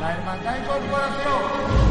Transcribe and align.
La 0.00 0.12
Hermandad 0.12 0.56
y 0.56 0.66
Corporación. 0.66 1.88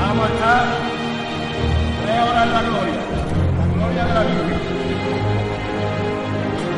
Vamos 0.00 0.30
a 0.30 0.32
estar 0.32 0.66
tres 2.04 2.22
horas 2.22 2.46
en 2.46 2.52
la 2.52 2.62
gloria, 2.62 2.94
la 3.58 3.66
gloria 3.74 4.04
de 4.06 4.14
la 4.14 4.22
Virgen. 4.22 4.60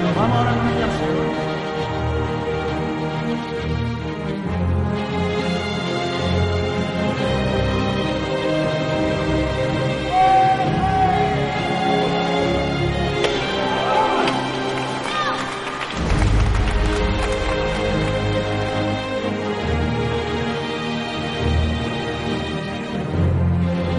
Nos 0.03 0.17
vamos 0.17 0.37
ahora 0.37 0.51
con 0.51 0.67
al 0.67 0.91
cielo. 0.99 1.50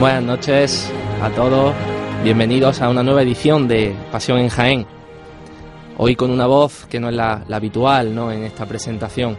Buenas 0.01 0.23
noches 0.23 0.91
a 1.21 1.29
todos, 1.29 1.75
bienvenidos 2.23 2.81
a 2.81 2.89
una 2.89 3.03
nueva 3.03 3.21
edición 3.21 3.67
de 3.67 3.95
Pasión 4.11 4.39
en 4.39 4.49
Jaén. 4.49 4.87
Hoy 5.95 6.15
con 6.15 6.31
una 6.31 6.47
voz 6.47 6.87
que 6.87 6.99
no 6.99 7.09
es 7.09 7.15
la, 7.15 7.45
la 7.47 7.57
habitual 7.57 8.15
¿no? 8.15 8.31
en 8.31 8.43
esta 8.43 8.65
presentación. 8.65 9.37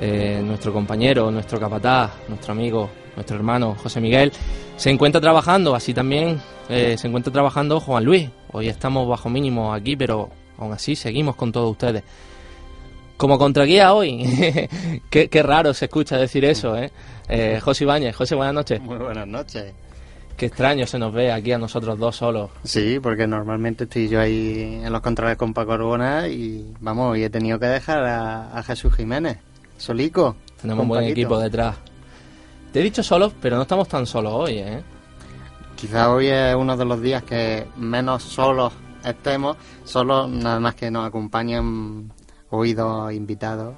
Eh, 0.00 0.42
nuestro 0.44 0.72
compañero, 0.72 1.30
nuestro 1.30 1.60
capataz, 1.60 2.14
nuestro 2.26 2.50
amigo, 2.50 2.90
nuestro 3.14 3.36
hermano 3.36 3.76
José 3.80 4.00
Miguel 4.00 4.32
se 4.76 4.90
encuentra 4.90 5.20
trabajando, 5.20 5.72
así 5.72 5.94
también 5.94 6.42
eh, 6.68 6.96
se 6.98 7.06
encuentra 7.06 7.32
trabajando 7.32 7.78
Juan 7.78 8.04
Luis. 8.04 8.28
Hoy 8.50 8.66
estamos 8.66 9.08
bajo 9.08 9.30
mínimo 9.30 9.72
aquí, 9.72 9.94
pero 9.94 10.30
aún 10.58 10.72
así 10.72 10.96
seguimos 10.96 11.36
con 11.36 11.52
todos 11.52 11.70
ustedes. 11.70 12.02
Como 13.16 13.38
contraguía 13.38 13.94
hoy, 13.94 14.68
qué, 15.10 15.28
qué 15.28 15.42
raro 15.44 15.72
se 15.72 15.84
escucha 15.84 16.16
decir 16.16 16.44
eso, 16.44 16.76
¿eh? 16.76 16.90
Eh, 17.28 17.60
José 17.62 17.84
Ibáñez, 17.84 18.16
José, 18.16 18.34
buenas 18.34 18.54
noches. 18.54 18.80
Muy 18.80 18.98
buenas 18.98 19.28
noches. 19.28 19.72
Qué 20.36 20.46
extraño 20.46 20.86
se 20.86 20.98
nos 20.98 21.12
ve 21.12 21.30
aquí 21.30 21.52
a 21.52 21.58
nosotros 21.58 21.98
dos 21.98 22.16
solos. 22.16 22.50
Sí, 22.64 22.98
porque 23.00 23.26
normalmente 23.26 23.84
estoy 23.84 24.08
yo 24.08 24.20
ahí 24.20 24.80
en 24.82 24.92
los 24.92 25.00
controles 25.00 25.36
con 25.36 25.54
Paco 25.54 25.72
Arbona 25.72 26.26
y 26.28 26.72
vamos, 26.80 27.16
y 27.16 27.24
he 27.24 27.30
tenido 27.30 27.58
que 27.60 27.66
dejar 27.66 28.04
a, 28.04 28.58
a 28.58 28.62
Jesús 28.64 28.94
Jiménez, 28.94 29.38
solico. 29.76 30.36
Tenemos 30.60 30.82
un 30.82 30.88
buen 30.88 31.02
Paquito. 31.02 31.12
equipo 31.20 31.38
detrás. 31.38 31.76
Te 32.72 32.80
he 32.80 32.82
dicho 32.82 33.02
solos, 33.02 33.32
pero 33.40 33.56
no 33.56 33.62
estamos 33.62 33.86
tan 33.88 34.06
solos 34.06 34.32
hoy, 34.34 34.58
¿eh? 34.58 34.82
Quizá 35.76 36.12
hoy 36.12 36.28
es 36.28 36.54
uno 36.54 36.76
de 36.76 36.84
los 36.84 37.00
días 37.00 37.22
que 37.22 37.66
menos 37.76 38.22
solos 38.22 38.72
estemos, 39.04 39.56
solo 39.84 40.26
nada 40.28 40.58
más 40.60 40.74
que 40.74 40.90
nos 40.90 41.06
acompañan 41.06 42.12
hoy 42.50 42.72
dos 42.72 43.12
invitados. 43.12 43.74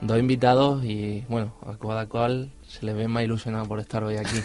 Dos 0.00 0.18
invitados 0.18 0.84
y, 0.84 1.24
bueno, 1.28 1.54
a 1.66 1.76
cada 1.78 2.06
cual 2.06 2.50
se 2.78 2.86
le 2.86 2.92
ve 2.92 3.08
más 3.08 3.22
ilusionado 3.24 3.66
por 3.66 3.78
estar 3.80 4.02
hoy 4.04 4.16
aquí. 4.16 4.36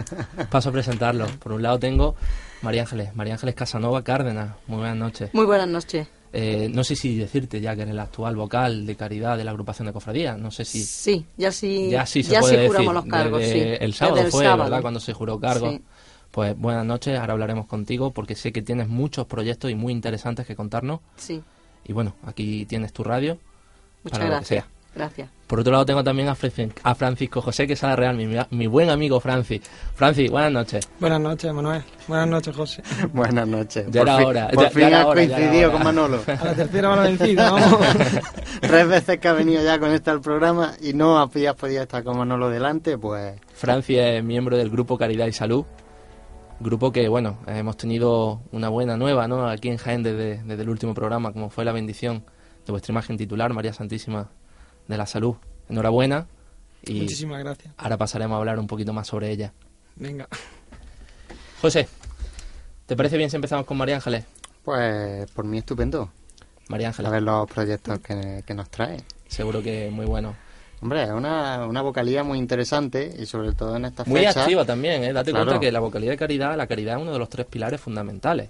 Paso 0.50 0.68
a 0.70 0.72
presentarlos. 0.72 1.30
Por 1.32 1.52
un 1.52 1.62
lado 1.62 1.78
tengo 1.78 2.14
María 2.62 2.82
Ángeles, 2.82 3.14
María 3.14 3.34
Ángeles 3.34 3.54
Casanova 3.54 4.02
Cárdenas. 4.02 4.56
Muy 4.66 4.78
buenas 4.78 4.96
noches. 4.96 5.30
Muy 5.32 5.44
buenas 5.46 5.68
noches. 5.68 6.06
Eh, 6.32 6.68
no 6.72 6.82
sé 6.82 6.96
si 6.96 7.16
decirte 7.16 7.60
ya 7.60 7.76
que 7.76 7.82
eres 7.82 7.92
el 7.92 8.00
actual 8.00 8.34
vocal 8.34 8.86
de 8.86 8.96
caridad 8.96 9.36
de 9.36 9.44
la 9.44 9.52
agrupación 9.52 9.86
de 9.86 9.92
cofradías. 9.92 10.36
No 10.36 10.50
sé 10.50 10.64
si... 10.64 10.82
Sí, 10.82 11.24
ya 11.36 11.52
sí, 11.52 11.90
ya 11.90 12.04
sí 12.06 12.24
se 12.24 12.32
ya 12.32 12.40
puede 12.40 12.62
sí 12.62 12.66
juramos 12.66 12.94
decir. 12.94 13.10
los 13.10 13.18
cargos, 13.20 13.40
Desde 13.40 13.76
sí. 13.76 13.84
El 13.84 13.94
sábado 13.94 14.16
Desde 14.16 14.26
el 14.26 14.32
fue, 14.32 14.44
sábado. 14.44 14.64
¿verdad? 14.64 14.82
Cuando 14.82 15.00
se 15.00 15.12
juró 15.12 15.38
cargo. 15.38 15.70
Sí. 15.70 15.80
Pues 16.32 16.58
buenas 16.58 16.84
noches, 16.84 17.16
ahora 17.20 17.34
hablaremos 17.34 17.66
contigo 17.66 18.10
porque 18.12 18.34
sé 18.34 18.52
que 18.52 18.62
tienes 18.62 18.88
muchos 18.88 19.26
proyectos 19.26 19.70
y 19.70 19.76
muy 19.76 19.92
interesantes 19.92 20.44
que 20.44 20.56
contarnos. 20.56 20.98
Sí, 21.16 21.40
Y 21.84 21.92
bueno, 21.92 22.16
aquí 22.24 22.66
tienes 22.66 22.92
tu 22.92 23.04
radio 23.04 23.38
muchas 24.02 24.18
para 24.18 24.24
lo 24.24 24.30
que 24.30 24.36
gracias. 24.38 24.64
sea. 24.64 24.73
Gracias. 24.94 25.28
Por 25.48 25.60
otro 25.60 25.72
lado 25.72 25.84
tengo 25.84 26.02
también 26.04 26.28
a, 26.28 26.34
Fran- 26.36 26.72
a 26.82 26.94
Francisco 26.94 27.40
José 27.42 27.66
Quesada 27.66 27.96
Real, 27.96 28.16
mi, 28.16 28.26
mi 28.50 28.66
buen 28.66 28.90
amigo 28.90 29.18
Francis. 29.20 29.60
Francis, 29.94 30.30
buenas 30.30 30.52
noches. 30.52 30.88
Buenas 31.00 31.20
noches, 31.20 31.52
Manuel. 31.52 31.82
Buenas 32.08 32.28
noches, 32.28 32.56
José. 32.56 32.82
Buenas 33.12 33.46
noches. 33.48 33.86
Ya 33.90 34.02
era 34.02 34.16
fin, 34.18 34.26
hora, 34.26 34.48
Por 34.48 34.64
ya- 34.64 34.70
fin 34.70 34.80
ya 34.80 34.86
era 34.88 35.00
has 35.00 35.06
hora, 35.06 35.22
ya 35.24 35.26
era 35.26 35.36
coincidido 35.36 35.68
hora. 35.68 35.72
con 35.78 35.84
Manolo. 35.84 36.20
A 36.26 36.44
la 36.44 36.54
tercera 36.54 36.96
la 36.96 37.02
vencida, 37.08 37.50
vamos. 37.50 37.78
Tres 38.60 38.88
veces 38.88 39.18
que 39.18 39.28
ha 39.28 39.32
venido 39.32 39.62
ya 39.64 39.78
con 39.78 39.90
este 39.90 40.10
al 40.10 40.20
programa 40.20 40.72
y 40.80 40.92
no 40.94 41.18
habías 41.18 41.54
podido 41.56 41.82
estar 41.82 42.02
con 42.04 42.16
Manolo 42.16 42.48
delante, 42.48 42.96
pues 42.96 43.34
Francis 43.54 43.98
es 43.98 44.24
miembro 44.24 44.56
del 44.56 44.70
grupo 44.70 44.96
Caridad 44.96 45.26
y 45.26 45.32
Salud. 45.32 45.64
Grupo 46.60 46.92
que, 46.92 47.08
bueno, 47.08 47.38
hemos 47.48 47.76
tenido 47.76 48.40
una 48.52 48.68
buena 48.68 48.96
nueva, 48.96 49.26
¿no? 49.26 49.48
Aquí 49.48 49.68
en 49.68 49.76
Jaén 49.76 50.02
desde, 50.04 50.40
desde 50.44 50.62
el 50.62 50.68
último 50.68 50.94
programa, 50.94 51.32
como 51.32 51.50
fue 51.50 51.64
la 51.64 51.72
bendición 51.72 52.24
de 52.64 52.70
vuestra 52.72 52.92
imagen 52.92 53.16
titular, 53.18 53.52
María 53.52 53.72
Santísima 53.72 54.30
de 54.88 54.96
la 54.96 55.06
Salud. 55.06 55.36
Enhorabuena. 55.68 56.26
Y 56.82 57.00
Muchísimas 57.00 57.38
gracias. 57.42 57.72
ahora 57.78 57.96
pasaremos 57.96 58.34
a 58.36 58.38
hablar 58.38 58.58
un 58.58 58.66
poquito 58.66 58.92
más 58.92 59.06
sobre 59.06 59.30
ella. 59.30 59.52
Venga. 59.96 60.28
José, 61.60 61.88
¿te 62.86 62.96
parece 62.96 63.16
bien 63.16 63.30
si 63.30 63.36
empezamos 63.36 63.64
con 63.66 63.76
María 63.76 63.96
Ángeles? 63.96 64.24
pues 64.64 65.30
por 65.32 65.44
mí 65.44 65.58
estupendo. 65.58 66.10
María 66.68 66.86
A 66.86 66.90
Ángeles, 66.90 67.10
ver 67.12 67.22
los 67.22 67.50
proyectos 67.50 67.98
que, 68.00 68.42
que 68.46 68.54
nos 68.54 68.70
trae. 68.70 68.96
seguro 69.28 69.62
que 69.62 69.90
muy 69.90 70.06
bueno. 70.06 70.34
Hombre, 70.80 71.02
es 71.04 71.10
una, 71.10 71.66
una 71.66 71.82
vocalía 71.82 72.24
muy 72.24 72.38
interesante 72.38 73.14
y 73.18 73.26
sobre 73.26 73.52
todo 73.52 73.76
en 73.76 73.84
esta 73.86 74.04
Muy 74.04 74.20
fecha. 74.24 74.42
activa 74.42 74.64
también, 74.64 75.04
¿eh? 75.04 75.12
Date 75.12 75.30
Claro. 75.30 75.46
cuenta 75.46 75.60
que 75.60 75.70
la 75.72 75.80
vocalidad 75.80 76.12
de 76.12 76.16
caridad, 76.18 76.56
la 76.56 76.66
caridad 76.66 76.96
es 76.96 77.02
uno 77.02 77.12
de 77.12 77.18
los 77.18 77.28
tres 77.28 77.46
pilares 77.46 77.80
fundamentales. 77.80 78.48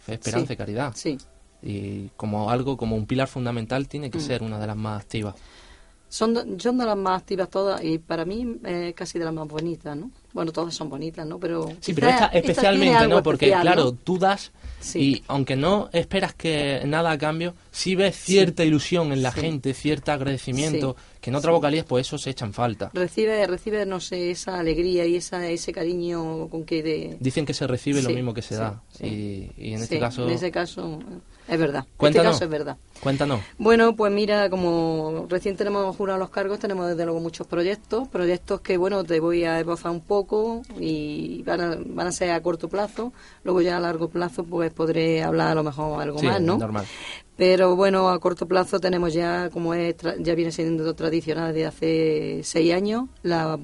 Fe, 0.00 0.14
esperanza 0.14 0.48
Sí. 0.48 0.52
y 0.52 0.56
caridad. 0.56 0.92
Sí. 0.94 1.18
Y 1.62 2.08
como 2.16 2.50
algo, 2.50 2.76
como 2.78 2.96
un 2.96 3.06
pilar 3.06 3.28
fundamental, 3.28 3.88
tiene 3.88 4.10
que 4.10 4.18
Mm. 4.18 4.22
ser 4.22 4.42
una 4.42 4.58
de 4.58 4.66
las 4.66 4.76
más 4.76 5.00
activas. 5.02 5.34
Son, 6.12 6.60
son 6.60 6.76
de 6.76 6.84
las 6.84 6.96
más 6.96 7.22
activas 7.22 7.48
todas 7.48 7.82
y 7.82 7.96
para 7.96 8.26
mí 8.26 8.58
eh, 8.66 8.92
casi 8.94 9.18
de 9.18 9.24
las 9.24 9.32
más 9.32 9.48
bonitas, 9.48 9.96
¿no? 9.96 10.10
Bueno, 10.34 10.52
todas 10.52 10.74
son 10.74 10.90
bonitas, 10.90 11.26
¿no? 11.26 11.38
Pero 11.38 11.70
Sí, 11.80 11.94
pero 11.94 12.08
esta 12.10 12.26
especialmente, 12.26 13.08
¿no? 13.08 13.22
Porque, 13.22 13.46
especial, 13.46 13.62
claro, 13.62 13.84
¿no? 13.84 13.92
tú 13.94 14.18
das 14.18 14.52
Sí. 14.78 14.98
y 15.00 15.24
aunque 15.28 15.56
no 15.56 15.88
esperas 15.92 16.34
que 16.34 16.82
nada 16.84 17.12
a 17.12 17.16
cambio, 17.18 17.54
sí 17.70 17.94
ves 17.94 18.14
cierta 18.16 18.62
ilusión 18.62 19.10
en 19.12 19.22
la 19.22 19.32
Sí. 19.32 19.40
gente, 19.40 19.72
cierto 19.72 20.12
agradecimiento, 20.12 20.96
que 21.22 21.30
en 21.30 21.36
otras 21.36 21.54
vocalías, 21.54 21.86
pues 21.86 22.06
eso 22.06 22.18
se 22.18 22.28
echa 22.28 22.44
en 22.44 22.52
falta. 22.52 22.90
Recibe, 22.92 23.46
recibe, 23.46 23.86
no 23.86 23.98
sé, 23.98 24.32
esa 24.32 24.58
alegría 24.58 25.06
y 25.06 25.16
esa, 25.16 25.48
ese 25.48 25.72
cariño 25.72 26.48
con 26.50 26.64
que 26.64 26.82
de... 26.82 27.16
Dicen 27.20 27.46
que 27.46 27.54
se 27.54 27.66
recibe 27.66 28.02
lo 28.02 28.10
mismo 28.10 28.34
que 28.34 28.42
se 28.42 28.56
da. 28.56 28.82
Y, 29.00 29.50
y 29.56 29.72
en 29.72 29.80
este 29.82 29.98
caso, 29.98 30.24
en 30.24 30.30
ese 30.34 30.50
caso 30.50 30.98
es 31.48 31.58
verdad. 31.58 31.84
En 31.86 31.96
Cuéntanos. 31.96 32.32
este 32.34 32.34
caso 32.34 32.44
es 32.44 32.50
verdad. 32.50 32.76
cuéntanos. 33.02 33.40
Bueno, 33.58 33.94
pues 33.96 34.12
mira, 34.12 34.48
como 34.50 35.26
recién 35.28 35.56
tenemos 35.56 35.94
jurado 35.96 36.18
los 36.18 36.30
cargos, 36.30 36.58
tenemos 36.58 36.88
desde 36.88 37.04
luego 37.04 37.20
muchos 37.20 37.46
proyectos, 37.46 38.08
proyectos 38.08 38.60
que, 38.60 38.76
bueno, 38.76 39.04
te 39.04 39.20
voy 39.20 39.44
a 39.44 39.58
esbozar 39.60 39.90
un 39.92 40.00
poco 40.00 40.62
y 40.78 41.42
van 41.42 41.60
a, 41.60 41.76
van 41.84 42.06
a 42.06 42.12
ser 42.12 42.30
a 42.30 42.40
corto 42.42 42.68
plazo, 42.68 43.12
luego 43.44 43.60
ya 43.60 43.76
a 43.76 43.80
largo 43.80 44.08
plazo 44.08 44.44
pues 44.44 44.72
podré 44.72 45.22
hablar 45.22 45.48
a 45.48 45.54
lo 45.54 45.62
mejor 45.64 46.00
algo 46.00 46.18
Sí, 46.18 46.26
más, 46.26 46.40
¿no? 46.40 46.58
normal. 46.58 46.86
Pero 47.36 47.74
bueno, 47.76 48.08
a 48.10 48.20
corto 48.20 48.46
plazo 48.46 48.78
tenemos 48.78 49.12
ya, 49.12 49.50
como 49.50 49.74
es, 49.74 49.96
ya 50.20 50.34
viene 50.34 50.52
siendo 50.52 50.94
tradicional 50.94 51.52
desde 51.52 51.66
hace 51.66 52.40
seis 52.44 52.72
años, 52.72 53.06
la, 53.22 53.58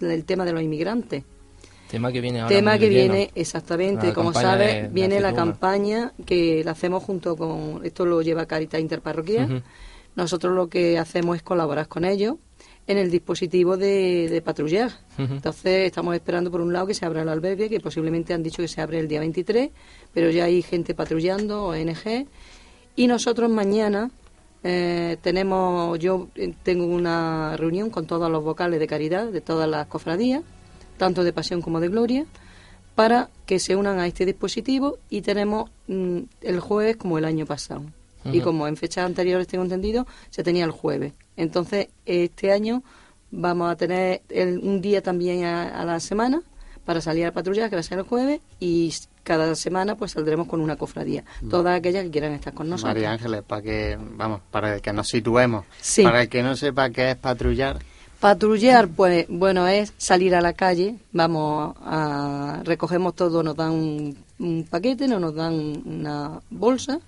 el 0.00 0.24
tema 0.24 0.44
de 0.44 0.52
los 0.52 0.62
inmigrantes. 0.62 1.24
Tema 1.90 2.12
que 2.12 2.20
viene 2.20 2.40
ahora. 2.40 2.54
Tema 2.54 2.78
que 2.78 2.88
lleno. 2.90 3.12
viene, 3.14 3.30
exactamente, 3.34 4.08
La 4.08 4.14
como 4.14 4.32
de- 4.32 4.40
sabes, 4.40 4.82
de 4.82 4.88
viene 4.88 5.20
la 5.20 5.34
campaña 5.34 6.12
que 6.24 6.62
la 6.64 6.70
hacemos 6.72 7.02
junto 7.02 7.36
con, 7.36 7.80
esto 7.84 8.04
lo 8.06 8.22
lleva 8.22 8.46
Caritas 8.46 8.80
Interparroquial, 8.80 9.62
nosotros 10.16 10.54
lo 10.54 10.68
que 10.68 10.98
hacemos 10.98 11.36
es 11.36 11.42
colaborar 11.42 11.88
con 11.88 12.04
ellos 12.04 12.36
en 12.86 12.98
el 12.98 13.10
dispositivo 13.10 13.76
de, 13.76 14.28
de 14.28 14.42
patrullar. 14.42 14.90
Entonces 15.18 15.86
estamos 15.86 16.14
esperando 16.14 16.50
por 16.50 16.60
un 16.60 16.72
lado 16.72 16.86
que 16.86 16.94
se 16.94 17.04
abra 17.06 17.22
el 17.22 17.28
albergue, 17.28 17.68
que 17.68 17.80
posiblemente 17.80 18.34
han 18.34 18.42
dicho 18.42 18.62
que 18.62 18.68
se 18.68 18.80
abre 18.80 18.98
el 18.98 19.06
día 19.08 19.20
23, 19.20 19.70
pero 20.12 20.30
ya 20.30 20.44
hay 20.44 20.62
gente 20.62 20.94
patrullando, 20.94 21.66
ONG, 21.66 22.26
y 22.96 23.06
nosotros 23.06 23.48
mañana 23.50 24.10
eh, 24.64 25.16
tenemos, 25.22 25.98
yo 25.98 26.28
eh, 26.34 26.52
tengo 26.62 26.84
una 26.86 27.56
reunión 27.56 27.90
con 27.90 28.06
todos 28.06 28.30
los 28.30 28.42
vocales 28.44 28.78
de 28.80 28.86
caridad 28.86 29.26
de 29.28 29.40
todas 29.40 29.68
las 29.68 29.86
cofradías, 29.86 30.42
tanto 31.00 31.24
de 31.24 31.32
pasión 31.32 31.62
como 31.62 31.80
de 31.80 31.88
gloria, 31.88 32.26
para 32.94 33.30
que 33.46 33.58
se 33.58 33.74
unan 33.74 33.98
a 33.98 34.06
este 34.06 34.26
dispositivo 34.26 34.98
y 35.08 35.22
tenemos 35.22 35.70
mm, 35.88 36.18
el 36.42 36.60
jueves 36.60 36.96
como 36.98 37.16
el 37.18 37.24
año 37.24 37.46
pasado. 37.46 37.82
Y 38.32 38.40
como 38.42 38.68
en 38.68 38.76
fechas 38.76 39.06
anteriores 39.06 39.46
tengo 39.48 39.64
entendido, 39.64 40.06
se 40.28 40.42
tenía 40.44 40.66
el 40.66 40.72
jueves. 40.72 41.14
Entonces, 41.38 41.88
este 42.04 42.52
año 42.52 42.82
vamos 43.30 43.70
a 43.72 43.76
tener 43.76 44.20
el- 44.28 44.58
un 44.58 44.82
día 44.82 45.00
también 45.02 45.44
a, 45.44 45.80
a 45.80 45.86
la 45.86 45.98
semana 46.00 46.42
para 46.84 47.00
salir 47.00 47.24
a 47.24 47.32
patrullar, 47.32 47.70
que 47.70 47.76
va 47.76 47.80
a 47.80 47.82
ser 47.82 47.98
el 47.98 48.04
jueves, 48.04 48.40
y 48.58 48.92
cada 49.22 49.54
semana 49.54 49.94
pues 49.96 50.10
saldremos 50.12 50.46
con 50.48 50.60
una 50.60 50.76
cofradía. 50.76 51.24
Todas 51.48 51.78
aquellas 51.78 52.04
que 52.04 52.10
quieran 52.10 52.32
estar 52.32 52.52
con 52.52 52.68
nosotros. 52.68 52.92
María 52.94 53.12
Ángeles, 53.12 53.42
para 53.42 53.62
que, 53.62 53.96
vamos, 54.16 54.40
para 54.50 54.80
que 54.80 54.92
nos 54.92 55.08
situemos. 55.08 55.64
Sí. 55.80 56.02
Para 56.02 56.20
el 56.22 56.28
que 56.28 56.42
no 56.42 56.56
sepa 56.56 56.90
qué 56.90 57.12
es 57.12 57.16
patrullar, 57.16 57.78
Patrullar, 58.20 58.88
pues 58.88 59.24
bueno, 59.30 59.66
es 59.66 59.94
salir 59.96 60.34
a 60.34 60.42
la 60.42 60.52
calle, 60.52 60.98
vamos 61.10 61.74
a 61.80 62.60
recogemos 62.64 63.14
todo, 63.14 63.42
nos 63.42 63.56
dan 63.56 63.70
un, 63.70 64.16
un 64.38 64.66
paquete, 64.68 65.08
no 65.08 65.18
nos 65.18 65.34
dan 65.34 65.82
una 65.86 66.42
bolsa 66.50 67.00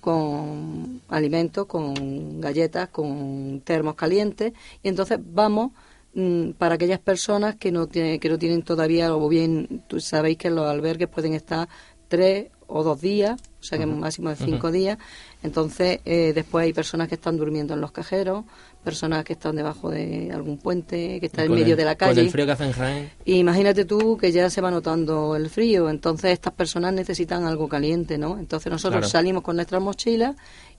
con 0.00 1.02
alimentos, 1.08 1.66
con 1.66 2.40
galletas, 2.40 2.88
con 2.90 3.62
termos 3.64 3.96
calientes 3.96 4.52
y 4.80 4.88
entonces 4.88 5.18
vamos 5.20 5.72
mm, 6.14 6.50
para 6.52 6.76
aquellas 6.76 7.00
personas 7.00 7.56
que 7.56 7.72
no 7.72 7.88
tienen, 7.88 8.20
que 8.20 8.28
no 8.28 8.38
tienen 8.38 8.62
todavía 8.62 9.12
o 9.12 9.28
bien 9.28 9.82
tú 9.88 9.98
sabéis 9.98 10.38
que 10.38 10.50
los 10.50 10.66
albergues 10.66 11.08
pueden 11.08 11.34
estar 11.34 11.68
tres 12.06 12.46
o 12.70 12.84
dos 12.84 13.00
días, 13.00 13.40
o 13.60 13.62
sea 13.62 13.78
que 13.78 13.84
un 13.84 14.00
máximo 14.00 14.30
de 14.30 14.36
cinco 14.36 14.70
días. 14.70 14.98
Entonces, 15.42 16.00
eh, 16.04 16.32
después 16.32 16.64
hay 16.64 16.72
personas 16.72 17.08
que 17.08 17.16
están 17.16 17.36
durmiendo 17.36 17.74
en 17.74 17.80
los 17.80 17.90
cajeros, 17.92 18.44
personas 18.84 19.24
que 19.24 19.34
están 19.34 19.56
debajo 19.56 19.90
de 19.90 20.30
algún 20.32 20.58
puente, 20.58 21.20
que 21.20 21.26
están 21.26 21.44
en 21.44 21.48
Con 21.50 21.58
medio 21.60 21.74
el- 21.74 21.78
de 21.78 21.84
la 21.84 21.96
Con 21.96 22.08
calle. 22.08 22.20
el 22.22 22.30
frío 22.30 22.46
que 22.46 22.52
hace 22.52 22.64
en 22.64 22.72
Jaén. 22.72 23.10
Imagínate 23.26 23.84
tú 23.84 24.16
que 24.16 24.32
ya 24.32 24.48
se 24.50 24.60
va 24.60 24.70
notando 24.70 25.36
el 25.36 25.50
frío, 25.50 25.88
entonces 25.90 26.32
estas 26.32 26.52
personas 26.54 26.92
necesitan 26.94 27.44
algo 27.44 27.68
caliente, 27.68 28.16
¿no? 28.18 28.38
Entonces 28.38 28.70
nosotros 28.72 29.00
Claro. 29.00 29.10
salimos 29.10 29.42
con 29.42 29.56
nuestras 29.56 29.82
mochilas 29.82 30.34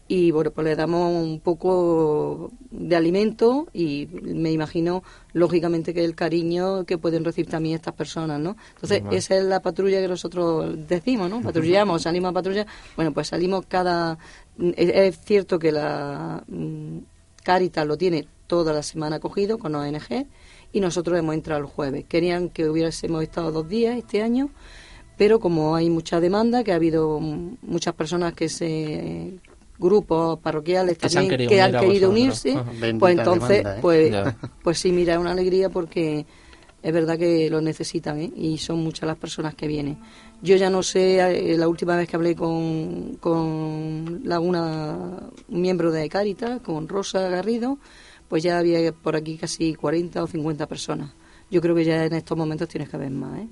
y 0.08 0.32
bueno, 0.32 0.52
pues 0.52 0.66
le 0.66 0.76
damos 0.76 1.10
un 1.24 1.40
poco 1.40 2.52
de 2.72 2.96
alimento 2.96 3.68
y 3.72 4.08
me 4.12 4.52
imagino 4.52 5.04
lógicamente 5.32 5.94
que 5.94 6.04
el 6.04 6.16
cariño 6.16 6.84
que 6.86 6.98
pueden 6.98 7.24
recibir 7.24 7.50
también 7.50 7.76
estas 7.76 7.94
personas, 7.94 8.40
¿no? 8.40 8.58
Entonces 8.76 9.02
Normal. 9.04 9.18
esa 9.18 9.38
es 9.38 9.44
la 9.46 9.62
patrulla 9.62 10.02
que 10.02 10.08
nosotros 10.10 10.76
decimos, 10.88 11.30
¿no? 11.30 11.42
Patrullamos, 11.42 12.02
salimos 12.02 12.32
a 12.32 12.34
patrulla, 12.34 12.66
bueno, 12.96 13.14
pues 13.14 13.28
salimos 13.28 13.66
cada... 13.68 14.18
Es, 14.76 14.90
es 14.90 15.20
cierto 15.24 15.58
que 15.60 15.72
la 15.72 16.44
mm, 16.48 16.98
Caritas 17.44 17.86
lo 17.86 17.98
tiene 17.98 18.28
toda 18.48 18.74
la 18.74 18.84
semana 18.84 19.20
cogido 19.20 19.58
con 19.58 19.76
ONG 19.76 20.28
y 20.74 20.80
nosotros 20.80 21.18
hemos 21.18 21.36
entrado 21.36 21.62
el 21.62 21.68
jueves. 21.68 22.06
Querían 22.08 22.50
que 22.50 22.70
hubiésemos 22.70 23.24
estado 23.24 23.52
dos 23.52 23.68
días 23.68 23.98
este 23.98 24.22
año, 24.22 24.50
pero 25.18 25.40
como 25.40 25.76
hay 25.76 25.90
mucha 25.90 26.20
demanda, 26.20 26.64
que 26.64 26.72
ha 26.72 26.76
habido 26.76 27.20
muchas 27.20 27.94
personas 27.94 28.34
que 28.34 28.50
se 28.50 29.40
grupos 29.82 30.40
parroquiales 30.40 30.98
Que 30.98 31.08
han 31.08 31.14
también 31.14 31.30
querido 31.32 31.50
que 31.50 31.62
han 31.62 31.80
querido 31.80 32.10
unirse. 32.10 32.56
Bendita 32.80 33.00
pues 33.00 33.18
entonces, 33.18 33.58
demanda, 33.58 33.78
¿eh? 33.78 33.80
pues, 33.82 34.12
Ya. 34.12 34.38
pues 34.64 34.80
sí, 34.80 34.92
mira, 34.92 35.14
es 35.14 35.20
una 35.20 35.32
alegría 35.32 35.70
porque 35.70 36.26
es 36.84 36.94
verdad 36.94 37.18
que 37.18 37.50
lo 37.50 37.62
necesitan 37.62 38.20
¿eh? 38.20 38.32
y 38.36 38.58
son 38.58 38.80
muchas 38.84 39.08
las 39.08 39.18
personas 39.18 39.56
que 39.56 39.68
vienen. 39.68 39.98
Yo 40.42 40.56
ya 40.56 40.70
no 40.70 40.82
sé, 40.82 41.20
eh, 41.20 41.58
la 41.58 41.68
última 41.68 41.96
vez 41.96 42.10
que 42.10 42.16
hablé 42.16 42.36
con, 42.36 43.18
con 43.20 44.22
la, 44.24 44.40
una, 44.40 44.98
un 45.48 45.62
miembro 45.62 45.92
de 45.92 46.10
Caritas, 46.10 46.62
con 46.62 46.88
Rosa 46.88 47.30
Garrido, 47.30 47.78
pues 48.28 48.44
ya 48.44 48.58
había 48.58 48.92
por 48.92 49.16
aquí 49.16 49.38
casi 49.38 49.76
40 49.76 50.24
o 50.24 50.28
50 50.28 50.66
personas. 50.68 51.12
Yo 51.52 51.60
creo 51.62 51.76
que 51.76 51.84
ya 51.84 52.06
en 52.06 52.14
estos 52.14 52.38
momentos 52.38 52.70
tienes 52.70 52.90
que 52.90 52.96
haber 52.96 53.12
más, 53.12 53.40
¿eh? 53.40 53.48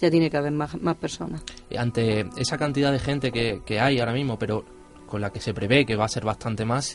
Ya 0.00 0.08
tiene 0.08 0.30
que 0.30 0.36
haber 0.36 0.52
más, 0.52 0.80
más 0.80 0.96
personas. 0.96 1.42
Ante 1.76 2.26
esa 2.36 2.56
cantidad 2.56 2.92
de 2.92 3.00
gente 3.00 3.32
que, 3.32 3.60
que 3.66 3.80
hay 3.80 3.98
ahora 3.98 4.12
mismo, 4.12 4.38
pero 4.38 4.64
con 5.06 5.20
la 5.20 5.30
que 5.30 5.40
se 5.40 5.52
prevé 5.52 5.84
que 5.84 5.96
va 5.96 6.04
a 6.04 6.08
ser 6.08 6.24
bastante 6.24 6.64
más, 6.64 6.94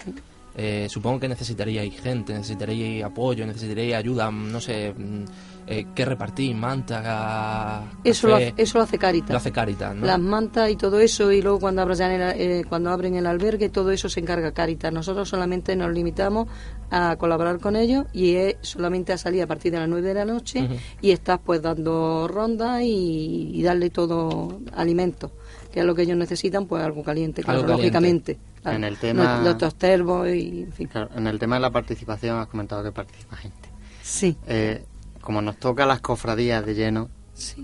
eh, 0.56 0.88
supongo 0.90 1.20
que 1.20 1.28
necesitaríais 1.28 2.00
gente, 2.00 2.34
necesitaríais 2.34 3.04
apoyo, 3.04 3.46
necesitaríais 3.46 3.96
ayuda, 3.96 4.32
no 4.32 4.62
sé, 4.62 4.94
mm, 4.94 5.26
eh, 5.68 5.88
¿qué 5.96 6.06
repartís? 6.06 6.56
Manta, 6.56 7.84
Eso 8.04 8.28
lo, 8.28 8.36
hace, 8.36 8.54
eso 8.58 8.78
lo 8.78 8.84
hace 8.84 8.98
Caritas. 8.98 9.32
Lo 9.32 9.38
hace 9.38 9.52
Caritas, 9.52 9.96
¿no? 9.96 10.06
Las 10.06 10.20
mantas 10.20 10.70
y 10.70 10.76
todo 10.76 11.00
eso, 11.00 11.32
y 11.32 11.42
luego 11.42 11.60
cuando, 11.60 11.82
abran 11.82 12.12
el, 12.12 12.22
eh, 12.40 12.66
cuando 12.68 12.92
abren 12.92 13.16
el 13.16 13.26
albergue, 13.26 13.70
todo 13.70 13.92
eso 13.92 14.08
se 14.10 14.20
encarga 14.20 14.52
Caritas. 14.52 14.92
Nosotros 14.94 15.28
solamente 15.30 15.76
nos 15.76 15.92
limitamos 15.92 16.48
a 16.92 17.16
colaborar 17.18 17.60
con 17.60 17.76
ellos 17.76 18.06
y 18.14 18.36
es 18.36 18.58
solamente 18.62 19.12
a 19.14 19.18
salir 19.18 19.42
a 19.42 19.48
partir 19.48 19.72
de 19.72 19.80
las 19.80 19.90
9 19.90 20.08
de 20.08 20.14
la 20.14 20.26
noche 20.26 20.68
y 21.02 21.12
estás 21.12 21.40
pues 21.44 21.62
dando 21.62 22.28
rondas 22.28 22.82
y, 22.84 23.52
y 23.54 23.64
darle 23.64 23.90
todo 23.90 24.60
alimento, 24.74 25.32
que 25.74 25.80
es 25.80 25.86
lo 25.86 25.96
que 25.96 26.04
ellos 26.04 26.16
necesitan, 26.18 26.68
pues 26.68 26.84
algo 26.84 27.04
caliente, 27.04 27.42
claro, 27.44 27.60
Algo 27.62 27.72
caliente. 27.74 27.88
lógicamente. 27.98 28.38
Claro. 28.62 28.78
En 28.78 28.84
el 28.84 28.98
tema- 28.98 29.42
Los, 29.44 29.62
los 29.62 29.76
termos 29.76 30.28
y, 30.30 30.62
en 30.64 30.72
fin. 30.74 30.88
Claro, 30.88 31.10
en 31.16 31.26
el 31.28 31.40
tema 31.40 31.56
de 31.56 31.62
la 31.62 31.72
participación 31.72 32.38
has 32.40 32.48
comentado 32.48 32.84
que 32.84 32.92
participa 32.92 33.36
gente. 33.36 33.70
Sí, 34.04 34.38
Eh, 34.48 34.84
como 35.26 35.42
nos 35.42 35.58
toca 35.58 35.88
las 35.88 36.02
cofradías 36.02 36.64
de 36.68 36.76
lleno, 36.76 37.10
sí. 37.34 37.64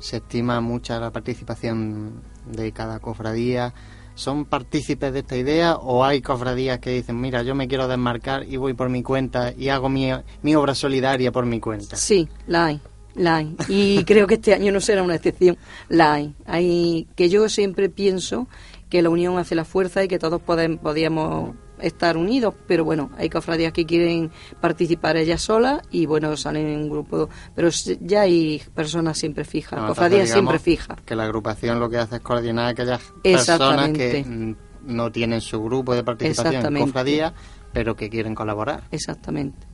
se 0.00 0.18
estima 0.18 0.60
mucha 0.60 1.00
la 1.00 1.10
participación 1.10 2.20
de 2.46 2.72
cada 2.72 3.00
cofradía. 3.00 3.72
¿Son 4.14 4.44
partícipes 4.44 5.12
de 5.14 5.20
esta 5.20 5.34
idea 5.34 5.76
o 5.76 6.04
hay 6.04 6.20
cofradías 6.20 6.78
que 6.80 6.90
dicen, 6.90 7.18
mira, 7.18 7.42
yo 7.42 7.54
me 7.54 7.68
quiero 7.68 7.88
desmarcar 7.88 8.44
y 8.44 8.58
voy 8.58 8.74
por 8.74 8.90
mi 8.90 9.02
cuenta 9.02 9.54
y 9.56 9.70
hago 9.70 9.88
mi, 9.88 10.10
mi 10.42 10.54
obra 10.54 10.74
solidaria 10.74 11.32
por 11.32 11.46
mi 11.46 11.58
cuenta? 11.58 11.96
Sí, 11.96 12.28
la 12.46 12.66
hay, 12.66 12.80
la 13.14 13.36
hay. 13.36 13.56
Y 13.66 14.04
creo 14.06 14.26
que 14.26 14.34
este 14.34 14.52
año 14.52 14.70
no 14.70 14.80
será 14.80 15.02
una 15.02 15.14
excepción. 15.14 15.56
La 15.88 16.12
hay. 16.12 16.34
hay 16.44 17.08
que 17.16 17.30
yo 17.30 17.48
siempre 17.48 17.88
pienso 17.88 18.46
que 18.90 19.00
la 19.00 19.08
unión 19.08 19.38
hace 19.38 19.54
la 19.54 19.64
fuerza 19.64 20.04
y 20.04 20.08
que 20.08 20.18
todos 20.18 20.42
podíamos 20.42 21.54
estar 21.86 22.16
unidos, 22.16 22.54
pero 22.66 22.84
bueno, 22.84 23.10
hay 23.16 23.28
cofradías 23.28 23.72
que 23.72 23.84
quieren 23.86 24.30
participar 24.60 25.16
ellas 25.16 25.42
solas 25.42 25.82
y 25.90 26.06
bueno, 26.06 26.36
salen 26.36 26.66
en 26.66 26.80
un 26.82 26.88
grupo, 26.90 27.28
pero 27.54 27.68
ya 28.00 28.22
hay 28.22 28.62
personas 28.74 29.18
siempre 29.18 29.44
fijas, 29.44 29.80
No, 29.80 29.88
cofradías 29.88 30.30
siempre 30.30 30.58
fijas. 30.58 31.00
Que 31.02 31.14
la 31.14 31.24
agrupación 31.24 31.78
lo 31.80 31.88
que 31.88 31.98
hace 31.98 32.16
es 32.16 32.22
coordinar 32.22 32.66
a 32.66 32.68
aquellas 32.68 33.00
personas 33.22 33.90
que 33.90 34.24
mm, 34.24 34.56
no 34.86 35.10
tienen 35.10 35.40
su 35.40 35.62
grupo 35.62 35.94
de 35.94 36.04
participación 36.04 36.46
en 36.46 36.58
Exactamente. 36.58 36.86
cofradía, 36.86 37.34
pero 37.72 37.96
que 37.96 38.08
quieren 38.10 38.34
colaborar. 38.34 38.84
Exactamente. 38.90 39.66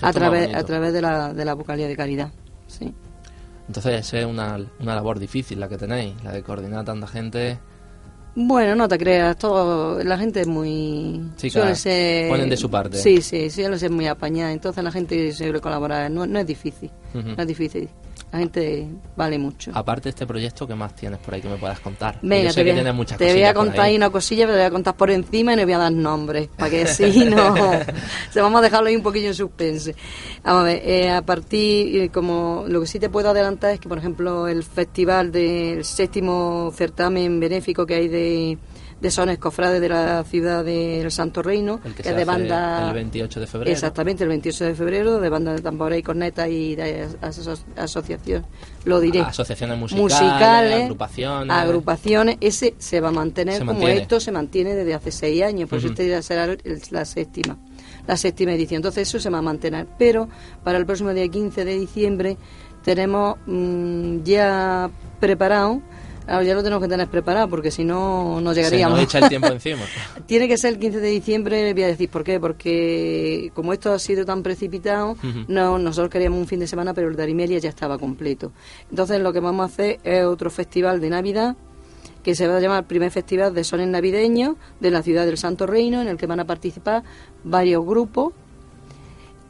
A 0.00 0.12
través, 0.12 0.54
a 0.54 0.64
través 0.64 0.92
de 0.92 1.02
la, 1.02 1.34
de 1.34 1.44
la 1.44 1.54
vocalía 1.54 1.86
de 1.86 1.96
caridad. 1.96 2.32
Sí. 2.66 2.94
Entonces 3.66 4.12
es 4.12 4.24
una, 4.24 4.58
una 4.80 4.94
labor 4.94 5.18
difícil 5.18 5.60
la 5.60 5.68
que 5.68 5.78
tenéis, 5.78 6.14
la 6.22 6.32
de 6.32 6.42
coordinar 6.42 6.80
a 6.80 6.84
tanta 6.84 7.06
gente. 7.06 7.58
Bueno, 8.36 8.74
no 8.74 8.88
te 8.88 8.98
creas, 8.98 9.36
todo, 9.38 10.02
la 10.02 10.18
gente 10.18 10.40
es 10.40 10.46
muy... 10.48 11.20
Sí, 11.36 11.50
claro, 11.50 11.74
ser- 11.76 12.28
ponen 12.28 12.48
de 12.50 12.56
su 12.56 12.68
parte. 12.68 12.98
Sí, 12.98 13.22
sí, 13.22 13.48
suele 13.48 13.78
ser 13.78 13.90
muy 13.92 14.06
apañada, 14.08 14.50
entonces 14.50 14.82
la 14.82 14.90
gente 14.90 15.32
suele 15.32 15.60
colaborar, 15.60 16.10
no, 16.10 16.26
no 16.26 16.40
es 16.40 16.46
difícil, 16.46 16.90
no 17.12 17.36
es 17.42 17.46
difícil, 17.46 17.88
la 18.34 18.40
gente 18.40 18.88
vale 19.16 19.38
mucho. 19.38 19.70
Aparte 19.72 20.04
de 20.04 20.10
este 20.10 20.26
proyecto, 20.26 20.66
¿qué 20.66 20.74
más 20.74 20.96
tienes 20.96 21.20
por 21.20 21.34
ahí 21.34 21.40
que 21.40 21.48
me 21.48 21.56
puedas 21.56 21.78
contar? 21.78 22.18
Venga, 22.20 22.46
Yo 22.48 22.50
sé 22.52 22.64
te, 22.64 22.74
que 22.74 22.82
voy, 22.82 22.92
muchas 22.92 23.16
te 23.16 23.32
voy 23.32 23.44
a 23.44 23.54
contar 23.54 23.82
ahí. 23.82 23.94
una 23.94 24.10
cosilla, 24.10 24.46
pero 24.46 24.54
te 24.54 24.62
voy 24.62 24.66
a 24.66 24.70
contar 24.72 24.96
por 24.96 25.12
encima 25.12 25.52
y 25.52 25.56
no 25.56 25.62
voy 25.62 25.72
a 25.72 25.78
dar 25.78 25.92
nombres, 25.92 26.48
para 26.48 26.68
que 26.68 26.82
así 26.82 27.24
no... 27.30 27.54
se 28.32 28.40
vamos 28.40 28.58
a 28.58 28.62
dejarlo 28.62 28.88
ahí 28.88 28.96
un 28.96 29.04
poquillo 29.04 29.28
en 29.28 29.34
suspense. 29.34 29.94
Vamos 30.42 30.62
a 30.62 30.64
ver, 30.64 30.82
eh, 30.84 31.10
a 31.12 31.22
partir, 31.22 32.02
eh, 32.02 32.08
como 32.08 32.64
lo 32.66 32.80
que 32.80 32.88
sí 32.88 32.98
te 32.98 33.08
puedo 33.08 33.30
adelantar 33.30 33.70
es 33.70 33.78
que, 33.78 33.88
por 33.88 33.98
ejemplo, 33.98 34.48
el 34.48 34.64
festival 34.64 35.30
del 35.30 35.84
séptimo 35.84 36.72
certamen 36.74 37.38
benéfico 37.38 37.86
que 37.86 37.94
hay 37.94 38.08
de, 38.08 38.58
de 39.04 39.10
sones 39.10 39.36
cofrades 39.38 39.82
de 39.82 39.88
la 39.90 40.24
ciudad 40.24 40.64
del 40.64 41.10
Santo 41.10 41.42
Reino, 41.42 41.78
El 41.84 41.94
que 41.94 42.00
es 42.00 42.08
se 42.08 42.14
de 42.14 42.24
banda... 42.24 42.88
el 42.88 42.94
28 42.94 43.38
de 43.40 43.46
febrero. 43.46 43.70
Exactamente, 43.70 44.22
el 44.22 44.30
28 44.30 44.64
de 44.64 44.74
febrero, 44.74 45.20
de 45.20 45.28
banda 45.28 45.52
de 45.52 45.60
tambores 45.60 45.98
y 45.98 46.02
cornetas 46.02 46.48
y 46.48 46.74
de 46.74 47.06
aso- 47.20 47.54
asociación, 47.76 48.46
lo 48.86 49.00
diré. 49.00 49.20
Asociaciones 49.20 49.78
musicales, 49.78 50.02
musicales, 50.10 50.82
agrupaciones. 50.84 51.50
agrupaciones, 51.54 52.36
ese 52.40 52.74
se 52.78 53.00
va 53.02 53.08
a 53.08 53.12
mantener 53.12 53.54
Se 53.56 53.60
como 53.60 53.72
mantiene. 53.74 54.00
esto 54.00 54.20
se 54.20 54.32
mantiene 54.32 54.74
desde 54.74 54.94
hace 54.94 55.12
seis 55.12 55.42
años, 55.42 55.68
eso 55.70 55.76
Ujú. 55.76 55.86
este 55.88 56.08
ya 56.08 56.22
será 56.22 56.44
el- 56.44 56.60
la 56.90 57.04
séptima, 57.04 57.58
la 58.06 58.16
séptima 58.16 58.52
edición. 58.54 58.78
Entonces 58.78 59.06
eso 59.06 59.18
se 59.20 59.28
va 59.28 59.36
a 59.38 59.42
mantener, 59.42 59.86
pero 59.98 60.30
para 60.62 60.78
el 60.78 60.86
próximo 60.86 61.12
día 61.12 61.28
15 61.28 61.62
de 61.66 61.78
diciembre 61.78 62.38
tenemos 62.82 63.36
mm, 63.46 64.22
ya 64.24 64.88
preparado, 65.20 65.82
ahora 66.26 66.42
ya 66.44 66.54
lo 66.54 66.62
tenemos 66.62 66.82
que 66.82 66.88
tener 66.88 67.08
preparado 67.08 67.48
porque 67.48 67.70
si 67.70 67.84
no 67.84 68.40
no 68.40 68.50
Se 68.54 68.56
llegaríamos. 68.62 68.98
nos 68.98 69.04
echa 69.06 69.18
el 69.18 69.28
tiempo 69.28 69.48
encima. 69.52 69.82
Tiene 70.26 70.48
que 70.48 70.56
ser 70.56 70.74
el 70.74 70.78
15 70.78 71.00
de 71.00 71.08
diciembre, 71.10 71.72
voy 71.72 71.82
a 71.82 71.86
decir 71.88 72.08
por 72.08 72.24
qué, 72.24 72.40
porque 72.40 73.50
como 73.54 73.72
esto 73.72 73.92
ha 73.92 73.98
sido 73.98 74.24
tan 74.24 74.42
precipitado, 74.42 75.16
no 75.48 75.78
nosotros 75.78 76.10
queríamos 76.10 76.38
un 76.38 76.46
fin 76.46 76.60
de 76.60 76.66
semana, 76.66 76.94
pero 76.94 77.08
el 77.08 77.16
de 77.16 77.22
Arimelia 77.22 77.58
ya 77.58 77.68
estaba 77.68 77.98
completo. 77.98 78.52
Entonces 78.90 79.20
lo 79.20 79.32
que 79.32 79.40
vamos 79.40 79.62
a 79.62 79.66
hacer 79.72 80.00
es 80.04 80.24
otro 80.24 80.50
festival 80.50 81.00
de 81.00 81.10
Navidad, 81.10 81.56
que 82.22 82.34
se 82.34 82.48
va 82.48 82.56
a 82.56 82.60
llamar 82.60 82.86
Primer 82.86 83.10
Festival 83.10 83.52
de 83.52 83.64
Sones 83.64 83.88
Navideños 83.88 84.56
de 84.80 84.90
la 84.90 85.02
ciudad 85.02 85.26
del 85.26 85.36
Santo 85.36 85.66
Reino, 85.66 86.00
en 86.00 86.08
el 86.08 86.16
que 86.16 86.26
van 86.26 86.40
a 86.40 86.46
participar 86.46 87.02
varios 87.44 87.84
grupos 87.84 88.32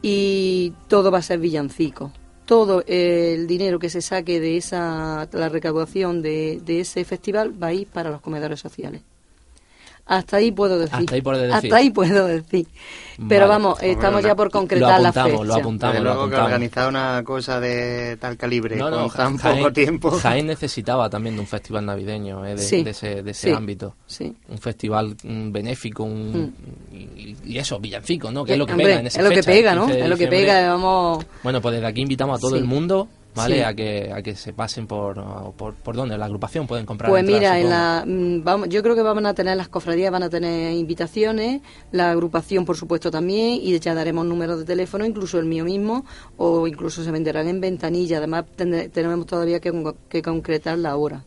y 0.01 0.73
todo 0.87 1.09
va 1.11 1.19
a 1.19 1.21
ser 1.21 1.39
villancico. 1.39 2.11
Todo 2.45 2.83
el 2.87 3.47
dinero 3.47 3.79
que 3.79 3.89
se 3.89 4.01
saque 4.01 4.39
de 4.39 4.57
esa 4.57 5.27
la 5.31 5.49
recaudación 5.49 6.21
de, 6.21 6.61
de 6.63 6.81
ese 6.81 7.03
festival 7.03 7.51
va 7.61 7.67
a 7.67 7.73
ir 7.73 7.87
para 7.87 8.11
los 8.11 8.21
comedores 8.21 8.59
sociales. 8.59 9.01
Hasta 10.07 10.37
ahí 10.37 10.51
puedo 10.51 10.77
decir. 10.77 10.95
Hasta 10.95 11.15
ahí 11.15 11.21
puedes 11.21 11.41
decir. 11.41 11.55
Hasta 11.55 11.75
ahí 11.77 11.89
puedo 11.89 12.27
decir. 12.27 12.67
Pero 13.29 13.47
Vale. 13.47 13.63
vamos, 13.63 13.81
estamos 13.81 14.21
ya 14.23 14.35
por 14.35 14.47
Lo 14.47 14.51
concretar 14.51 15.01
la 15.01 15.09
apuntamos, 15.09 15.31
fecha. 15.31 15.43
lo 15.45 15.55
apuntamos, 15.55 15.93
Desde 15.93 16.03
lo 16.03 16.09
luego 16.13 16.19
que 16.19 16.35
apuntamos. 16.35 16.45
organizar 16.45 16.89
una 16.89 17.23
cosa 17.23 17.59
de 17.61 18.17
tal 18.17 18.35
calibre 18.37 18.75
No, 18.75 18.89
no, 18.91 19.07
con 19.07 19.15
tan 19.15 19.37
Jaén- 19.39 19.57
poco 19.59 19.73
tiempo. 19.73 20.11
Jaén 20.11 20.45
necesitaba 20.47 21.09
también 21.09 21.35
de 21.35 21.41
un 21.41 21.47
festival 21.47 21.85
navideño, 21.85 22.45
eh, 22.45 22.55
de, 22.55 22.57
Sí, 22.61 22.83
de 22.83 22.89
ese, 22.91 23.23
de 23.23 23.31
ese 23.31 23.47
sí, 23.49 23.53
ámbito. 23.55 23.95
Sí. 24.05 24.35
Un 24.49 24.57
festival 24.57 25.15
mm, 25.23 25.51
benéfico, 25.51 26.03
un, 26.03 26.53
y, 26.93 27.35
y 27.45 27.57
eso, 27.57 27.79
villancico, 27.79 28.31
¿no? 28.31 28.43
Que 28.45 28.51
es 28.53 28.59
lo 28.59 28.65
que 28.65 28.73
Hombre, 28.73 28.87
pega 28.87 28.99
en 28.99 29.07
esa 29.07 29.19
es 29.19 29.23
lo 29.23 29.29
que 29.29 29.37
fecha, 29.37 29.51
pega, 29.51 29.75
¿no? 29.75 29.81
15 29.85 29.97
de 29.97 30.03
Es 30.03 30.09
lo 30.09 30.17
que 30.17 30.27
pega, 30.27 30.69
vamos... 30.69 31.25
Bueno, 31.41 31.61
pues 31.61 31.75
desde 31.75 31.87
aquí 31.87 32.01
invitamos 32.01 32.37
a 32.37 32.41
todo 32.41 32.51
Sí. 32.51 32.57
el 32.57 32.65
mundo, 32.65 33.07
¿vale? 33.35 33.57
Sí. 33.57 33.61
A 33.61 33.73
que 33.73 34.11
a 34.13 34.21
que 34.21 34.35
se 34.35 34.53
pasen 34.53 34.87
por, 34.87 35.21
por 35.55 35.75
por 35.75 35.95
dónde, 35.95 36.17
la 36.17 36.25
agrupación 36.25 36.67
pueden 36.67 36.85
comprar 36.85 37.09
Pues 37.09 37.23
mira, 37.23 37.59
en 37.59 37.69
la, 37.69 38.03
mm, 38.05 38.43
vamos, 38.43 38.69
yo 38.69 38.81
creo 38.81 38.95
que 38.95 39.01
van 39.01 39.25
a 39.25 39.33
tener 39.33 39.57
las 39.57 39.67
cofradías, 39.67 40.11
van 40.11 40.23
a 40.23 40.29
tener 40.29 40.73
invitaciones, 40.73 41.61
la 41.91 42.11
agrupación 42.11 42.65
por 42.65 42.77
supuesto 42.77 43.11
también, 43.11 43.59
y 43.61 43.77
ya 43.79 43.93
daremos 43.93 44.25
números 44.25 44.59
de 44.59 44.65
teléfono, 44.65 45.05
incluso 45.05 45.37
el 45.39 45.45
mío 45.45 45.65
mismo, 45.65 46.05
o 46.37 46.67
incluso 46.67 47.03
se 47.03 47.11
venderán 47.11 47.47
en 47.47 47.61
ventanilla. 47.61 48.17
Además, 48.17 48.45
tenemos 48.55 49.25
todavía 49.25 49.59
que 49.59 50.21
concretar 50.21 50.77
la 50.77 50.95
hora. 50.95 51.23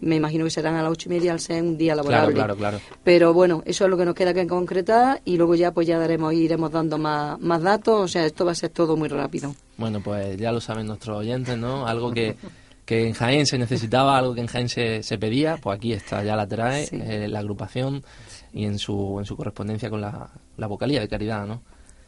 Me 0.00 0.16
imagino 0.16 0.44
que 0.44 0.50
serán 0.50 0.74
a 0.76 0.82
las 0.82 0.92
ocho 0.92 1.08
y 1.08 1.14
media 1.14 1.32
al 1.32 1.40
ser 1.40 1.62
un 1.62 1.76
día 1.78 1.94
Claro, 1.94 2.08
laborable. 2.10 2.34
claro, 2.34 2.56
claro. 2.56 2.80
Pero 3.04 3.32
bueno, 3.32 3.62
eso 3.66 3.84
es 3.84 3.90
lo 3.90 3.96
que 3.96 4.04
nos 4.04 4.14
queda 4.14 4.32
que 4.34 4.46
concretar 4.46 5.20
y 5.24 5.36
luego 5.36 5.54
ya 5.54 5.72
pues 5.72 5.86
ya 5.86 5.98
daremos 5.98 6.32
iremos 6.34 6.70
dando 6.70 6.98
más, 6.98 7.40
más 7.40 7.62
datos. 7.62 8.00
O 8.00 8.08
sea, 8.08 8.24
esto 8.26 8.44
va 8.44 8.52
a 8.52 8.54
ser 8.54 8.70
todo 8.70 8.96
muy 8.96 9.08
rápido. 9.08 9.54
Bueno, 9.76 10.00
pues 10.02 10.36
ya 10.36 10.52
lo 10.52 10.60
saben 10.60 10.86
nuestros 10.86 11.16
oyentes, 11.18 11.56
¿no? 11.56 11.86
Algo 11.86 12.12
que, 12.12 12.36
que 12.84 13.06
en 13.06 13.14
Jaén 13.14 13.46
se 13.46 13.58
necesitaba, 13.58 14.18
algo 14.18 14.34
que 14.34 14.40
en 14.42 14.46
Jaén 14.46 14.68
se, 14.68 15.02
se 15.02 15.18
pedía, 15.18 15.56
pues 15.56 15.76
aquí 15.76 15.92
está, 15.92 16.22
ya 16.24 16.36
la 16.36 16.46
trae 16.46 16.86
Sí. 16.86 16.98
eh, 17.02 17.26
la 17.28 17.38
agrupación 17.40 18.02
y 18.52 18.64
en 18.66 18.78
su, 18.78 19.16
en 19.18 19.24
su 19.24 19.36
correspondencia 19.36 19.88
con 19.88 20.00
la, 20.00 20.28
la 20.58 20.66
vocalía 20.66 21.00
de 21.00 21.08
caridad, 21.08 21.46
¿no? 21.46 21.62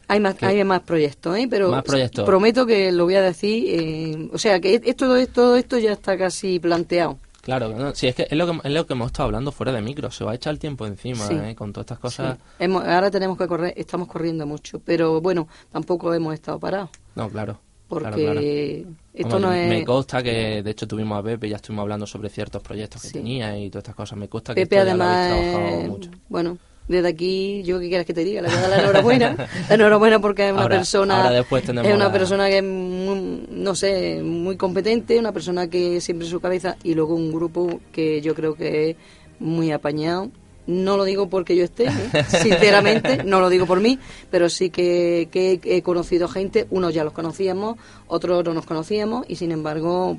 Hay 0.07 0.19
más, 0.19 0.35
hay 0.43 0.63
más 0.63 0.81
proyectos, 0.81 1.35
¿eh? 1.35 1.47
Pero 1.49 1.71
Más 1.71 1.81
proyectos. 1.83 2.25
prometo 2.25 2.67
que 2.67 2.91
lo 2.91 3.05
voy 3.05 3.15
a 3.15 3.23
decir. 3.23 3.65
eh, 3.67 4.29
o 4.31 4.37
sea, 4.37 4.59
que 4.59 4.75
esto, 4.75 5.05
todo 5.07 5.15
esto, 5.15 5.33
todo 5.33 5.55
esto 5.57 5.79
ya 5.79 5.93
está 5.93 6.15
casi 6.15 6.59
planteado. 6.59 7.17
Claro, 7.45 7.69
no, 7.69 7.93
sí, 7.93 8.07
es 8.07 8.15
que 8.15 8.23
es 8.29 8.35
lo 8.37 8.47
que, 8.47 8.67
es 8.67 8.73
lo 8.73 8.87
que 8.87 8.93
hemos 8.93 9.05
estado 9.07 9.27
hablando 9.27 9.51
fuera 9.51 9.71
de 9.71 9.79
micro, 9.81 10.09
se 10.09 10.23
va 10.25 10.31
a 10.31 10.35
echar 10.35 10.51
el 10.51 10.57
tiempo 10.59 10.85
encima, 10.87 11.27
Sí. 11.27 11.35
¿eh? 11.35 11.55
Con 11.55 11.71
todas 11.71 11.85
estas 11.85 11.99
cosas. 11.99 12.37
Sí. 12.37 12.43
Hemos- 12.59 12.83
ahora 12.83 13.11
tenemos 13.11 13.37
que 13.37 13.47
correr, 13.47 13.73
estamos 13.77 14.07
corriendo 14.07 14.47
mucho, 14.47 14.79
pero 14.79 15.21
bueno, 15.21 15.47
tampoco 15.71 16.11
hemos 16.13 16.33
estado 16.33 16.59
parados. 16.59 16.89
No, 17.13 17.29
claro. 17.29 17.59
Porque 17.87 18.09
claro, 18.09 18.41
claro. 18.41 18.95
esto 19.13 19.39
no 19.39 19.53
es... 19.53 19.69
Me 19.69 19.85
consta 19.85 20.23
que, 20.23 20.63
de 20.63 20.71
hecho, 20.71 20.87
tuvimos 20.87 21.19
a 21.19 21.23
Pepe, 21.23 21.47
ya 21.47 21.57
estuvimos 21.57 21.83
hablando 21.83 22.07
sobre 22.07 22.29
ciertos 22.29 22.63
proyectos 22.63 22.99
que 23.03 23.09
Sí. 23.09 23.13
tenía 23.13 23.55
y 23.59 23.69
todas 23.69 23.83
estas 23.83 23.95
cosas. 23.95 24.17
Me 24.17 24.27
consta 24.27 24.55
que 24.55 24.65
Pepe 24.65 24.77
lo 24.77 24.81
habéis 24.81 25.01
además, 25.03 25.27
trabajado 25.51 25.81
eh, 25.81 25.87
mucho. 25.87 26.09
bueno, 26.27 26.57
desde 26.87 27.07
aquí, 27.07 27.63
yo 27.63 27.79
qué 27.79 27.87
quieras 27.87 28.05
que 28.05 28.13
te 28.13 28.23
diga, 28.23 28.41
le 28.41 28.47
voy 28.49 28.57
a 28.57 28.61
dar 28.61 28.69
la 28.69 28.79
enhorabuena, 28.83 29.35
la 29.69 29.75
enhorabuena 29.75 30.19
porque 30.19 30.45
es 30.47 30.51
una 30.53 30.61
Ahora- 30.61 30.75
persona, 30.77 31.23
ahora 31.23 31.39
es 31.39 31.95
una 31.95 32.11
persona 32.11 32.47
que 32.47 32.57
es, 32.59 32.63
muy, 32.63 33.47
no 33.49 33.73
sé, 33.75 34.21
muy 34.23 34.55
competente, 34.55 35.17
una 35.17 35.31
persona 35.31 35.67
que 35.67 35.99
siempre 36.01 36.27
en 36.27 36.31
su 36.31 36.39
cabeza 36.39 36.77
y 36.83 36.93
luego 36.93 37.15
un 37.15 37.31
grupo 37.31 37.79
que 37.91 38.21
yo 38.21 38.35
creo 38.35 38.53
que 38.55 38.91
es 38.91 38.95
muy 39.39 39.71
apañado. 39.71 40.29
No 40.67 40.97
lo 40.97 41.03
digo 41.03 41.29
porque 41.29 41.55
yo 41.55 41.63
esté, 41.63 41.85
¿eh? 41.85 41.91
sinceramente, 42.27 43.23
no 43.23 43.39
lo 43.39 43.49
digo 43.49 43.67
por 43.67 43.79
mí, 43.81 43.99
pero 44.31 44.49
sí 44.49 44.71
que, 44.71 45.27
que 45.31 45.59
he 45.63 45.81
conocido 45.83 46.27
gente, 46.27 46.65
unos 46.71 46.91
ya 46.93 47.03
los 47.03 47.13
conocíamos, 47.13 47.77
otros 48.07 48.43
no 48.43 48.53
nos 48.55 48.65
conocíamos 48.65 49.25
y 49.27 49.35
sin 49.35 49.51
embargo, 49.51 50.17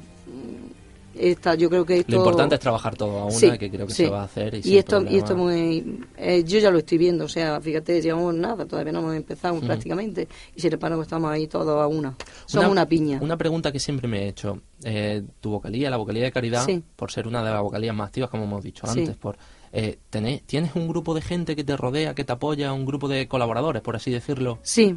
esta, 1.19 1.55
yo 1.55 1.69
creo 1.71 1.85
que 1.85 1.99
esto... 1.99 2.13
Lo 2.13 2.19
importante 2.19 2.55
es 2.57 2.61
trabajar 2.61 2.97
todo 2.97 3.19
a 3.19 3.25
una, 3.27 3.31
Sí, 3.35 3.51
que 3.59 3.71
creo 3.71 3.87
que 3.87 3.93
sí. 3.95 4.05
se 4.05 4.11
va 4.11 4.23
a 4.23 4.25
hacer. 4.25 4.55
Y, 4.67 4.79
esto, 4.79 5.03
y 5.03 5.17
esto 5.17 5.37
muy, 5.37 6.01
eh, 6.17 6.45
yo 6.45 6.59
ya 6.59 6.71
lo 6.71 6.79
estoy 6.79 6.99
viendo, 6.99 7.25
o 7.25 7.29
sea, 7.29 7.61
fíjate, 7.61 8.01
llevamos 8.03 8.35
nada, 8.35 8.67
todavía 8.67 8.93
no 8.93 9.01
hemos 9.01 9.15
empezado 9.17 9.59
prácticamente, 9.61 10.29
y 10.55 10.61
sin 10.61 10.73
embargo 10.73 11.03
estamos 11.03 11.31
ahí 11.31 11.47
todos 11.47 11.81
a 11.83 11.87
una. 11.87 12.15
Somos 12.47 12.71
una, 12.71 12.87
piña. 12.87 13.19
Una 13.23 13.37
pregunta 13.37 13.73
que 13.73 13.79
siempre 13.81 14.09
me 14.09 14.25
he 14.25 14.29
hecho. 14.29 14.61
Eh, 14.85 15.23
tu 15.41 15.51
vocalía, 15.51 15.89
la 15.91 15.97
vocalía 15.97 16.25
de 16.25 16.33
caridad, 16.33 16.65
Sí. 16.65 16.83
por 16.97 17.11
ser 17.11 17.27
una 17.27 17.43
de 17.43 17.51
las 17.51 17.63
vocalías 17.63 17.95
más 17.95 18.09
activas, 18.09 18.29
como 18.31 18.45
hemos 18.45 18.63
dicho 18.63 18.87
antes, 18.87 19.17
por 19.17 19.37
eh, 19.73 19.99
tenés- 20.11 20.43
¿tienes 20.47 20.75
un 20.77 20.87
grupo 20.89 21.15
de 21.15 21.21
gente 21.23 21.57
que 21.57 21.65
te 21.65 21.77
rodea, 21.77 22.15
que 22.15 22.25
te 22.25 22.33
apoya, 22.33 22.73
un 22.73 22.85
grupo 22.87 23.09
de 23.09 23.27
colaboradores, 23.27 23.83
por 23.83 23.97
así 23.97 24.11
decirlo? 24.11 24.59
Sí, 24.63 24.97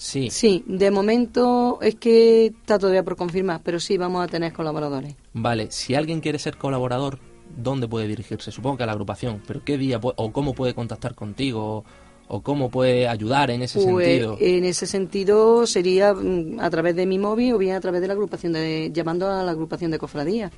Sí. 0.00 0.30
sí, 0.30 0.64
de 0.66 0.90
momento 0.90 1.78
es 1.82 1.94
que 1.96 2.46
está 2.46 2.78
todavía 2.78 3.02
por 3.04 3.16
confirmar, 3.16 3.60
pero 3.62 3.78
sí 3.78 3.98
vamos 3.98 4.24
a 4.24 4.28
tener 4.28 4.50
colaboradores. 4.50 5.14
Vale, 5.34 5.70
si 5.70 5.94
alguien 5.94 6.20
quiere 6.20 6.38
ser 6.38 6.56
colaborador, 6.56 7.18
¿dónde 7.54 7.86
puede 7.86 8.08
dirigirse? 8.08 8.50
Supongo 8.50 8.78
que 8.78 8.84
a 8.84 8.86
la 8.86 8.92
agrupación, 8.92 9.42
pero 9.46 9.62
¿qué 9.62 9.76
día 9.76 10.00
o 10.02 10.32
cómo 10.32 10.54
puede 10.54 10.72
contactar 10.72 11.14
contigo 11.14 11.84
o, 12.28 12.40
cómo 12.40 12.70
puede 12.70 13.08
ayudar 13.08 13.50
en 13.50 13.60
ese 13.60 13.78
Pues, 13.78 14.06
sentido? 14.06 14.38
en 14.40 14.64
ese 14.64 14.86
sentido 14.86 15.66
sería 15.66 16.14
mm, 16.14 16.60
a 16.60 16.70
través 16.70 16.96
de 16.96 17.04
mi 17.04 17.18
móvil 17.18 17.52
o 17.52 17.58
bien 17.58 17.76
a 17.76 17.80
través 17.80 18.00
de 18.00 18.06
la 18.06 18.14
agrupación 18.14 18.54
de 18.54 18.90
llamando 18.94 19.28
a 19.28 19.42
la 19.42 19.50
agrupación 19.50 19.90
de 19.90 19.98
cofradía 19.98 20.50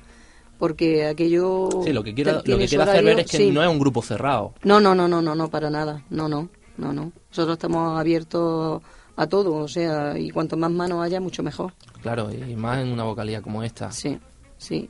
porque 0.57 1.05
aquello 1.05 1.67
sí, 1.83 1.91
lo 1.91 2.01
que 2.01 2.13
quiero, 2.13 2.31
lo 2.45 2.57
que 2.57 2.67
quiero 2.67 2.83
hacer 2.85 3.03
ver 3.03 3.19
es 3.19 3.29
que 3.29 3.37
sí. 3.37 3.51
no 3.51 3.61
es 3.61 3.67
un 3.69 3.79
grupo 3.79 4.01
cerrado. 4.01 4.53
No, 4.63 4.79
no, 4.79 4.95
no, 4.95 5.09
no, 5.09 5.21
no, 5.21 5.35
no, 5.35 5.49
para 5.49 5.69
nada. 5.69 6.01
No, 6.09 6.29
no, 6.29 6.47
no, 6.77 6.93
no. 6.93 7.11
Nosotros 7.29 7.55
estamos 7.57 7.99
abiertos 7.99 8.81
a 9.15 9.27
todo, 9.27 9.55
o 9.55 9.67
sea, 9.67 10.17
y 10.17 10.29
cuanto 10.31 10.57
más 10.57 10.71
manos 10.71 11.03
haya, 11.03 11.19
mucho 11.19 11.43
mejor. 11.43 11.73
Claro, 12.01 12.31
y 12.31 12.55
más 12.55 12.79
en 12.79 12.91
una 12.91 13.03
vocalía 13.03 13.41
como 13.41 13.63
esta. 13.63 13.91
Sí, 13.91 14.19
sí. 14.57 14.89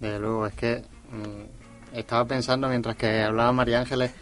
Desde 0.00 0.18
luego, 0.18 0.46
es 0.46 0.54
que 0.54 0.82
mm, 1.10 1.96
estaba 1.96 2.24
pensando 2.24 2.68
mientras 2.68 2.96
que 2.96 3.22
hablaba 3.22 3.52
María 3.52 3.80
Ángeles 3.80 4.12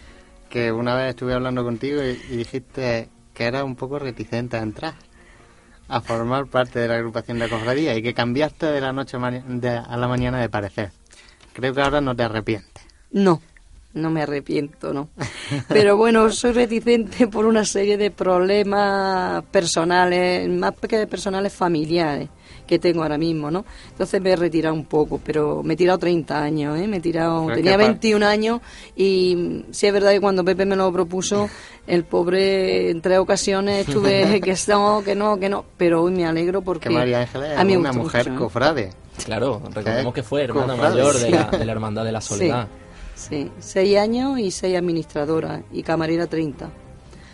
que 0.48 0.72
una 0.72 0.96
vez 0.96 1.10
estuve 1.10 1.34
hablando 1.34 1.62
contigo 1.62 2.02
y, 2.02 2.20
y 2.30 2.36
dijiste 2.36 3.08
que 3.32 3.44
era 3.44 3.62
un 3.64 3.76
poco 3.76 3.98
reticente 4.00 4.56
a 4.56 4.62
entrar 4.62 4.94
a 5.90 6.00
formar 6.00 6.46
parte 6.46 6.78
de 6.78 6.88
la 6.88 6.94
agrupación 6.94 7.40
de 7.40 7.48
cofradía 7.48 7.96
y 7.96 8.02
que 8.02 8.14
cambiaste 8.14 8.66
de 8.66 8.80
la 8.80 8.92
noche 8.92 9.16
a 9.16 9.96
la 9.96 10.08
mañana 10.08 10.40
de 10.40 10.48
parecer. 10.48 10.92
Creo 11.52 11.74
que 11.74 11.82
ahora 11.82 12.00
no 12.00 12.14
te 12.14 12.22
arrepientes. 12.22 12.86
No, 13.10 13.42
no 13.94 14.10
me 14.10 14.22
arrepiento, 14.22 14.92
no. 14.94 15.08
Pero 15.68 15.96
bueno, 15.96 16.30
soy 16.30 16.52
reticente 16.52 17.26
por 17.26 17.44
una 17.46 17.64
serie 17.64 17.96
de 17.96 18.10
problemas 18.10 19.44
personales, 19.50 20.48
más 20.48 20.72
que 20.88 21.06
personales 21.06 21.52
familiares 21.52 22.28
que 22.66 22.78
tengo 22.78 23.02
ahora 23.02 23.18
mismo, 23.18 23.50
¿no? 23.50 23.64
Entonces 23.90 24.20
me 24.22 24.30
he 24.30 24.36
retirado 24.36 24.74
un 24.76 24.84
poco, 24.84 25.20
pero 25.24 25.60
me 25.64 25.74
he 25.74 25.76
tirado 25.76 25.98
30 25.98 26.40
años, 26.40 26.78
¿eh? 26.78 26.86
Me 26.86 26.98
he 26.98 27.00
tirado, 27.00 27.46
Pero 27.46 27.56
tenía 27.56 27.72
que 27.72 27.78
pa- 27.78 27.84
21 27.88 28.22
años 28.26 28.60
y 28.94 29.64
sí 29.72 29.88
es 29.88 29.92
verdad 29.92 30.12
que 30.12 30.20
cuando 30.20 30.44
Pepe 30.44 30.64
me 30.66 30.76
lo 30.76 30.92
propuso, 30.92 31.48
el 31.88 32.04
pobre 32.04 32.90
en 32.90 33.00
tres 33.00 33.18
ocasiones 33.18 33.88
estuve 33.88 34.40
que 34.40 34.54
no, 34.68 35.02
que 35.04 35.16
no, 35.16 35.36
que 35.40 35.48
no, 35.48 35.64
pero 35.76 36.04
hoy 36.04 36.12
me 36.12 36.24
alegro 36.26 36.62
porque 36.62 36.88
Que 36.90 36.94
María 36.94 37.22
Ángeles 37.22 37.58
a 37.58 37.64
mí 37.64 37.72
es 37.72 37.78
una 37.78 37.92
mujer 37.92 38.30
mucho, 38.30 38.34
¿eh? 38.36 38.38
cofrade. 38.44 38.90
Claro, 39.24 39.60
recordemos 39.74 40.14
que 40.14 40.22
fue 40.22 40.44
hermana 40.44 40.74
Cofrade, 40.74 40.94
mayor 40.94 41.18
de 41.18 41.30
la, 41.30 41.44
de 41.50 41.64
la 41.64 41.72
Hermandad 41.72 42.04
de 42.04 42.12
la 42.12 42.20
Soledad. 42.20 42.68
Sí, 42.72 42.79
seis 43.58 43.96
años 43.98 44.38
y 44.38 44.50
seis 44.50 44.76
administradoras 44.76 45.62
y 45.72 45.82
camarera 45.82 46.26
30. 46.26 46.70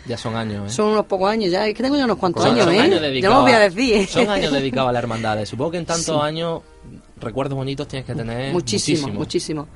Ya 0.07 0.17
son 0.17 0.35
años, 0.35 0.67
¿eh? 0.71 0.73
Son 0.73 0.91
unos 0.93 1.05
pocos 1.05 1.29
años 1.29 1.51
ya, 1.51 1.67
es 1.67 1.73
que 1.73 1.83
tengo 1.83 1.97
ya 1.97 2.05
unos 2.05 2.17
cuantos 2.17 2.41
Son- 2.43 2.53
años, 2.53 2.65
son 2.65 2.73
¿eh? 2.75 2.79
años 2.79 3.01
no 3.01 3.29
lo 3.29 3.41
voy 3.41 3.51
a 3.51 3.57
a- 3.57 3.59
decir. 3.69 3.93
¿eh? 3.95 4.07
Son 4.07 4.29
años 4.29 4.53
dedicados 4.53 4.89
a 4.89 4.93
la 4.93 4.99
hermandad. 4.99 5.43
Supongo 5.45 5.71
que 5.71 5.77
en 5.79 5.85
tantos 5.85 6.05
Sí. 6.05 6.21
años 6.21 6.61
recuerdos 7.19 7.57
bonitos 7.57 7.87
tienes 7.87 8.05
que 8.05 8.15
tener 8.15 8.53
muchísimo, 8.53 9.07
muchísimo. 9.13 9.19
muchísimo. 9.19 9.67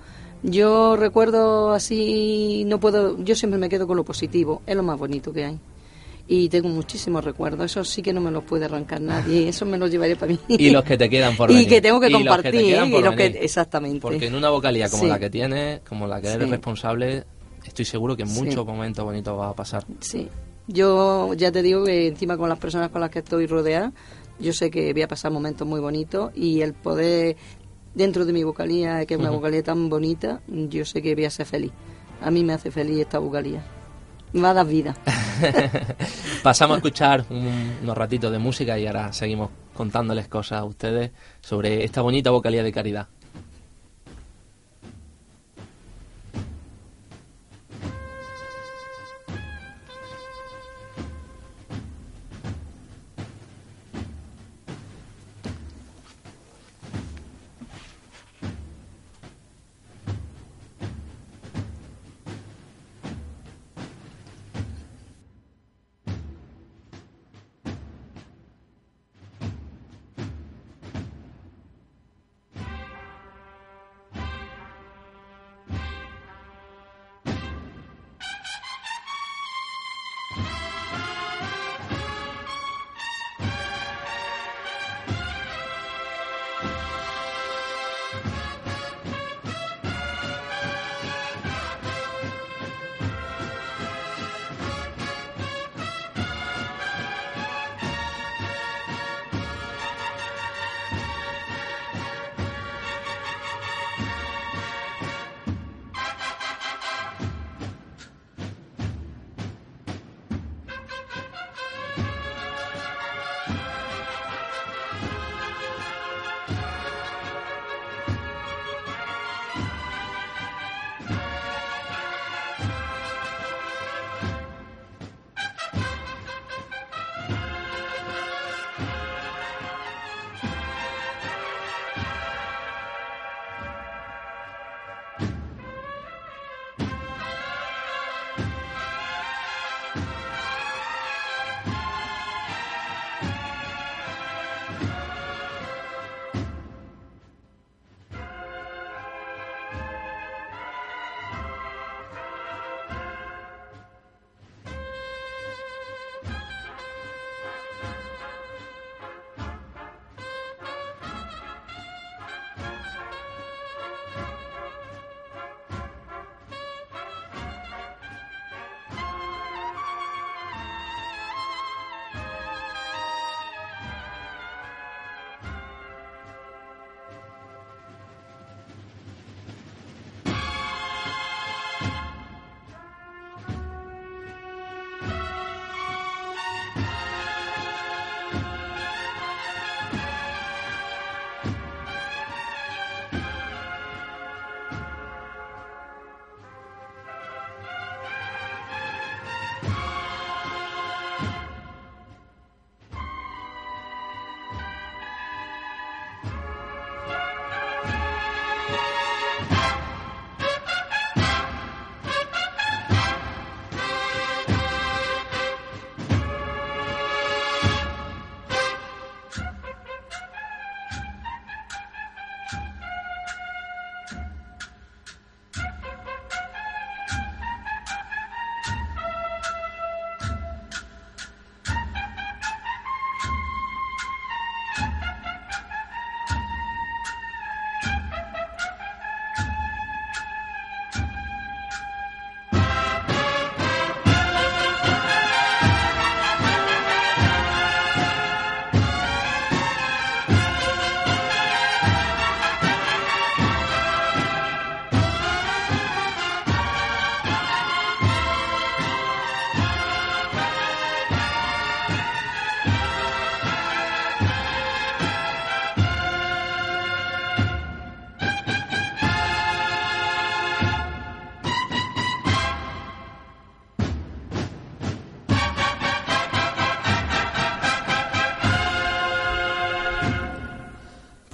Yo 0.44 0.96
recuerdo 0.96 1.72
así, 1.74 2.63
no 2.65 2.80
puedo, 2.80 3.22
yo 3.24 3.36
siempre 3.36 3.60
me 3.60 3.68
quedo 3.70 3.86
con 3.88 3.98
lo 3.98 4.03
positivo, 4.06 4.62
es 4.65 4.75
lo 4.75 4.84
más 4.84 4.98
bonito 4.98 5.32
que 5.34 5.46
hay. 5.46 5.60
Y 6.34 6.48
tengo 6.48 6.70
muchísimos 6.70 7.26
recuerdos, 7.26 7.66
eso 7.66 7.84
sí 7.84 8.02
que 8.02 8.14
no 8.14 8.22
me 8.22 8.32
los 8.32 8.46
puede 8.46 8.64
arrancar 8.64 9.02
nadie, 9.02 9.50
eso 9.50 9.66
me 9.66 9.78
los 9.78 9.92
llevaré 9.92 10.16
para 10.16 10.32
mí. 10.32 10.40
Y 10.48 10.70
los 10.70 10.82
que 10.86 10.98
te 10.98 11.10
quedan 11.10 11.36
por 11.36 11.52
Y 11.52 11.56
venir. 11.56 11.68
que 11.68 11.82
tengo 11.82 12.00
que 12.00 12.08
Y 12.08 12.12
los 12.12 12.22
te 12.22 12.28
compartir, 12.30 12.62
¿eh? 12.74 12.86
Y 12.88 13.02
los 13.02 13.16
que- 13.16 13.26
exactamente. 13.42 14.00
Porque 14.00 14.28
en 14.28 14.36
una 14.36 14.50
vocalía 14.50 14.88
como 14.88 15.04
Sí. 15.04 15.10
la 15.10 15.20
que 15.20 15.30
tienes, 15.30 15.82
como 15.82 16.08
la 16.08 16.22
que 16.22 16.30
eres 16.30 16.46
Sí. 16.46 16.52
responsable, 16.52 17.26
estoy 17.66 17.84
seguro 17.84 18.16
que 18.16 18.26
Sí. 18.26 18.42
muchos 18.42 18.66
momentos 18.66 19.04
bonitos 19.04 19.38
va 19.38 19.50
a 19.50 19.54
pasar. 19.54 19.84
Sí, 20.00 20.30
yo 20.68 21.34
ya 21.34 21.52
te 21.52 21.62
digo 21.62 21.84
que 21.84 22.08
encima 22.08 22.38
con 22.38 22.48
las 22.48 22.60
personas 22.60 22.92
con 22.92 23.02
las 23.02 23.10
que 23.10 23.20
estoy 23.20 23.46
rodeada, 23.46 23.92
yo 24.40 24.54
sé 24.54 24.72
que 24.72 24.94
voy 24.94 25.02
a 25.02 25.10
pasar 25.10 25.34
momentos 25.34 25.68
muy 25.68 25.82
bonitos 25.82 26.32
y 26.34 26.62
el 26.62 26.74
poder, 26.74 27.36
dentro 27.94 28.24
de 28.26 28.32
mi 28.32 28.46
vocalía, 28.46 29.06
que 29.06 29.16
es 29.16 29.20
una 29.20 29.32
Ujú. 29.32 29.40
vocalía 29.40 29.64
tan 29.64 29.90
bonita, 29.90 30.40
yo 30.48 30.86
sé 30.86 31.02
que 31.02 31.14
voy 31.14 31.26
a 31.26 31.30
ser 31.30 31.46
feliz. 31.46 31.74
A 32.22 32.32
mí 32.32 32.42
me 32.46 32.54
hace 32.54 32.72
feliz 32.72 33.00
esta 33.00 33.20
vocalía. 33.20 33.62
Va 34.36 34.52
a 34.52 34.54
dar 34.54 34.66
vida. 34.66 34.96
Pasamos 36.44 36.76
a 36.76 36.78
escuchar 36.78 37.26
un- 37.30 37.78
unos 37.84 37.98
ratitos 37.98 38.32
de 38.32 38.40
música 38.40 38.78
y 38.80 38.88
ahora 38.88 39.12
seguimos 39.14 39.50
contándoles 39.74 40.28
cosas 40.28 40.60
a 40.60 40.64
ustedes 40.64 41.12
sobre 41.42 41.84
esta 41.84 42.02
bonita 42.02 42.30
vocalía 42.32 42.64
de 42.64 42.72
caridad. 42.72 43.08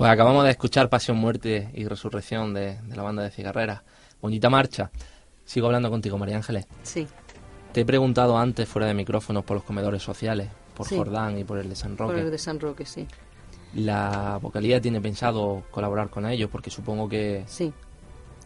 Pues 0.07 0.13
acabamos 0.13 0.45
de 0.45 0.51
escuchar 0.51 0.87
Pasión, 0.87 1.17
Muerte 1.17 1.69
y 1.73 1.83
Resurrección 1.85 2.53
de, 2.53 2.79
de 2.81 2.95
la 2.95 3.03
banda 3.03 3.23
de 3.23 3.29
Cigarreras. 3.29 3.81
Bonita 4.21 4.49
marcha. 4.49 4.89
Sigo 5.43 5.65
hablando 5.67 5.89
contigo, 5.89 6.17
María 6.17 6.37
Ángeles. 6.37 6.65
Sí, 6.81 7.05
Te 7.73 7.81
he 7.81 7.85
preguntado 7.85 8.37
antes, 8.37 8.69
fuera 8.69 8.87
de 8.87 8.93
micrófonos, 8.93 9.43
por 9.43 9.55
los 9.57 9.65
comedores 9.65 10.01
sociales, 10.01 10.47
por 10.77 10.87
Sí. 10.87 10.95
Jordán 10.95 11.37
y 11.37 11.43
por 11.43 11.57
el 11.57 11.67
de 11.67 11.75
San 11.75 11.97
Roque. 11.97 12.13
por 12.13 12.21
el 12.23 12.31
de 12.31 12.37
San 12.37 12.57
Roque, 12.57 12.85
sí. 12.85 13.05
La 13.75 14.39
vocalía 14.41 14.79
tiene 14.79 15.01
pensado 15.01 15.63
colaborar 15.71 16.09
con 16.09 16.25
ellos, 16.25 16.49
porque 16.49 16.69
supongo 16.69 17.09
que 17.09 17.43
Sí. 17.45 17.73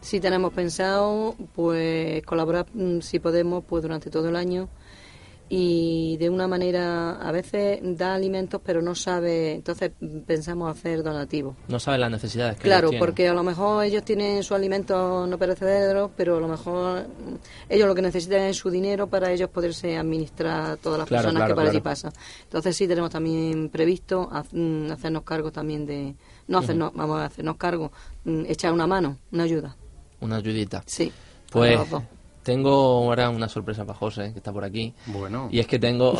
Sí 0.00 0.18
tenemos 0.18 0.52
pensado 0.52 1.36
pues 1.54 2.24
colaborar 2.24 2.66
mm, 2.74 2.98
si 3.02 3.20
podemos 3.20 3.62
pues 3.68 3.84
durante 3.84 4.10
todo 4.10 4.28
el 4.30 4.34
año 4.34 4.68
y 5.54 6.16
de 6.16 6.30
una 6.30 6.48
manera 6.48 7.12
a 7.20 7.30
veces 7.30 7.78
da 7.82 8.14
alimentos 8.14 8.58
pero 8.64 8.80
no 8.80 8.94
sabe, 8.94 9.52
entonces 9.52 9.92
pensamos 10.26 10.74
hacer 10.74 11.02
donativos. 11.02 11.54
no 11.68 11.78
saben 11.78 12.00
las 12.00 12.10
necesidades 12.10 12.56
que 12.56 12.62
Claro, 12.62 12.86
ellos 12.88 12.90
tienen. 12.92 13.00
porque 13.06 13.28
a 13.28 13.34
lo 13.34 13.42
mejor 13.42 13.84
ellos 13.84 14.02
tienen 14.02 14.42
sus 14.42 14.52
alimentos 14.56 15.28
no 15.28 15.36
perecederos, 15.36 16.10
pero 16.16 16.38
a 16.38 16.40
lo 16.40 16.48
mejor 16.48 17.06
ellos 17.68 17.86
lo 17.86 17.94
que 17.94 18.00
necesitan 18.00 18.40
es 18.44 18.56
su 18.56 18.70
dinero 18.70 19.08
para 19.08 19.30
ellos 19.30 19.50
poderse 19.50 19.94
administrar 19.98 20.78
todas 20.78 21.00
las 21.00 21.06
Claro, 21.08 21.24
personas 21.24 21.40
claro, 21.42 21.54
que 21.54 21.60
por 21.60 21.68
allí 21.70 21.80
pasan. 21.82 22.12
Entonces 22.44 22.74
sí 22.74 22.88
tenemos 22.88 23.10
también 23.10 23.68
previsto 23.68 24.30
mm, 24.52 24.90
hacernos 24.90 25.22
cargo 25.22 25.52
también 25.52 25.84
de, 25.84 26.14
no 26.48 26.58
hacernos, 26.60 26.94
vamos 26.94 27.18
a 27.20 27.26
hacernos 27.26 27.58
cargo, 27.58 27.92
mm, 28.24 28.44
echar 28.48 28.72
una 28.72 28.86
mano, 28.86 29.18
una 29.30 29.42
ayuda. 29.42 29.76
Una 30.20 30.36
ayudita. 30.36 30.82
Sí. 30.86 31.12
Pues. 31.50 31.78
Tengo 32.42 32.70
ahora 32.70 33.30
una 33.30 33.48
sorpresa 33.48 33.84
para 33.84 33.98
José, 33.98 34.32
que 34.32 34.38
está 34.38 34.52
por 34.52 34.64
aquí. 34.64 34.94
Bueno, 35.06 35.48
Y 35.50 35.60
es 35.60 35.66
que 35.66 35.78
tengo 35.78 36.18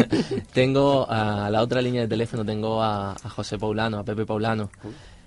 tengo 0.52 1.06
a 1.08 1.48
la 1.50 1.62
otra 1.62 1.80
línea 1.82 2.02
de 2.02 2.08
teléfono, 2.08 2.44
tengo 2.44 2.82
a, 2.82 3.12
a 3.12 3.28
José 3.28 3.58
Paulano, 3.58 3.98
a 3.98 4.04
Pepe 4.04 4.24
Paulano. 4.24 4.70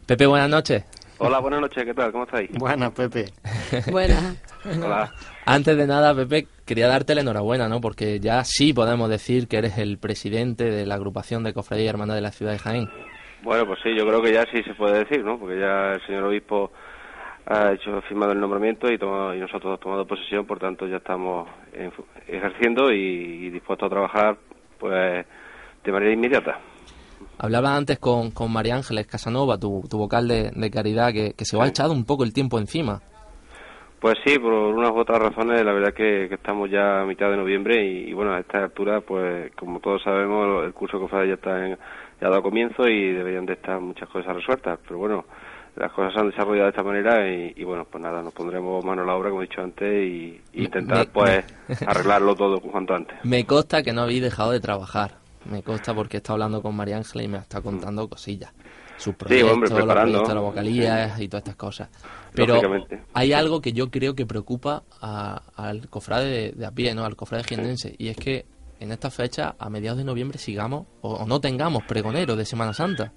Pepe, 0.05 0.25
buenas 0.25 0.49
noches. 0.49 0.86
Hola, 1.19 1.39
buenas 1.39 1.62
noches, 1.62 1.83
¿qué 1.83 1.93
tal? 1.93 2.12
¿Cómo 2.12 2.25
estáis? 2.25 2.49
buenas, 2.60 2.91
Pepe. 2.91 3.25
Buenas. 3.91 4.38
Hola. 4.65 5.12
Antes 5.45 5.75
de 5.75 5.88
nada, 5.88 6.13
Pepe, 6.13 6.47
quería 6.63 6.88
darte 6.88 7.15
la 7.15 7.21
enhorabuena, 7.21 7.67
¿no? 7.67 7.81
Porque 7.81 8.19
ya 8.19 8.43
sí 8.43 8.71
podemos 8.71 9.10
decir 9.10 9.47
que 9.47 9.57
eres 9.57 9.79
el 9.79 9.97
presidente 9.97 10.65
de 10.65 10.86
la 10.86 10.93
agrupación 10.95 11.43
de 11.43 11.53
Cofradía 11.53 11.86
y 11.86 11.88
Hermandad 11.88 12.13
de 12.15 12.21
la 12.21 12.31
Ciudad 12.31 12.51
de 12.51 12.60
Jaén. 12.60 12.89
Bueno, 13.43 13.65
pues 13.65 13.79
sí, 13.81 13.89
yo 13.97 14.05
creo 14.05 14.21
que 14.21 14.31
ya 14.31 14.43
sí 14.51 14.62
se 14.63 14.75
puede 14.75 14.99
decir, 14.99 15.23
¿no? 15.23 15.39
Porque 15.39 15.60
ya 15.60 15.93
el 15.93 16.05
señor 16.05 16.25
obispo 16.25 16.71
ha 17.49 17.71
hecho 17.73 18.01
firmado 18.01 18.33
el 18.33 18.39
nombramiento 18.39 18.91
y, 18.91 18.97
tomado- 18.97 19.33
y 19.33 19.39
nosotros 19.39 19.65
hemos 19.65 19.79
tomado 19.79 20.05
posesión, 20.05 20.45
por 20.45 20.60
tanto 20.60 20.86
ya 20.88 20.97
estamos 20.97 21.47
en 21.73 21.91
ejerciendo 22.27 22.91
y, 22.91 22.97
y 23.45 23.49
dispuestos 23.49 23.88
a 23.88 23.89
trabajar, 23.89 24.38
pues, 24.77 25.25
de 25.83 25.91
manera 25.91 26.12
inmediata. 26.12 26.60
Hablaba 27.39 27.75
antes 27.75 27.99
con, 27.99 28.31
con 28.31 28.51
María 28.51 28.75
Ángeles 28.75 29.07
Casanova, 29.07 29.57
tu, 29.57 29.81
tu 29.89 29.97
vocal 29.97 30.27
de, 30.27 30.51
de 30.53 30.71
caridad, 30.71 31.13
que, 31.13 31.33
que 31.33 31.45
se 31.45 31.55
os 31.55 31.63
ha 31.63 31.67
echado 31.67 31.93
un 31.93 32.03
poco 32.05 32.23
el 32.23 32.33
tiempo 32.33 32.60
encima. 32.60 32.99
Pues 33.99 34.15
sí, 34.25 34.38
por 34.38 34.51
unas 34.53 34.91
u 34.91 34.97
otras 34.99 35.19
razones, 35.19 35.63
la 35.63 35.73
verdad 35.73 35.93
que, 35.93 36.27
que 36.29 36.36
estamos 36.36 36.69
ya 36.69 37.01
a 37.01 37.05
mitad 37.05 37.31
de 37.31 37.38
noviembre 37.38 37.83
y, 37.83 38.10
y, 38.10 38.13
bueno, 38.13 38.33
a 38.33 38.39
esta 38.39 38.63
altura, 38.63 39.01
pues 39.01 39.51
como 39.55 39.79
todos 39.79 40.03
sabemos, 40.03 40.65
el 40.65 40.73
curso 40.73 40.99
de 40.99 41.27
ya 41.27 41.33
está 41.33 41.65
en, 41.65 41.77
ya 42.21 42.27
ha 42.27 42.29
dado 42.29 42.43
comienzo 42.43 42.88
y 42.88 43.13
deberían 43.13 43.45
de 43.47 43.53
estar 43.53 43.79
muchas 43.79 44.07
cosas 44.10 44.36
resueltas, 44.36 44.79
pero 44.88 44.99
bueno, 44.99 45.25
las 45.78 45.92
cosas 45.92 46.13
se 46.13 46.20
han 46.20 46.30
desarrollado 46.30 46.63
de 46.66 46.70
esta 46.70 46.84
manera 46.84 47.28
y, 47.30 47.54
y, 47.56 47.63
bueno, 47.63 47.86
pues 47.90 48.02
nada, 48.02 48.22
nos 48.22 48.34
pondremos 48.34 48.84
mano 48.84 49.04
a 49.04 49.06
la 49.06 49.16
obra, 49.16 49.30
como 49.30 49.44
he 49.44 49.48
dicho 49.48 49.62
antes, 49.62 49.88
y, 50.06 50.42
intentar 50.54 51.00
me- 51.00 51.06
pues 51.08 51.46
arreglarlo 51.88 52.36
todo 52.36 52.60
cuanto 52.60 52.94
antes. 52.96 53.18
Me 53.24 53.46
consta 53.46 53.84
que 53.84 53.94
no 53.94 54.02
habéis 54.02 54.22
dejado 54.22 54.52
de 54.52 54.60
trabajar. 54.60 55.16
Me 55.50 55.63
consta 55.63 55.94
porque 55.94 56.18
he 56.18 56.20
estado 56.20 56.34
hablando 56.36 56.62
con 56.62 56.76
María 56.76 56.98
Ángeles 56.98 57.26
y 57.26 57.28
me 57.30 57.38
está 57.38 57.62
contando 57.62 58.08
cosillas. 58.10 58.52
Sus 58.98 59.13
proyectos, 59.16 59.54
hombre, 59.54 59.70
los 59.70 59.80
proyectos 59.86 60.28
de 60.28 60.34
la 60.34 60.42
vocalía 60.42 61.16
y 61.20 61.28
todas 61.28 61.42
estas 61.44 61.56
cosas. 61.56 61.90
Pero 62.34 62.60
hay 63.13 63.32
algo 63.34 63.62
que 63.62 63.72
yo 63.72 63.90
creo 63.92 64.16
que 64.16 64.26
preocupa 64.26 64.84
a- 65.00 65.42
al 65.56 65.88
cofrade 65.90 66.26
de, 66.30 66.52
de 66.54 66.66
a 66.66 66.72
pie, 66.72 66.94
¿no? 66.96 67.06
Al 67.06 67.16
cofrade 67.16 67.44
jiennense. 67.44 67.96
Y 68.00 68.08
es 68.10 68.18
que 68.18 68.46
en 68.80 68.92
esta 68.92 69.10
fecha, 69.12 69.56
a 69.60 69.70
mediados 69.70 70.00
de 70.00 70.04
noviembre, 70.04 70.38
sigamos 70.40 70.88
o, 71.02 71.13
o 71.13 71.26
no 71.28 71.40
tengamos 71.40 71.84
pregoneros 71.84 72.38
de 72.38 72.46
Semana 72.46 72.74
Santa. 72.74 73.13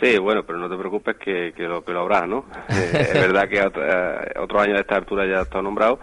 Sí, 0.00 0.18
bueno, 0.18 0.42
pero 0.46 0.58
no 0.58 0.68
te 0.68 0.76
preocupes 0.76 1.16
que, 1.16 1.52
que 1.54 1.64
lo 1.64 1.84
que 1.84 1.92
lo 1.92 2.00
habrá, 2.00 2.26
¿no? 2.26 2.44
Eh, 2.70 3.08
es 3.08 3.20
verdad 3.20 3.48
que 3.48 3.60
ot- 3.62 3.76
eh, 3.76 4.32
otro 4.40 4.60
año 4.60 4.74
de 4.74 4.80
esta 4.80 4.96
altura 4.96 5.26
ya 5.26 5.42
está 5.42 5.60
nombrado, 5.60 5.98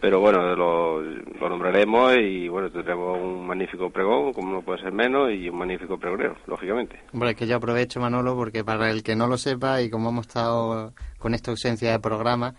pero 0.00 0.20
bueno, 0.20 0.54
lo, 0.56 1.00
lo 1.02 1.48
nombraremos 1.48 2.14
y 2.16 2.48
bueno, 2.48 2.70
tendremos 2.70 3.18
un 3.20 3.46
magnífico 3.46 3.90
pregón, 3.90 4.32
como 4.32 4.52
no 4.52 4.62
puede 4.62 4.80
ser 4.80 4.92
menos, 4.92 5.30
y 5.32 5.48
un 5.48 5.58
magnífico 5.58 5.98
pregonero, 5.98 6.36
lógicamente. 6.46 6.98
Hombre, 7.12 7.30
es 7.30 7.36
que 7.36 7.46
yo 7.46 7.56
aprovecho, 7.56 8.00
Manolo, 8.00 8.34
porque 8.34 8.64
para 8.64 8.90
el 8.90 9.02
que 9.02 9.14
no 9.16 9.26
lo 9.26 9.36
sepa 9.36 9.82
y 9.82 9.90
como 9.90 10.08
hemos 10.10 10.26
estado 10.26 10.92
con 11.18 11.34
esta 11.34 11.50
ausencia 11.50 11.90
de 11.92 11.98
programa, 12.00 12.54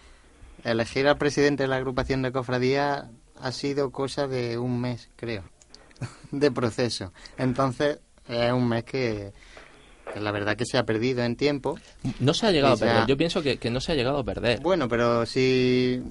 elegir 0.63 1.07
al 1.07 1.17
presidente 1.17 1.63
de 1.63 1.69
la 1.69 1.77
agrupación 1.77 2.21
de 2.21 2.31
cofradía 2.31 3.09
ha 3.41 3.51
sido 3.51 3.91
cosa 3.91 4.27
de 4.27 4.57
un 4.57 4.79
mes, 4.79 5.09
creo, 5.17 5.43
de 6.31 6.51
proceso. 6.51 7.11
Entonces, 7.37 7.99
es 8.29 8.51
un 8.53 8.69
mes 8.69 8.83
que 8.85 9.31
la 10.19 10.31
verdad 10.31 10.55
que 10.55 10.65
se 10.65 10.77
ha 10.77 10.85
perdido 10.85 11.23
en 11.23 11.35
tiempo. 11.35 11.77
No 12.19 12.33
se 12.33 12.47
ha 12.47 12.51
llegado 12.51 12.75
a 12.75 12.77
perder. 12.77 13.07
Yo 13.07 13.17
pienso 13.17 13.41
que, 13.41 13.57
que 13.57 13.69
no 13.69 13.79
se 13.79 13.91
ha 13.91 13.95
llegado 13.95 14.19
a 14.19 14.23
perder. 14.23 14.59
Bueno, 14.61 14.87
pero 14.87 15.25
si, 15.25 16.01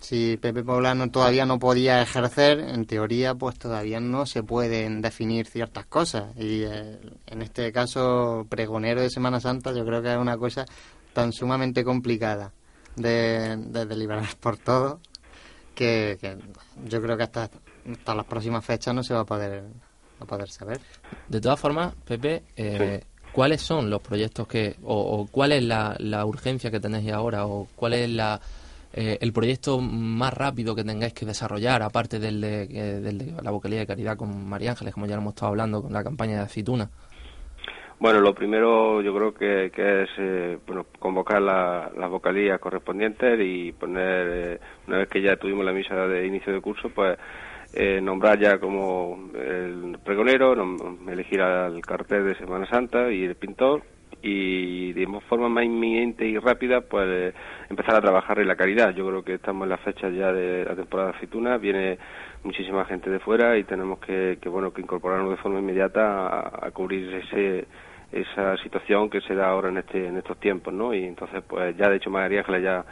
si 0.00 0.36
Pepe 0.36 0.62
Poblano 0.62 1.10
todavía 1.10 1.46
no 1.46 1.58
podía 1.58 2.02
ejercer, 2.02 2.60
en 2.60 2.86
teoría 2.86 3.34
pues 3.34 3.58
todavía 3.58 4.00
no 4.00 4.26
se 4.26 4.42
pueden 4.42 5.02
definir 5.02 5.46
ciertas 5.46 5.86
cosas. 5.86 6.36
Y 6.36 6.62
eh, 6.64 6.98
en 7.26 7.42
este 7.42 7.72
caso, 7.72 8.46
pregonero 8.48 9.00
de 9.00 9.10
Semana 9.10 9.40
Santa, 9.40 9.72
yo 9.72 9.84
creo 9.84 10.02
que 10.02 10.12
es 10.12 10.18
una 10.18 10.36
cosa 10.36 10.64
tan 11.12 11.32
sumamente 11.32 11.84
complicada 11.84 12.52
de, 12.96 13.56
de 13.56 13.86
deliberar 13.86 14.28
por 14.40 14.56
todo 14.56 15.00
que, 15.76 16.18
que 16.20 16.36
yo 16.86 17.00
creo 17.00 17.16
que 17.16 17.22
hasta, 17.22 17.50
hasta 17.92 18.14
las 18.14 18.26
próximas 18.26 18.64
fechas 18.64 18.92
no 18.94 19.04
se 19.04 19.14
va 19.14 19.20
a 19.20 19.24
poder, 19.24 19.62
va 19.62 20.24
a 20.24 20.26
poder 20.26 20.50
saber. 20.50 20.80
De 21.28 21.40
todas 21.40 21.60
formas, 21.60 21.94
Pepe, 22.04 22.42
eh, 22.56 23.04
¿cuáles 23.36 23.60
son 23.60 23.90
los 23.90 24.00
proyectos 24.00 24.48
que, 24.48 24.76
o, 24.82 24.96
o 24.98 25.26
cuál 25.30 25.52
es 25.52 25.62
la, 25.62 25.94
la 25.98 26.24
urgencia 26.24 26.70
que 26.70 26.80
tenéis 26.80 27.12
ahora, 27.12 27.44
o 27.46 27.68
cuál 27.76 27.92
es 27.92 28.08
la, 28.08 28.40
eh, 28.94 29.18
el 29.20 29.32
proyecto 29.34 29.78
más 29.78 30.32
rápido 30.32 30.74
que 30.74 30.84
tengáis 30.84 31.12
que 31.12 31.26
desarrollar, 31.26 31.82
aparte 31.82 32.18
del 32.18 32.40
de, 32.40 32.62
eh, 32.62 33.00
del 33.02 33.18
de 33.18 33.42
la 33.42 33.50
vocalía 33.50 33.80
de 33.80 33.86
caridad 33.86 34.16
con 34.16 34.48
María 34.48 34.70
Ángeles, 34.70 34.94
como 34.94 35.04
ya 35.04 35.16
lo 35.16 35.20
hemos 35.20 35.34
estado 35.34 35.50
hablando 35.50 35.82
con 35.82 35.92
la 35.92 36.02
campaña 36.02 36.36
de 36.36 36.44
aceituna? 36.44 36.88
Bueno, 37.98 38.20
lo 38.20 38.34
primero 38.34 39.00
yo 39.02 39.14
creo 39.14 39.34
que, 39.34 39.66
es 39.66 40.10
eh, 40.18 40.58
bueno, 40.66 40.86
convocar 40.98 41.40
la- 41.42 41.90
las 41.96 42.10
vocalías 42.10 42.58
correspondientes 42.58 43.38
y 43.42 43.72
poner, 43.72 44.26
eh, 44.28 44.60
una 44.86 44.98
vez 44.98 45.08
que 45.08 45.20
ya 45.20 45.36
tuvimos 45.36 45.64
la 45.64 45.72
misa 45.72 45.94
de 46.06 46.26
inicio 46.26 46.52
de 46.54 46.60
curso, 46.62 46.88
pues 46.88 47.18
eh, 47.76 48.00
nombrar 48.00 48.38
ya 48.38 48.58
como 48.58 49.30
el 49.34 49.98
pregonero, 50.02 50.54
elegir 51.08 51.42
al 51.42 51.80
cartel 51.82 52.24
de 52.24 52.34
Semana 52.36 52.66
Santa 52.66 53.12
y 53.12 53.24
el 53.24 53.34
pintor 53.34 53.82
y 54.22 54.94
de 54.94 55.06
forma 55.28 55.50
más 55.50 55.64
inminente 55.64 56.26
y 56.26 56.38
rápida 56.38 56.80
pues 56.80 57.34
empezar 57.68 57.96
a 57.96 58.00
trabajar 58.00 58.38
en 58.38 58.48
la 58.48 58.56
caridad. 58.56 58.94
Yo 58.94 59.06
creo 59.06 59.22
que 59.22 59.34
estamos 59.34 59.64
en 59.64 59.70
las 59.70 59.80
fechas 59.80 60.14
ya 60.14 60.32
de 60.32 60.64
la 60.64 60.74
temporada 60.74 61.10
de 61.10 61.16
aceituna, 61.16 61.58
viene 61.58 61.98
muchísima 62.42 62.86
gente 62.86 63.10
de 63.10 63.18
fuera 63.18 63.58
y 63.58 63.64
tenemos 63.64 63.98
que, 63.98 64.38
que 64.40 64.48
bueno 64.48 64.72
que 64.72 64.80
incorporarnos 64.80 65.30
de 65.30 65.36
forma 65.36 65.58
inmediata 65.58 66.66
a, 66.66 66.70
cubrir 66.70 67.12
ese 67.14 67.66
esa 68.10 68.56
situación 68.62 69.10
que 69.10 69.20
se 69.20 69.34
da 69.34 69.48
ahora 69.48 69.68
en 69.68 69.78
este 69.78 70.06
en 70.06 70.16
estos 70.16 70.40
tiempos, 70.40 70.72
¿no? 70.72 70.94
Y 70.94 71.04
entonces 71.04 71.42
pues 71.46 71.76
ya 71.76 71.90
de 71.90 71.96
hecho 71.96 72.08
María 72.08 72.40
Ángeles 72.40 72.62
ya 72.62 72.84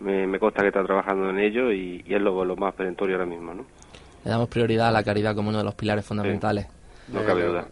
me, 0.00 0.38
consta 0.40 0.62
que 0.62 0.68
está 0.68 0.82
trabajando 0.82 1.30
en 1.30 1.38
ello 1.38 1.70
y, 1.70 2.04
es 2.08 2.20
lo, 2.20 2.44
lo 2.44 2.56
más 2.56 2.74
perentorio 2.74 3.16
ahora 3.16 3.26
mismo, 3.26 3.54
¿no? 3.54 3.66
Le 4.24 4.30
damos 4.30 4.48
prioridad 4.48 4.88
a 4.88 4.92
la 4.92 5.02
caridad 5.02 5.34
como 5.34 5.48
uno 5.50 5.58
de 5.58 5.64
los 5.64 5.74
pilares 5.74 6.04
fundamentales. 6.04 6.66
No 7.08 7.24
cabe 7.24 7.44
duda. 7.46 7.66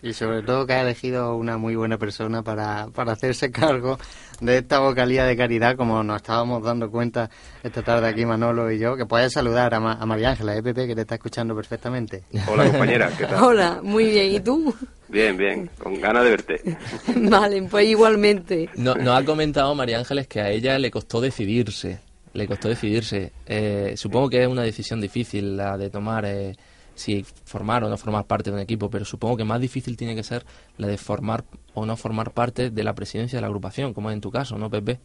Y 0.00 0.12
sobre 0.12 0.42
todo 0.42 0.64
que 0.64 0.74
ha 0.74 0.82
elegido 0.82 1.34
una 1.34 1.58
muy 1.58 1.74
buena 1.74 1.98
persona 1.98 2.42
para, 2.42 2.86
para 2.94 3.12
hacerse 3.12 3.50
cargo 3.52 3.98
de 4.40 4.58
esta 4.58 4.78
vocalía 4.78 5.24
de 5.24 5.36
caridad, 5.36 5.74
como 5.76 6.04
nos 6.04 6.18
estábamos 6.18 6.62
dando 6.62 6.88
cuenta 6.88 7.28
esta 7.64 7.82
tarde 7.82 8.06
aquí 8.06 8.24
Manolo 8.24 8.70
y 8.70 8.78
yo, 8.78 8.96
que 8.96 9.06
puedes 9.06 9.32
saludar 9.32 9.74
a, 9.74 9.80
Ma- 9.80 9.94
a 10.00 10.06
María 10.06 10.30
Ángela, 10.30 10.54
¿eh, 10.56 10.62
Pepe, 10.62 10.86
que 10.86 10.94
te 10.94 11.00
está 11.00 11.16
escuchando 11.16 11.56
perfectamente. 11.56 12.22
Hola 12.46 12.70
compañera, 12.70 13.10
¿qué 13.18 13.26
tal? 13.26 13.42
Hola, 13.42 13.80
muy 13.82 14.04
bien. 14.04 14.34
¿Y 14.36 14.40
tú? 14.40 14.72
Bien, 15.08 15.36
bien, 15.36 15.68
con 15.82 16.00
ganas 16.00 16.22
de 16.22 16.30
verte. 16.30 16.78
vale, 17.16 17.62
pues 17.62 17.88
igualmente. 17.88 18.68
No- 18.76 18.94
nos 18.94 19.20
ha 19.20 19.24
comentado 19.24 19.74
María 19.74 19.98
Ángeles 19.98 20.28
que 20.28 20.40
a 20.40 20.50
ella 20.50 20.78
le 20.78 20.92
costó 20.92 21.20
decidirse. 21.20 21.98
Le 22.32 22.46
costó 22.46 22.68
decidirse. 22.68 23.32
Eh, 23.46 23.94
supongo 23.96 24.28
que 24.28 24.42
es 24.42 24.48
una 24.48 24.62
decisión 24.62 25.00
difícil 25.00 25.56
la 25.56 25.76
de 25.76 25.90
tomar 25.90 26.24
eh, 26.24 26.52
si 26.94 27.22
formar 27.22 27.84
o 27.84 27.88
no 27.88 27.96
formar 27.96 28.26
parte 28.26 28.50
de 28.50 28.56
un 28.56 28.62
equipo, 28.62 28.90
pero 28.90 29.04
supongo 29.04 29.36
que 29.36 29.44
más 29.44 29.60
difícil 29.60 29.96
tiene 29.96 30.14
que 30.14 30.22
ser 30.22 30.42
la 30.76 30.88
de 30.88 30.98
formar 30.98 31.44
o 31.74 31.86
no 31.86 31.96
formar 31.96 32.32
parte 32.32 32.70
de 32.70 32.84
la 32.84 32.94
presidencia 32.94 33.36
de 33.36 33.40
la 33.40 33.46
agrupación, 33.46 33.94
como 33.94 34.10
es 34.10 34.14
en 34.14 34.20
tu 34.20 34.30
caso, 34.30 34.58
¿no, 34.58 34.68
Pepe? 34.68 34.98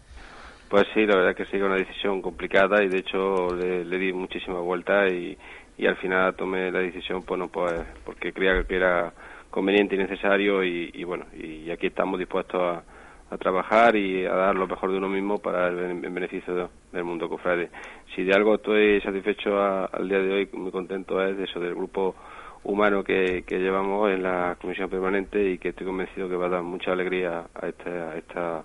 Pues 0.69 0.85
sí, 0.93 1.05
la 1.05 1.17
verdad 1.17 1.35
que 1.35 1.45
sí, 1.45 1.51
que 1.51 1.57
es 1.57 1.63
una 1.63 1.75
decisión 1.75 2.21
complicada 2.21 2.83
y 2.83 2.89
de 2.89 2.97
hecho 2.97 3.53
le, 3.55 3.97
di 3.97 4.11
muchísimas 4.11 4.63
vueltas 4.63 5.11
y, 5.11 5.37
y 5.77 5.85
al 5.85 5.97
final 5.97 6.35
tomé 6.35 6.71
la 6.71 6.79
decisión, 6.79 7.23
bueno, 7.27 7.47
pues 7.47 7.73
porque 8.03 8.33
creía 8.33 8.63
que 8.63 8.75
era 8.75 9.13
conveniente 9.51 9.93
y 9.93 9.99
necesario 9.99 10.63
y, 10.63 10.89
y 10.91 11.03
bueno, 11.03 11.25
y 11.31 11.69
aquí 11.69 11.87
estamos 11.87 12.17
dispuestos 12.17 12.59
a, 12.59 12.83
a 13.33 13.37
trabajar 13.37 13.95
y 13.95 14.25
a 14.25 14.33
dar 14.33 14.55
lo 14.55 14.67
mejor 14.67 14.91
de 14.91 14.97
uno 14.97 15.09
mismo 15.09 15.39
para 15.39 15.67
el 15.67 15.75
ben- 15.75 16.13
beneficio 16.13 16.69
del 16.91 17.03
mundo 17.03 17.27
cofrade. 17.29 17.69
Si 18.15 18.23
de 18.23 18.33
algo 18.33 18.55
estoy 18.55 19.01
satisfecho 19.01 19.57
a- 19.59 19.85
al 19.85 20.07
día 20.07 20.19
de 20.19 20.33
hoy, 20.33 20.49
muy 20.53 20.71
contento 20.71 21.21
es 21.25 21.35
de 21.37 21.45
eso, 21.45 21.59
del 21.59 21.75
grupo 21.75 22.15
humano 22.63 23.03
que, 23.03 23.43
que 23.45 23.57
llevamos 23.59 24.09
en 24.11 24.23
la 24.23 24.55
comisión 24.61 24.89
permanente 24.89 25.51
y 25.51 25.57
que 25.57 25.69
estoy 25.69 25.85
convencido 25.85 26.29
que 26.29 26.35
va 26.35 26.45
a 26.45 26.49
dar 26.49 26.63
mucha 26.63 26.91
alegría 26.93 27.45
a 27.53 27.67
esta, 27.67 27.89
a 28.11 28.17
esta, 28.17 28.57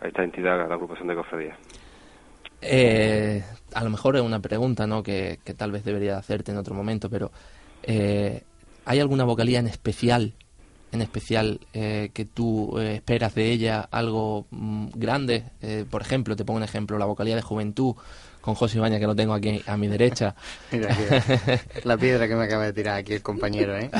a 0.00 0.06
esta 0.08 0.24
entidad, 0.24 0.60
a 0.62 0.66
la 0.66 0.74
agrupación 0.74 1.06
de 1.08 1.14
cofradías. 1.14 1.56
Eh, 2.62 3.42
a 3.74 3.84
lo 3.84 3.90
mejor 3.90 4.16
es 4.16 4.22
una 4.22 4.40
pregunta 4.40 4.86
¿no? 4.86 5.02
que, 5.02 5.38
que 5.44 5.54
tal 5.54 5.70
vez 5.72 5.84
debería 5.84 6.16
hacerte 6.16 6.50
en 6.52 6.58
otro 6.58 6.74
momento, 6.74 7.08
pero 7.10 7.30
eh, 7.82 8.42
¿hay 8.84 8.98
alguna 8.98 9.24
vocalía 9.24 9.58
en 9.60 9.66
especial, 9.66 10.32
en 10.92 11.02
especial 11.02 11.60
eh, 11.74 12.10
que 12.14 12.24
tú 12.24 12.78
eh, 12.78 12.94
esperas 12.96 13.34
de 13.34 13.50
ella 13.50 13.88
algo 13.90 14.46
mm, 14.50 14.88
grande? 14.94 15.44
Eh, 15.60 15.84
por 15.90 16.02
ejemplo, 16.02 16.36
te 16.36 16.44
pongo 16.44 16.58
un 16.58 16.62
ejemplo, 16.64 16.98
la 16.98 17.06
vocalía 17.06 17.34
de 17.36 17.42
Juventud 17.42 17.94
con 18.40 18.54
José 18.54 18.78
Ibañez, 18.78 19.00
que 19.00 19.06
lo 19.08 19.16
tengo 19.16 19.34
aquí 19.34 19.60
a 19.66 19.76
mi 19.76 19.88
derecha. 19.88 20.36
Mira, 20.72 20.96
la 21.82 21.96
piedra 21.96 22.28
que 22.28 22.36
me 22.36 22.44
acaba 22.44 22.64
de 22.66 22.72
tirar 22.72 22.96
aquí 22.98 23.14
el 23.14 23.22
compañero, 23.22 23.76
¿eh? 23.76 23.90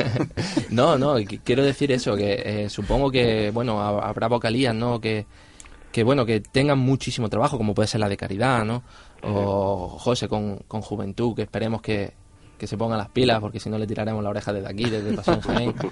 no, 0.70 0.96
no, 0.98 1.18
qu- 1.18 1.40
quiero 1.44 1.62
decir 1.62 1.92
eso, 1.92 2.16
que 2.16 2.42
eh, 2.64 2.70
supongo 2.70 3.10
que, 3.10 3.50
bueno, 3.50 3.80
ha- 3.82 4.08
habrá 4.08 4.28
vocalías, 4.28 4.74
¿no? 4.74 5.00
Que, 5.00 5.26
que, 5.92 6.04
bueno, 6.04 6.24
que 6.24 6.40
tengan 6.40 6.78
muchísimo 6.78 7.28
trabajo, 7.28 7.58
como 7.58 7.74
puede 7.74 7.86
ser 7.88 8.00
la 8.00 8.08
de 8.08 8.16
Caridad, 8.16 8.64
¿no? 8.64 8.82
O 9.24 9.88
José 10.00 10.26
con, 10.26 10.56
con 10.66 10.80
Juventud, 10.80 11.36
que 11.36 11.42
esperemos 11.42 11.82
que, 11.82 12.14
que 12.62 12.68
se 12.68 12.78
pongan 12.78 12.96
las 12.96 13.08
pilas, 13.08 13.40
porque 13.40 13.58
si 13.58 13.68
no 13.68 13.76
le 13.76 13.88
tiraremos 13.88 14.22
la 14.22 14.30
oreja 14.30 14.52
desde 14.52 14.68
aquí, 14.68 14.84
desde 14.84 15.16
Pasión 15.16 15.40
Jaén. 15.48 15.74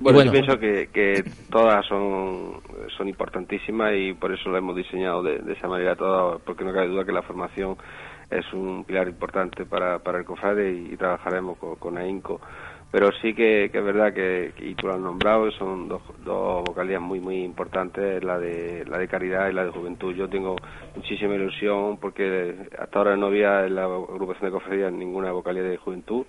Bueno, 0.00 0.16
bueno. 0.16 0.32
yo 0.32 0.40
pienso 0.40 0.58
que, 0.58 0.88
que 0.92 1.22
todas 1.48 1.86
son, 1.86 2.60
son 2.96 3.08
importantísimas 3.08 3.92
y 3.94 4.14
por 4.14 4.32
eso 4.32 4.48
lo 4.48 4.58
hemos 4.58 4.74
diseñado 4.74 5.22
de, 5.22 5.38
de 5.38 5.52
esa 5.52 5.68
manera 5.68 5.94
todas, 5.94 6.40
porque 6.42 6.64
no 6.64 6.72
cabe 6.72 6.88
duda 6.88 7.04
que 7.04 7.12
la 7.12 7.22
formación 7.22 7.76
es 8.28 8.44
un 8.52 8.82
pilar 8.82 9.06
importante 9.06 9.64
para, 9.64 10.00
para 10.00 10.18
el 10.18 10.24
COFADE 10.24 10.72
y, 10.72 10.96
trabajaremos 10.96 11.56
con, 11.56 11.76
con 11.76 11.96
AINCO. 11.98 12.40
Pero 12.92 13.10
sí 13.22 13.32
que, 13.32 13.70
que 13.72 13.78
es 13.78 13.84
verdad 13.84 14.12
que, 14.12 14.52
y 14.58 14.74
tú 14.74 14.86
lo 14.86 14.92
has 14.92 15.00
nombrado, 15.00 15.50
son 15.52 15.88
dos, 15.88 16.02
dos 16.22 16.62
vocalías 16.62 17.00
muy 17.00 17.20
muy 17.20 17.42
importantes, 17.42 18.22
la 18.22 18.38
de 18.38 18.84
la 18.84 18.98
de 18.98 19.08
caridad 19.08 19.48
y 19.48 19.54
la 19.54 19.64
de 19.64 19.70
juventud. 19.70 20.14
Yo 20.14 20.28
tengo 20.28 20.56
muchísima 20.94 21.34
ilusión 21.34 21.96
porque 21.96 22.54
hasta 22.78 22.98
ahora 22.98 23.16
no 23.16 23.28
había 23.28 23.64
en 23.64 23.76
la 23.76 23.84
agrupación 23.84 24.44
de 24.44 24.50
cofradías 24.50 24.92
ninguna 24.92 25.32
vocalía 25.32 25.62
de 25.62 25.78
juventud 25.78 26.26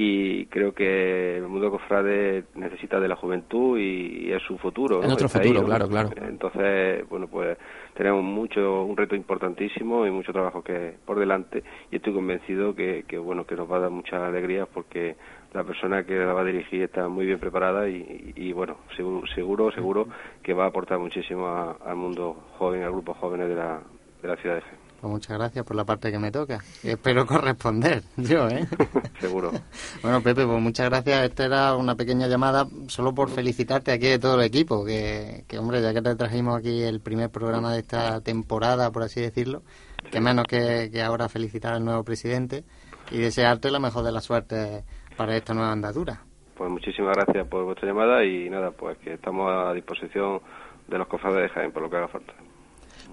y 0.00 0.46
creo 0.46 0.72
que 0.72 1.38
el 1.38 1.48
mundo 1.48 1.72
cofrade 1.72 2.44
necesita 2.54 3.00
de 3.00 3.08
la 3.08 3.16
juventud 3.16 3.76
y, 3.76 4.28
y 4.28 4.32
es 4.32 4.40
su 4.44 4.56
futuro. 4.56 5.00
Es 5.00 5.02
¿no? 5.02 5.08
nuestro 5.08 5.28
futuro, 5.28 5.62
¿no? 5.62 5.66
claro, 5.66 5.88
claro. 5.88 6.10
Entonces, 6.16 7.08
bueno, 7.08 7.26
pues 7.26 7.58
tenemos 7.94 8.22
mucho, 8.22 8.84
un 8.84 8.96
reto 8.96 9.16
importantísimo 9.16 10.06
y 10.06 10.12
mucho 10.12 10.32
trabajo 10.32 10.62
que 10.62 10.94
por 11.04 11.18
delante 11.18 11.64
y 11.90 11.96
estoy 11.96 12.12
convencido 12.12 12.76
que, 12.76 13.04
que 13.08 13.18
bueno, 13.18 13.44
que 13.44 13.56
nos 13.56 13.68
va 13.68 13.78
a 13.78 13.80
dar 13.80 13.90
muchas 13.90 14.22
alegrías 14.22 14.68
porque 14.72 15.16
la 15.52 15.64
persona 15.64 16.04
que 16.04 16.14
la 16.14 16.32
va 16.32 16.42
a 16.42 16.44
dirigir 16.44 16.82
está 16.82 17.08
muy 17.08 17.26
bien 17.26 17.38
preparada 17.40 17.88
y, 17.88 18.32
y, 18.36 18.48
y, 18.48 18.52
bueno, 18.52 18.76
seguro, 18.96 19.26
seguro, 19.34 19.72
seguro 19.72 20.08
que 20.42 20.52
va 20.54 20.64
a 20.64 20.68
aportar 20.68 20.98
muchísimo 20.98 21.46
a- 21.46 21.76
al 21.84 21.96
mundo 21.96 22.36
joven, 22.58 22.82
al 22.82 22.92
grupo 22.92 23.14
jóvenes 23.14 23.48
de 23.48 23.54
la, 23.54 23.80
de 24.22 24.28
la 24.28 24.36
ciudad 24.36 24.56
de 24.56 24.60
Jaén. 24.62 24.88
Pues 25.00 25.12
muchas 25.12 25.38
gracias 25.38 25.64
por 25.64 25.76
la 25.76 25.84
parte 25.84 26.10
que 26.10 26.18
me 26.18 26.32
toca. 26.32 26.58
Espero 26.82 27.24
corresponder, 27.24 28.02
yo, 28.16 28.48
¿eh? 28.48 28.66
seguro. 29.20 29.52
Bueno, 30.02 30.20
Pepe, 30.22 30.44
pues 30.44 30.60
muchas 30.60 30.88
gracias. 30.90 31.24
Esta 31.24 31.44
era 31.46 31.74
una 31.76 31.94
pequeña 31.94 32.26
llamada 32.26 32.66
solo 32.88 33.14
por 33.14 33.30
felicitarte 33.30 33.90
aquí 33.92 34.06
de 34.08 34.18
todo 34.18 34.34
el 34.40 34.42
equipo. 34.46 34.84
Que, 34.84 35.44
que 35.48 35.58
hombre, 35.58 35.80
ya 35.82 35.92
que 35.94 36.02
te 36.02 36.14
trajimos 36.16 36.56
aquí 36.58 36.82
el 36.82 37.00
primer 37.00 37.30
programa 37.30 37.72
de 37.72 37.78
esta 37.80 38.20
temporada, 38.20 38.90
por 38.92 39.02
así 39.04 39.20
decirlo, 39.20 39.62
que 40.10 40.20
menos 40.20 40.46
que, 40.46 40.90
que 40.92 41.00
ahora 41.02 41.28
felicitar 41.28 41.74
al 41.74 41.84
nuevo 41.84 42.02
presidente 42.04 42.64
y 43.10 43.18
desearte 43.18 43.70
la 43.70 43.78
mejor 43.80 44.04
de 44.04 44.12
la 44.12 44.20
suerte 44.20 44.84
para 45.18 45.36
esta 45.36 45.52
nueva 45.52 45.72
andadura. 45.72 46.22
Pues 46.56 46.70
muchísimas 46.70 47.14
gracias 47.16 47.46
por 47.48 47.64
vuestra 47.64 47.88
llamada 47.88 48.24
y 48.24 48.48
nada, 48.48 48.70
pues 48.70 48.96
que 48.98 49.14
estamos 49.14 49.52
a 49.52 49.72
disposición 49.74 50.40
de 50.88 50.96
los 50.98 51.06
cofrades 51.08 51.42
de 51.42 51.48
Jaén 51.50 51.72
por 51.72 51.82
lo 51.82 51.90
que 51.90 51.96
haga 51.96 52.08
falta. 52.08 52.32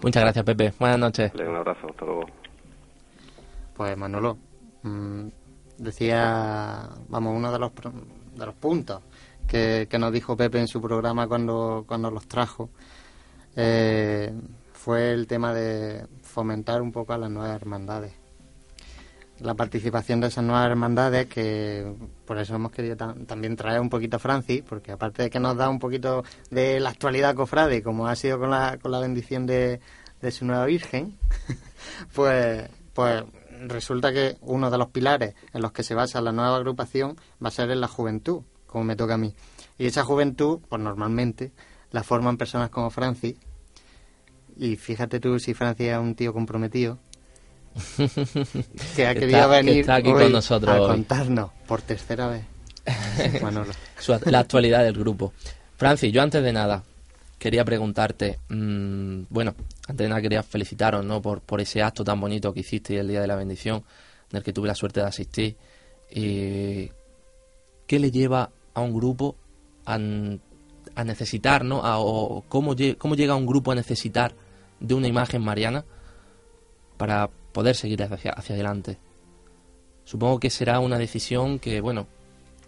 Muchas 0.01 0.23
gracias, 0.23 0.45
Pepe. 0.45 0.73
Buenas 0.79 0.99
noches. 0.99 1.33
Un 1.35 1.55
abrazo, 1.55 1.87
hasta 1.89 2.05
luego. 2.05 2.25
Pues 3.75 3.97
Manolo, 3.97 4.37
mm, 4.83 5.27
decía, 5.77 6.87
vamos, 7.09 7.35
uno 7.35 7.51
de 7.51 7.59
los, 7.59 7.71
pro- 7.71 7.91
de 8.35 8.45
los 8.45 8.55
puntos 8.55 9.01
que, 9.47 9.87
que 9.89 9.99
nos 9.99 10.11
dijo 10.11 10.37
Pepe 10.37 10.59
en 10.59 10.67
su 10.67 10.81
programa 10.81 11.27
cuando, 11.27 11.83
cuando 11.87 12.09
los 12.09 12.27
trajo 12.27 12.69
eh, 13.55 14.31
fue 14.73 15.11
el 15.11 15.27
tema 15.27 15.53
de 15.53 16.05
fomentar 16.23 16.81
un 16.81 16.91
poco 16.91 17.13
a 17.13 17.17
las 17.17 17.29
nuevas 17.29 17.55
hermandades. 17.61 18.13
La 19.41 19.53
participación 19.53 20.21
de 20.21 20.27
esas 20.27 20.43
nuevas 20.45 20.65
hermandades, 20.69 21.27
que 21.27 21.93
por 22.25 22.37
eso 22.37 22.55
hemos 22.55 22.71
querido 22.71 22.95
tam- 22.95 23.25
también 23.25 23.55
traer 23.57 23.81
un 23.81 23.89
poquito 23.89 24.15
a 24.15 24.19
Francis, 24.19 24.63
porque 24.67 24.93
aparte 24.93 25.23
de 25.23 25.29
que 25.29 25.39
nos 25.41 25.57
da 25.57 25.67
un 25.69 25.77
poquito 25.79 26.23
de 26.51 26.79
la 26.79 26.89
actualidad 26.91 27.35
cofrade, 27.35 27.83
como 27.83 28.07
ha 28.07 28.15
sido 28.15 28.39
con 28.39 28.49
la, 28.49 28.77
con 28.81 28.91
la 28.91 28.99
bendición 28.99 29.45
de, 29.45 29.81
de 30.21 30.31
su 30.31 30.45
nueva 30.45 30.65
Virgen, 30.65 31.17
pues, 32.15 32.69
pues 32.93 33.23
resulta 33.67 34.13
que 34.13 34.37
uno 34.41 34.71
de 34.71 34.77
los 34.77 34.87
pilares 34.89 35.35
en 35.53 35.61
los 35.61 35.73
que 35.73 35.83
se 35.83 35.95
basa 35.95 36.21
la 36.21 36.31
nueva 36.31 36.55
agrupación 36.55 37.17
va 37.43 37.49
a 37.49 37.51
ser 37.51 37.69
en 37.71 37.81
la 37.81 37.87
juventud, 37.89 38.41
como 38.67 38.85
me 38.85 38.95
toca 38.95 39.15
a 39.15 39.17
mí. 39.17 39.35
Y 39.77 39.85
esa 39.87 40.05
juventud, 40.05 40.59
pues 40.69 40.81
normalmente, 40.81 41.51
la 41.91 42.03
forman 42.03 42.37
personas 42.37 42.69
como 42.69 42.89
Francis. 42.89 43.35
Y 44.55 44.77
fíjate 44.77 45.19
tú 45.19 45.37
si 45.39 45.53
Francis 45.53 45.87
es 45.89 45.97
un 45.97 46.15
tío 46.15 46.31
comprometido, 46.31 46.99
que 48.95 49.05
ha 49.07 49.13
Que 49.13 49.19
querido 49.21 49.39
está- 49.39 49.49
que 49.49 49.63
venir 49.65 49.79
está 49.81 49.95
aquí 49.95 50.09
hoy 50.09 50.23
con 50.23 50.31
nosotros 50.31 50.75
a 50.75 50.81
hoy. 50.81 50.87
contarnos 50.87 51.51
por 51.67 51.81
tercera 51.81 52.27
vez. 52.27 52.43
Manolo. 53.41 53.71
La 54.25 54.39
actualidad 54.39 54.83
del 54.83 54.93
grupo. 54.97 55.33
Francis, 55.77 56.11
yo 56.13 56.21
antes 56.21 56.41
de 56.43 56.53
nada 56.53 56.83
quería 57.39 57.65
preguntarte, 57.65 58.39
mm, 58.49 59.23
bueno, 59.29 59.55
antes 59.87 59.97
de 60.05 60.07
nada 60.09 60.21
quería 60.21 60.41
felicitaros 60.43 61.03
¿no? 61.03 61.21
por, 61.21 61.41
por 61.41 61.59
ese 61.61 61.81
acto 61.83 62.03
tan 62.03 62.19
bonito 62.21 62.53
que 62.53 62.61
hiciste 62.61 62.97
el 62.97 63.07
Día 63.07 63.21
de 63.21 63.27
la 63.27 63.35
Bendición, 63.35 63.83
en 64.31 64.37
el 64.37 64.43
que 64.43 64.53
tuve 64.53 64.67
la 64.67 64.75
suerte 64.75 65.01
de 65.01 65.07
asistir. 65.07 65.55
Y 66.11 66.89
¿Qué 67.87 67.99
le 67.99 68.09
lleva 68.09 68.49
a 68.73 68.81
un 68.81 68.93
grupo 68.93 69.35
a, 69.85 69.95
a 69.95 71.03
necesitar, 71.03 71.63
¿no? 71.65 71.83
A- 71.83 71.99
o 71.99 72.43
cómo, 72.47 72.73
lle- 72.75 72.97
cómo 72.97 73.15
llega 73.15 73.35
un 73.35 73.45
grupo 73.45 73.71
a 73.71 73.75
necesitar 73.75 74.33
de 74.79 74.93
una 74.95 75.07
imagen 75.07 75.41
mariana 75.43 75.83
para 76.97 77.29
poder 77.55 77.75
seguir 77.75 78.03
hacia, 78.03 78.31
hacia 78.33 78.53
adelante? 78.53 78.97
Supongo 80.03 80.39
que 80.39 80.49
será 80.51 80.79
una 80.79 80.97
decisión 80.99 81.57
que, 81.57 81.81
bueno, 81.81 82.05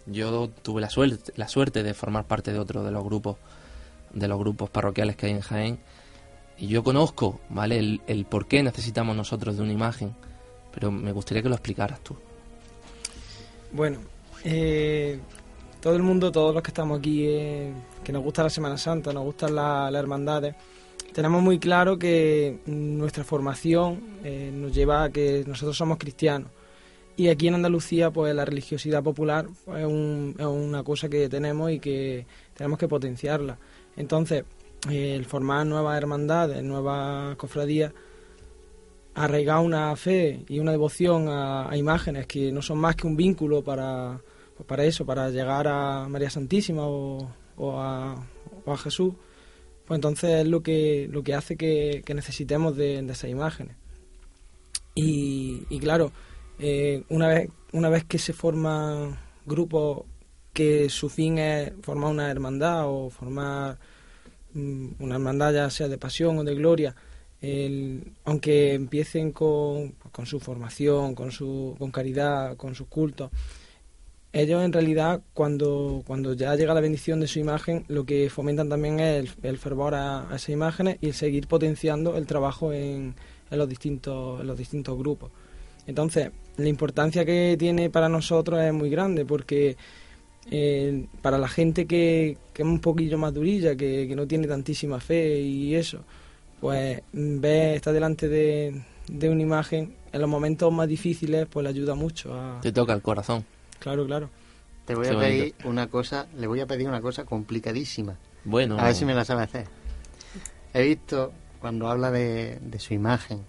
yo 0.06 0.48
tuve 0.48 0.80
la 0.80 0.88
suerte, 0.90 1.32
la 1.36 1.46
suerte 1.46 1.82
de 1.82 1.92
formar 1.94 2.24
parte 2.26 2.52
de 2.52 2.58
otro 2.58 2.82
de 2.82 2.90
los 2.90 3.04
grupos 3.04 3.36
de 4.12 4.26
los 4.26 4.38
grupos 4.38 4.70
parroquiales 4.70 5.16
que 5.16 5.26
hay 5.26 5.32
en 5.32 5.40
Jaén 5.42 5.78
y 6.56 6.66
yo 6.68 6.82
conozco, 6.82 7.40
¿vale? 7.50 7.78
El, 7.78 8.00
el 8.06 8.24
por 8.24 8.46
qué 8.48 8.62
necesitamos 8.62 9.14
nosotros 9.14 9.56
de 9.58 9.62
una 9.62 9.72
imagen, 9.72 10.14
pero 10.72 10.90
me 10.90 11.12
gustaría 11.12 11.42
que 11.42 11.50
lo 11.50 11.54
explicaras 11.54 12.00
tú. 12.00 12.16
Bueno, 13.72 13.98
eh, 14.44 15.20
todo 15.80 15.94
el 15.94 16.02
mundo, 16.02 16.32
todos 16.32 16.54
los 16.54 16.62
que 16.62 16.70
estamos 16.70 16.98
aquí, 16.98 17.26
eh, 17.26 17.70
que 18.02 18.12
nos 18.12 18.22
gusta 18.24 18.42
la 18.42 18.50
Semana 18.50 18.78
Santa, 18.78 19.12
nos 19.12 19.24
gustan 19.24 19.54
la- 19.54 19.90
las 19.90 20.00
hermandades, 20.00 20.54
tenemos 21.18 21.42
muy 21.42 21.58
claro 21.58 21.98
que 21.98 22.60
nuestra 22.66 23.24
formación 23.24 24.00
eh, 24.22 24.52
nos 24.54 24.72
lleva 24.72 25.02
a 25.02 25.10
que 25.10 25.42
nosotros 25.48 25.76
somos 25.76 25.98
cristianos. 25.98 26.48
Y 27.16 27.26
aquí 27.26 27.48
en 27.48 27.56
Andalucía, 27.56 28.12
pues 28.12 28.32
la 28.36 28.44
religiosidad 28.44 29.02
popular 29.02 29.48
es, 29.76 29.84
un- 29.84 30.36
es 30.38 30.46
una 30.46 30.84
cosa 30.84 31.08
que 31.08 31.28
tenemos 31.28 31.72
y 31.72 31.80
que 31.80 32.24
tenemos 32.54 32.78
que 32.78 32.86
potenciarla. 32.86 33.58
Entonces, 33.96 34.44
el 34.88 35.24
formar 35.24 35.66
nuevas 35.66 35.98
hermandades, 35.98 36.62
nuevas 36.62 37.34
cofradías, 37.34 37.92
arraigar 39.16 39.58
una 39.58 39.96
fe 39.96 40.44
y 40.48 40.60
una 40.60 40.70
devoción 40.70 41.26
a, 41.28 41.68
imágenes 41.76 42.28
que 42.28 42.52
no 42.52 42.62
son 42.62 42.78
más 42.78 42.94
que 42.94 43.08
un 43.08 43.16
vínculo 43.16 43.64
para, 43.64 44.20
pues 44.56 44.68
para 44.68 44.84
eso, 44.84 45.04
para 45.04 45.30
llegar 45.30 45.66
a 45.66 46.06
María 46.08 46.30
Santísima 46.30 46.86
o 46.86 47.28
a 47.74 48.24
Jesús, 48.84 49.14
pues 49.88 49.96
entonces 49.96 50.42
es 50.42 50.46
lo 50.46 50.62
que, 50.62 51.08
lo 51.10 51.22
que 51.22 51.34
hace 51.34 51.56
que, 51.56 52.02
que 52.04 52.12
necesitemos 52.12 52.76
de, 52.76 53.00
de 53.00 53.12
esas 53.12 53.30
imágenes. 53.30 53.74
Y, 54.94 55.62
y 55.70 55.78
claro, 55.78 56.12
eh, 56.58 57.04
una, 57.08 57.28
vez, 57.28 57.48
una 57.72 57.88
vez 57.88 58.04
que 58.04 58.18
se 58.18 58.34
forman 58.34 59.18
grupos 59.46 60.02
que 60.52 60.90
su 60.90 61.08
fin 61.08 61.38
es 61.38 61.72
formar 61.80 62.10
una 62.10 62.30
hermandad 62.30 62.84
o 62.86 63.08
formar 63.08 63.78
mm, 64.52 64.88
una 64.98 65.14
hermandad 65.14 65.54
ya 65.54 65.70
sea 65.70 65.88
de 65.88 65.96
pasión 65.96 66.36
o 66.36 66.44
de 66.44 66.54
gloria, 66.54 66.94
aunque 68.24 68.74
empiecen 68.74 69.32
con, 69.32 69.92
con 70.12 70.26
su 70.26 70.38
formación, 70.38 71.14
con 71.14 71.30
su 71.30 71.76
con 71.78 71.90
caridad, 71.90 72.58
con 72.58 72.74
sus 72.74 72.88
cultos, 72.88 73.30
ellos 74.32 74.62
en 74.62 74.72
realidad 74.72 75.22
cuando, 75.32 76.02
cuando 76.06 76.34
ya 76.34 76.54
llega 76.54 76.74
la 76.74 76.80
bendición 76.80 77.20
de 77.20 77.26
su 77.26 77.38
imagen, 77.38 77.84
lo 77.88 78.04
que 78.04 78.28
fomentan 78.28 78.68
también 78.68 79.00
es 79.00 79.36
el, 79.42 79.58
fervor 79.58 79.94
a, 79.94 80.26
esas 80.28 80.50
imágenes 80.50 80.98
y 81.00 81.06
el 81.06 81.14
seguir 81.14 81.46
potenciando 81.46 82.16
el 82.16 82.26
trabajo 82.26 82.72
en, 82.72 83.14
en, 83.50 83.58
los, 83.58 83.68
distintos, 83.68 84.40
en 84.40 84.46
los 84.46 84.58
distintos 84.58 84.98
grupos. 84.98 85.30
Entonces, 85.86 86.30
la 86.58 86.68
importancia 86.68 87.24
que 87.24 87.56
tiene 87.58 87.88
para 87.88 88.08
nosotros 88.08 88.60
es 88.60 88.72
muy 88.72 88.90
grande 88.90 89.24
porque 89.24 89.76
eh, 90.50 91.06
para 91.22 91.38
la 91.38 91.48
gente 91.48 91.86
que, 91.86 92.36
que, 92.52 92.62
es 92.62 92.68
un 92.68 92.80
poquillo 92.80 93.16
más 93.16 93.32
durilla, 93.32 93.76
que, 93.76 94.06
que, 94.06 94.14
no 94.14 94.26
tiene 94.26 94.46
tantísima 94.46 95.00
fe 95.00 95.40
y 95.40 95.74
eso, 95.74 96.04
pues 96.60 97.00
ve, 97.12 97.74
está 97.74 97.92
delante 97.92 98.28
de, 98.28 98.82
de 99.08 99.30
una 99.30 99.42
imagen 99.42 99.94
en 100.12 100.20
los 100.20 100.28
momentos 100.28 100.70
más 100.70 100.88
difíciles, 100.88 101.46
pues 101.50 101.64
le 101.64 101.70
ayuda 101.70 101.94
mucho 101.94 102.34
a... 102.34 102.60
Te 102.60 102.72
toca 102.72 102.92
el 102.92 103.00
corazón. 103.00 103.44
Claro, 103.78 104.06
claro. 104.06 104.30
Te 104.86 104.94
voy 104.94 105.06
a 105.08 105.18
pedir 105.18 105.54
una 105.64 105.88
cosa, 105.88 106.26
le 106.36 106.46
voy 106.46 106.60
a 106.60 106.66
pedir 106.66 106.88
una 106.88 107.00
cosa 107.00 107.24
complicadísima. 107.24 108.16
Bueno. 108.44 108.78
A 108.78 108.84
ver 108.84 108.94
si 108.94 109.04
me 109.04 109.14
la 109.14 109.24
sabe 109.24 109.42
hacer. 109.42 109.66
He 110.72 110.82
visto 110.82 111.32
cuando 111.60 111.88
habla 111.88 112.10
de, 112.10 112.58
su 112.78 112.94
imagen, 112.94 113.44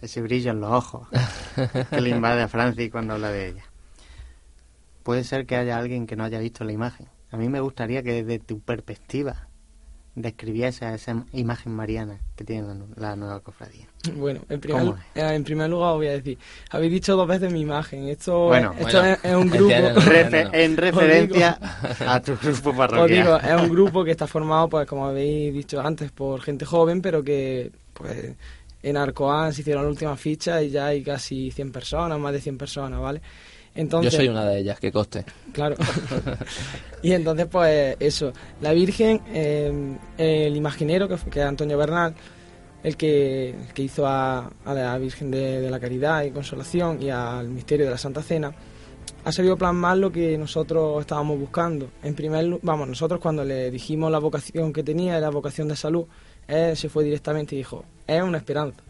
ese 0.00 0.22
brillo 0.22 0.52
en 0.52 0.60
los 0.60 0.70
ojos 0.70 1.08
que 1.90 2.00
le 2.00 2.10
invade 2.10 2.42
a 2.42 2.48
Francis 2.48 2.90
cuando 2.90 3.14
habla 3.14 3.30
de 3.30 3.48
ella. 3.48 3.64
Puede 5.02 5.24
ser 5.24 5.46
que 5.46 5.56
haya 5.56 5.76
alguien 5.76 6.06
que 6.06 6.16
no 6.16 6.24
haya 6.24 6.38
visto 6.38 6.64
la 6.64 6.72
imagen. 6.72 7.08
A 7.30 7.36
mí 7.36 7.48
me 7.48 7.60
gustaría 7.60 8.02
que 8.02 8.22
desde 8.22 8.38
tu 8.38 8.60
perspectiva 8.60 9.45
describiese 10.16 10.92
esa 10.94 11.24
imagen 11.32 11.72
mariana 11.72 12.18
que 12.34 12.42
tiene 12.42 12.74
la 12.96 13.14
nueva 13.16 13.40
cofradía. 13.40 13.86
Bueno, 14.14 14.40
en 14.48 14.60
primer, 14.60 14.94
eh, 15.14 15.34
en 15.34 15.44
primer 15.44 15.68
lugar 15.68 15.94
voy 15.94 16.08
a 16.08 16.12
decir, 16.12 16.38
habéis 16.70 16.92
dicho 16.92 17.16
dos 17.16 17.28
veces 17.28 17.52
mi 17.52 17.60
imagen, 17.60 18.08
esto, 18.08 18.52
esto 18.54 19.04
es, 19.04 19.34
un 19.34 19.50
grupo... 19.50 19.70
en 20.52 20.76
referencia 20.76 21.58
a 22.06 22.20
tu 22.20 22.34
grupo 22.36 22.74
parroquial. 22.74 23.08
digo, 23.08 23.36
es 23.36 23.62
un 23.62 23.68
grupo 23.68 24.04
que 24.04 24.12
está 24.12 24.26
formado, 24.26 24.68
pues 24.70 24.86
como 24.86 25.06
habéis 25.06 25.52
dicho 25.52 25.80
antes, 25.80 26.10
por 26.10 26.40
gente 26.40 26.64
joven, 26.64 27.02
pero 27.02 27.22
que 27.22 27.70
pues 27.92 28.34
en 28.82 28.96
Arcoán 28.96 29.52
se 29.52 29.60
hicieron 29.60 29.82
la 29.82 29.90
última 29.90 30.16
ficha 30.16 30.62
y 30.62 30.70
ya 30.70 30.86
hay 30.86 31.02
casi 31.02 31.50
100 31.50 31.72
personas, 31.72 32.18
más 32.18 32.32
de 32.32 32.40
100 32.40 32.56
personas, 32.56 33.00
¿vale? 33.00 33.20
Entonces, 33.76 34.12
Yo 34.12 34.16
soy 34.16 34.28
una 34.28 34.44
de 34.46 34.58
ellas, 34.58 34.80
que 34.80 34.90
coste. 34.90 35.24
Claro. 35.52 35.76
y 37.02 37.12
entonces, 37.12 37.46
pues 37.46 37.96
eso, 38.00 38.32
la 38.60 38.72
Virgen, 38.72 39.20
eh, 39.32 39.96
el 40.16 40.56
imaginero, 40.56 41.08
que, 41.08 41.16
que 41.30 41.40
es 41.40 41.46
Antonio 41.46 41.76
Bernal, 41.76 42.14
el 42.82 42.96
que, 42.96 43.54
que 43.74 43.82
hizo 43.82 44.06
a, 44.06 44.50
la 44.64 44.96
Virgen 44.98 45.30
de, 45.30 45.70
la 45.70 45.78
Caridad 45.78 46.22
y 46.24 46.30
Consolación 46.30 47.02
y 47.02 47.10
al 47.10 47.48
misterio 47.48 47.84
de 47.84 47.92
la 47.92 47.98
Santa 47.98 48.22
Cena, 48.22 48.52
ha 49.24 49.32
sabido 49.32 49.56
plasmar 49.56 49.98
lo 49.98 50.10
que 50.10 50.38
nosotros 50.38 51.00
estábamos 51.00 51.38
buscando. 51.38 51.90
En 52.02 52.14
primer 52.14 52.58
vamos, 52.62 52.88
nosotros 52.88 53.20
cuando 53.20 53.44
le 53.44 53.70
dijimos 53.70 54.10
la 54.10 54.20
vocación 54.20 54.72
que 54.72 54.82
tenía, 54.82 55.18
la 55.18 55.30
vocación 55.30 55.68
de 55.68 55.76
salud, 55.76 56.06
él 56.46 56.76
se 56.76 56.88
fue 56.88 57.04
directamente 57.04 57.56
y 57.56 57.58
dijo, 57.58 57.84
es 58.06 58.22
una 58.22 58.38
esperanza 58.38 58.85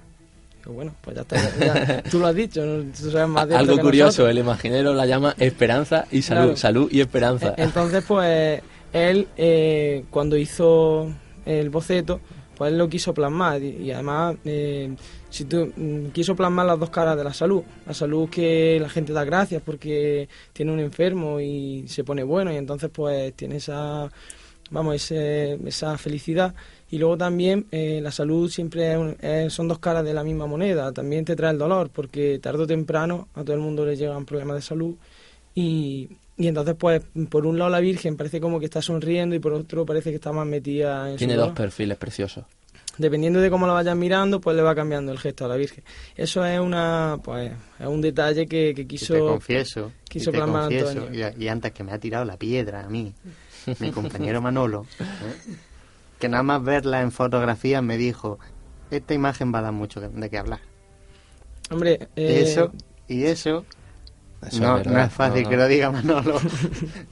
bueno, 0.72 0.94
pues 1.00 1.16
ya 1.16 1.22
está, 1.22 2.02
tú 2.10 2.18
lo 2.18 2.26
has 2.26 2.34
dicho, 2.34 2.62
tú 2.96 3.10
sabes 3.10 3.28
más 3.28 3.48
de 3.48 3.56
Algo 3.56 3.78
curioso, 3.78 4.28
el 4.28 4.38
imaginero 4.38 4.94
la 4.94 5.06
llama 5.06 5.34
esperanza 5.38 6.06
y 6.10 6.22
salud, 6.22 6.56
salud 6.56 6.88
y 6.90 7.00
esperanza. 7.00 7.54
E-, 7.56 7.62
entonces, 7.62 8.04
pues 8.06 8.62
él 8.92 9.28
eh, 9.36 10.04
cuando 10.10 10.36
hizo 10.36 11.08
el 11.44 11.70
boceto, 11.70 12.20
pues 12.56 12.72
él 12.72 12.78
lo 12.78 12.88
quiso 12.88 13.12
plasmar 13.12 13.62
y, 13.62 13.90
además 13.92 14.36
eh, 14.44 14.94
si 15.28 15.44
tú, 15.44 15.72
mm, 15.76 16.06
quiso 16.08 16.34
plasmar 16.34 16.66
las 16.66 16.78
dos 16.78 16.90
caras 16.90 17.16
de 17.16 17.24
la 17.24 17.34
salud, 17.34 17.62
la 17.86 17.94
salud 17.94 18.28
que 18.28 18.78
la 18.80 18.88
gente 18.88 19.12
da 19.12 19.24
gracias 19.24 19.62
porque 19.64 20.28
tiene 20.52 20.72
un 20.72 20.80
enfermo 20.80 21.40
y 21.40 21.86
se 21.88 22.04
pone 22.04 22.22
bueno 22.22 22.52
y 22.52 22.56
entonces 22.56 22.90
pues 22.92 23.34
tiene 23.34 23.56
esa 23.56 24.10
vamos 24.70 24.96
ese, 24.96 25.58
esa 25.66 25.96
felicidad 25.98 26.54
y 26.90 26.98
luego 26.98 27.16
también 27.16 27.66
eh, 27.72 28.00
la 28.02 28.12
salud 28.12 28.48
siempre 28.50 29.50
son 29.50 29.68
dos 29.68 29.78
caras 29.78 30.04
de 30.04 30.14
la 30.14 30.22
misma 30.22 30.46
moneda. 30.46 30.92
También 30.92 31.24
te 31.24 31.34
trae 31.34 31.52
el 31.52 31.58
dolor, 31.58 31.90
porque 31.92 32.38
tarde 32.38 32.62
o 32.62 32.66
temprano 32.66 33.28
a 33.34 33.42
todo 33.42 33.54
el 33.54 33.60
mundo 33.60 33.84
le 33.84 33.96
llegan 33.96 34.24
problemas 34.24 34.56
de 34.56 34.62
salud. 34.62 34.94
Y, 35.54 36.08
y 36.36 36.48
entonces, 36.48 36.76
pues, 36.78 37.02
por 37.30 37.46
un 37.46 37.58
lado 37.58 37.70
la 37.70 37.80
Virgen 37.80 38.16
parece 38.16 38.40
como 38.40 38.60
que 38.60 38.66
está 38.66 38.82
sonriendo 38.82 39.34
y 39.34 39.38
por 39.38 39.52
otro 39.52 39.86
parece 39.86 40.10
que 40.10 40.16
está 40.16 40.32
más 40.32 40.46
metida 40.46 41.10
en 41.10 41.16
Tiene 41.16 41.34
dos 41.34 41.52
perfiles 41.52 41.96
preciosos. 41.96 42.44
Dependiendo 42.98 43.40
de 43.40 43.50
cómo 43.50 43.66
la 43.66 43.74
vayas 43.74 43.96
mirando, 43.96 44.40
pues 44.40 44.56
le 44.56 44.62
va 44.62 44.74
cambiando 44.74 45.12
el 45.12 45.18
gesto 45.18 45.44
a 45.44 45.48
la 45.48 45.56
Virgen. 45.56 45.84
Eso 46.14 46.44
es 46.46 46.58
una, 46.58 47.18
pues, 47.22 47.52
es 47.78 47.86
un 47.86 48.00
detalle 48.00 48.46
que, 48.46 48.74
que 48.74 48.86
quiso, 48.86 49.14
y 49.14 49.18
te 49.18 49.26
confieso, 49.26 49.92
quiso 50.08 50.32
plasmar 50.32 50.72
Y, 50.72 51.42
y, 51.44 51.48
antes 51.48 51.72
que 51.72 51.84
me 51.84 51.92
ha 51.92 51.98
tirado 51.98 52.24
la 52.24 52.38
piedra 52.38 52.84
a 52.84 52.88
mí, 52.88 53.12
mi 53.80 53.90
compañero 53.90 54.40
Manolo, 54.40 54.86
¿eh? 55.00 55.52
que 56.18 56.28
nada 56.28 56.42
más 56.42 56.62
verla 56.62 57.02
en 57.02 57.12
fotografía 57.12 57.82
me 57.82 57.96
dijo, 57.96 58.38
esta 58.90 59.14
imagen 59.14 59.52
va 59.54 59.60
a 59.60 59.62
dar 59.62 59.72
mucho 59.72 60.00
de 60.00 60.30
qué 60.30 60.38
hablar. 60.38 60.60
Hombre, 61.70 62.08
eh... 62.16 62.42
eso 62.44 62.72
y 63.08 63.24
eso, 63.24 63.64
no, 64.58 64.78
es 64.78 64.86
no, 64.86 65.00
es 65.00 65.12
fácil 65.12 65.48
que 65.48 65.56
lo 65.56 65.66
diga 65.66 65.90
Manolo. 65.90 66.40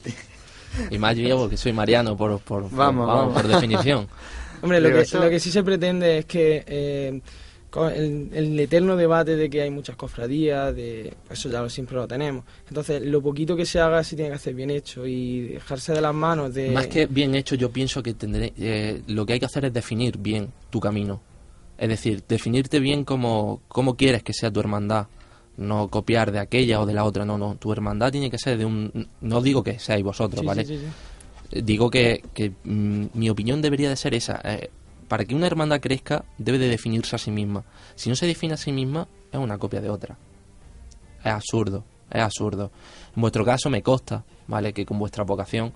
y 0.90 0.98
más 0.98 1.16
yo 1.16 1.38
porque 1.38 1.56
soy 1.56 1.72
mariano 1.72 2.16
por, 2.16 2.38
por, 2.40 2.70
vamos, 2.70 3.06
vamos, 3.06 3.34
por 3.34 3.46
definición. 3.48 4.08
Hombre, 4.62 4.80
lo 4.80 4.88
que, 4.88 5.18
lo 5.18 5.30
que, 5.30 5.40
sí 5.40 5.50
se 5.50 5.62
pretende 5.62 6.18
es 6.18 6.26
que 6.26 6.64
eh, 6.66 7.20
el, 7.94 8.58
eterno 8.60 8.96
debate 8.96 9.36
de 9.36 9.50
que 9.50 9.62
hay 9.62 9.70
muchas 9.70 9.96
cofradías, 9.96 10.74
de 10.74 11.14
eso 11.30 11.48
ya 11.48 11.60
lo, 11.60 11.68
siempre 11.68 11.96
lo 11.96 12.06
tenemos. 12.06 12.44
Entonces, 12.68 13.02
lo 13.02 13.22
poquito 13.22 13.56
que 13.56 13.66
se 13.66 13.80
haga 13.80 14.02
se 14.04 14.16
tiene 14.16 14.30
que 14.30 14.36
hacer 14.36 14.54
bien 14.54 14.70
hecho 14.70 15.06
y 15.06 15.40
dejarse 15.54 15.92
de 15.92 16.00
las 16.00 16.14
manos 16.14 16.54
de... 16.54 16.70
Más 16.70 16.86
que 16.86 17.06
bien 17.06 17.34
hecho, 17.34 17.54
yo 17.54 17.70
pienso 17.70 18.02
que 18.02 18.14
tendré, 18.14 18.52
eh, 18.58 19.02
lo 19.06 19.26
que 19.26 19.34
hay 19.34 19.40
que 19.40 19.46
hacer 19.46 19.64
es 19.64 19.72
definir 19.72 20.18
bien 20.18 20.52
tu 20.70 20.80
camino. 20.80 21.20
Es 21.76 21.88
decir, 21.88 22.22
definirte 22.28 22.78
bien 22.78 23.04
como, 23.04 23.60
cómo 23.68 23.96
quieres 23.96 24.22
que 24.22 24.32
sea 24.32 24.50
tu 24.50 24.60
hermandad. 24.60 25.06
No 25.56 25.88
copiar 25.88 26.32
de 26.32 26.40
aquella 26.40 26.80
o 26.80 26.86
de 26.86 26.94
la 26.94 27.04
otra, 27.04 27.24
no, 27.24 27.38
no. 27.38 27.56
Tu 27.56 27.72
hermandad 27.72 28.10
tiene 28.10 28.30
que 28.30 28.38
ser 28.38 28.58
de 28.58 28.64
un... 28.64 29.08
No 29.20 29.40
digo 29.40 29.62
que 29.62 29.78
seáis 29.78 30.04
vosotros, 30.04 30.44
¿vale? 30.44 30.66
digo 31.62 31.90
que, 31.90 32.24
que 32.34 32.52
mm, 32.64 33.06
mi 33.14 33.30
opinión 33.30 33.62
debería 33.62 33.88
de 33.88 33.96
ser 33.96 34.14
esa. 34.14 34.40
Eh, 34.44 34.70
para 35.08 35.24
que 35.24 35.34
una 35.34 35.46
hermandad 35.46 35.80
crezca, 35.80 36.24
debe 36.38 36.58
de 36.58 36.68
definirse 36.68 37.16
a 37.16 37.18
sí 37.18 37.30
misma. 37.30 37.64
Si 37.94 38.08
no 38.08 38.16
se 38.16 38.26
define 38.26 38.54
a 38.54 38.56
sí 38.56 38.72
misma, 38.72 39.08
es 39.32 39.38
una 39.38 39.58
copia 39.58 39.80
de 39.80 39.90
otra. 39.90 40.16
Es 41.20 41.32
absurdo, 41.32 41.84
es 42.10 42.20
absurdo. 42.20 42.70
En 43.14 43.20
vuestro 43.20 43.44
caso 43.44 43.70
me 43.70 43.82
consta, 43.82 44.24
¿vale? 44.46 44.72
Que 44.72 44.84
con 44.84 44.98
vuestra 44.98 45.24
vocación 45.24 45.72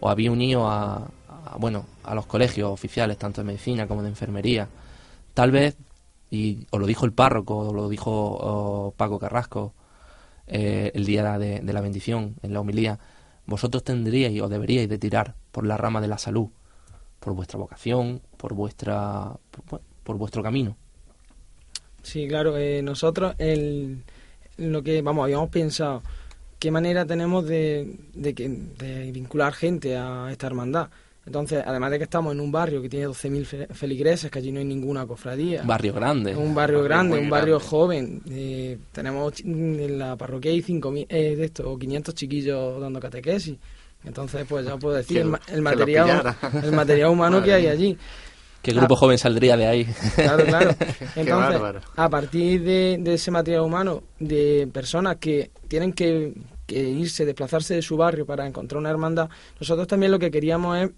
os 0.00 0.10
había 0.10 0.30
unido 0.30 0.68
a, 0.68 1.10
bueno, 1.58 1.86
a 2.04 2.14
los 2.14 2.26
colegios 2.26 2.70
oficiales, 2.70 3.18
tanto 3.18 3.40
de 3.40 3.46
medicina 3.46 3.86
como 3.86 4.02
de 4.02 4.08
enfermería. 4.08 4.68
Tal 5.34 5.50
vez, 5.50 5.76
y 6.30 6.66
os 6.70 6.80
lo 6.80 6.86
dijo 6.86 7.04
el 7.04 7.12
párroco, 7.12 7.58
os 7.58 7.72
lo 7.72 7.88
dijo 7.88 8.94
Paco 8.96 9.18
Carrasco 9.18 9.74
eh, 10.46 10.90
el 10.94 11.04
día 11.04 11.38
de, 11.38 11.60
de 11.60 11.72
la 11.72 11.80
bendición, 11.80 12.36
en 12.42 12.52
la 12.52 12.60
homilía, 12.60 12.98
vosotros 13.46 13.84
tendríais 13.84 14.40
o 14.40 14.48
deberíais 14.48 14.88
de 14.88 14.98
tirar 14.98 15.34
por 15.50 15.66
la 15.66 15.76
rama 15.76 16.00
de 16.00 16.08
la 16.08 16.18
salud 16.18 16.48
por 17.22 17.34
vuestra 17.34 17.58
vocación, 17.58 18.20
por 18.36 18.52
vuestra 18.52 19.32
por, 20.02 20.16
vuestro 20.16 20.42
camino. 20.42 20.76
Sí, 22.02 22.26
claro, 22.26 22.58
eh, 22.58 22.82
nosotros 22.82 23.36
el, 23.38 24.02
lo 24.56 24.82
que 24.82 25.00
vamos 25.02 25.22
habíamos 25.24 25.48
pensado 25.50 26.02
qué 26.58 26.72
manera 26.72 27.06
tenemos 27.06 27.46
de, 27.46 27.96
de, 28.14 28.32
de, 28.32 29.12
vincular 29.12 29.52
gente 29.52 29.96
a 29.96 30.28
esta 30.30 30.48
hermandad. 30.48 30.90
Entonces, 31.24 31.62
además 31.64 31.92
de 31.92 31.98
que 31.98 32.04
estamos 32.04 32.32
en 32.32 32.40
un 32.40 32.50
barrio 32.50 32.82
que 32.82 32.88
tiene 32.88 33.06
12.000 33.06 33.72
feligreses, 33.72 34.28
que 34.28 34.40
allí 34.40 34.50
no 34.50 34.58
hay 34.58 34.64
ninguna 34.64 35.06
cofradía. 35.06 35.62
Barrio 35.62 35.92
grande. 35.92 36.34
Un 36.34 36.52
barrio 36.52 36.82
grande, 36.82 37.18
un 37.20 37.30
barrio 37.30 37.60
joven. 37.60 38.22
Eh, 38.28 38.78
tenemos 38.90 39.40
en 39.40 39.98
la 39.98 40.16
parroquia 40.16 40.50
hay 40.50 40.62
5.000, 40.62 41.06
eh, 41.08 41.36
de 41.36 41.44
estos, 41.44 41.78
500 41.78 42.14
chiquillos 42.14 42.80
dando 42.80 42.98
catequesis. 42.98 43.56
Entonces, 44.04 44.44
pues 44.48 44.66
ya 44.66 44.76
puedo 44.76 44.96
decir, 44.96 45.18
el, 45.18 45.62
material, 45.62 46.36
el 46.62 46.72
material 46.72 47.10
humano 47.10 47.42
que 47.42 47.52
hay 47.52 47.66
allí. 47.68 47.98
¿Qué 48.62 48.72
grupo 48.72 48.94
joven 48.94 49.18
saldría 49.18 49.56
de 49.56 49.66
ahí? 49.66 49.84
Claro, 50.14 50.44
claro. 50.44 50.70
Entonces, 51.16 51.82
a 51.96 52.08
partir 52.08 52.62
de, 52.62 53.14
ese 53.14 53.30
material 53.30 53.62
humano, 53.62 54.04
de 54.20 54.68
personas 54.72 55.16
que 55.16 55.50
tienen 55.66 55.92
que, 55.92 56.32
irse, 56.68 57.24
desplazarse 57.24 57.74
de 57.74 57.82
su 57.82 57.96
barrio 57.96 58.24
para 58.24 58.46
encontrar 58.46 58.78
una 58.78 58.90
hermandad, 58.90 59.28
nosotros 59.60 59.86
también 59.88 60.12
lo 60.12 60.18
que 60.18 60.30
queríamos 60.30 60.78
es 60.78 60.90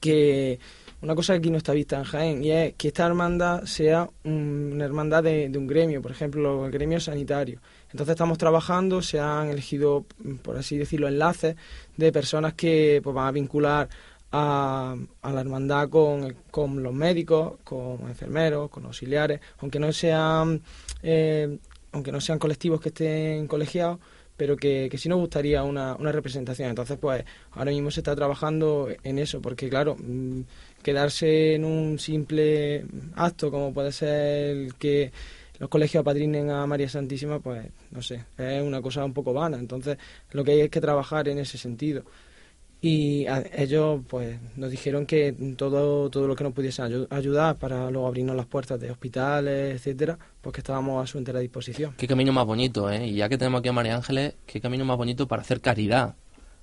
que 0.00 0.58
una 1.02 1.14
cosa 1.14 1.34
que 1.34 1.38
aquí 1.38 1.50
no 1.50 1.58
está 1.58 1.72
vista 1.72 1.96
en 1.96 2.04
Jaén, 2.04 2.44
y 2.44 2.52
es 2.52 2.74
que 2.74 2.88
esta 2.88 3.06
hermandad 3.06 3.64
sea 3.64 4.08
una 4.24 4.84
hermandad 4.84 5.24
de, 5.24 5.48
de 5.48 5.58
un 5.58 5.66
gremio, 5.66 6.00
por 6.00 6.12
ejemplo, 6.12 6.66
el 6.66 6.72
gremio 6.72 7.00
sanitario. 7.00 7.60
Entonces 7.96 8.12
estamos 8.12 8.36
trabajando, 8.36 9.00
se 9.00 9.18
han 9.18 9.48
elegido, 9.48 10.04
por 10.42 10.58
así 10.58 10.76
decirlo, 10.76 11.08
enlaces 11.08 11.56
de 11.96 12.12
personas 12.12 12.52
que 12.52 13.00
pues, 13.02 13.16
van 13.16 13.28
a 13.28 13.30
vincular 13.30 13.88
a, 14.32 14.94
la 15.22 15.40
hermandad 15.40 15.88
con, 15.88 16.82
los 16.82 16.92
médicos, 16.92 17.54
con 17.64 18.02
enfermeros, 18.02 18.68
con 18.68 18.84
auxiliares, 18.84 19.40
aunque 19.60 19.78
no 19.78 19.90
sean, 19.94 20.60
eh, 21.02 21.56
aunque 21.92 22.12
no 22.12 22.20
sean 22.20 22.38
colectivos 22.38 22.82
que 22.82 22.90
estén 22.90 23.46
colegiados, 23.46 23.98
pero 24.36 24.58
que, 24.58 24.94
sí 24.98 25.08
nos 25.08 25.18
gustaría 25.18 25.62
una, 25.62 25.96
una 25.96 26.12
representación. 26.12 26.68
Entonces, 26.68 26.98
pues 27.00 27.24
ahora 27.52 27.70
mismo 27.70 27.90
se 27.90 28.00
está 28.00 28.14
trabajando 28.14 28.90
en 29.04 29.18
eso, 29.18 29.40
porque 29.40 29.70
claro, 29.70 29.96
mm, 29.98 30.40
quedarse 30.82 31.54
en 31.54 31.64
un 31.64 31.98
simple 31.98 32.84
acto 33.14 33.50
como 33.50 33.72
puede 33.72 33.90
ser 33.90 34.50
el 34.54 34.74
que 34.74 35.12
los 35.58 35.68
colegios 35.68 36.02
apadrinen 36.02 36.50
a 36.50 36.66
María 36.66 36.88
Santísima, 36.88 37.38
pues 37.40 37.66
no 37.90 38.02
sé, 38.02 38.24
es 38.36 38.62
una 38.62 38.82
cosa 38.82 39.04
un 39.04 39.12
poco 39.12 39.32
vana. 39.32 39.58
Entonces, 39.58 39.98
lo 40.32 40.44
que 40.44 40.52
hay 40.52 40.60
es 40.60 40.70
que 40.70 40.80
trabajar 40.80 41.28
en 41.28 41.38
ese 41.38 41.58
sentido. 41.58 42.04
Y 42.80 43.26
ellos 43.54 44.02
pues 44.06 44.38
nos 44.56 44.70
dijeron 44.70 45.06
que 45.06 45.34
todo, 45.56 46.10
todo 46.10 46.28
lo 46.28 46.36
que 46.36 46.44
nos 46.44 46.52
pudiesen 46.52 47.06
ayudar 47.10 47.56
para 47.56 47.90
luego 47.90 48.06
abrirnos 48.06 48.36
las 48.36 48.46
puertas 48.46 48.78
de 48.78 48.90
hospitales, 48.90 49.76
etcétera, 49.76 50.18
pues 50.42 50.52
que 50.52 50.60
estábamos 50.60 51.02
a 51.02 51.06
su 51.06 51.16
entera 51.16 51.40
disposición. 51.40 51.94
Qué 51.96 52.06
camino 52.06 52.32
más 52.32 52.44
bonito, 52.44 52.90
¿eh? 52.90 53.06
Y 53.06 53.14
ya 53.14 53.28
que 53.28 53.38
tenemos 53.38 53.60
aquí 53.60 53.70
a 53.70 53.72
María 53.72 53.96
Ángeles, 53.96 54.34
qué 54.46 54.60
camino 54.60 54.84
más 54.84 54.98
bonito 54.98 55.26
para 55.26 55.42
hacer 55.42 55.60
caridad. 55.60 56.16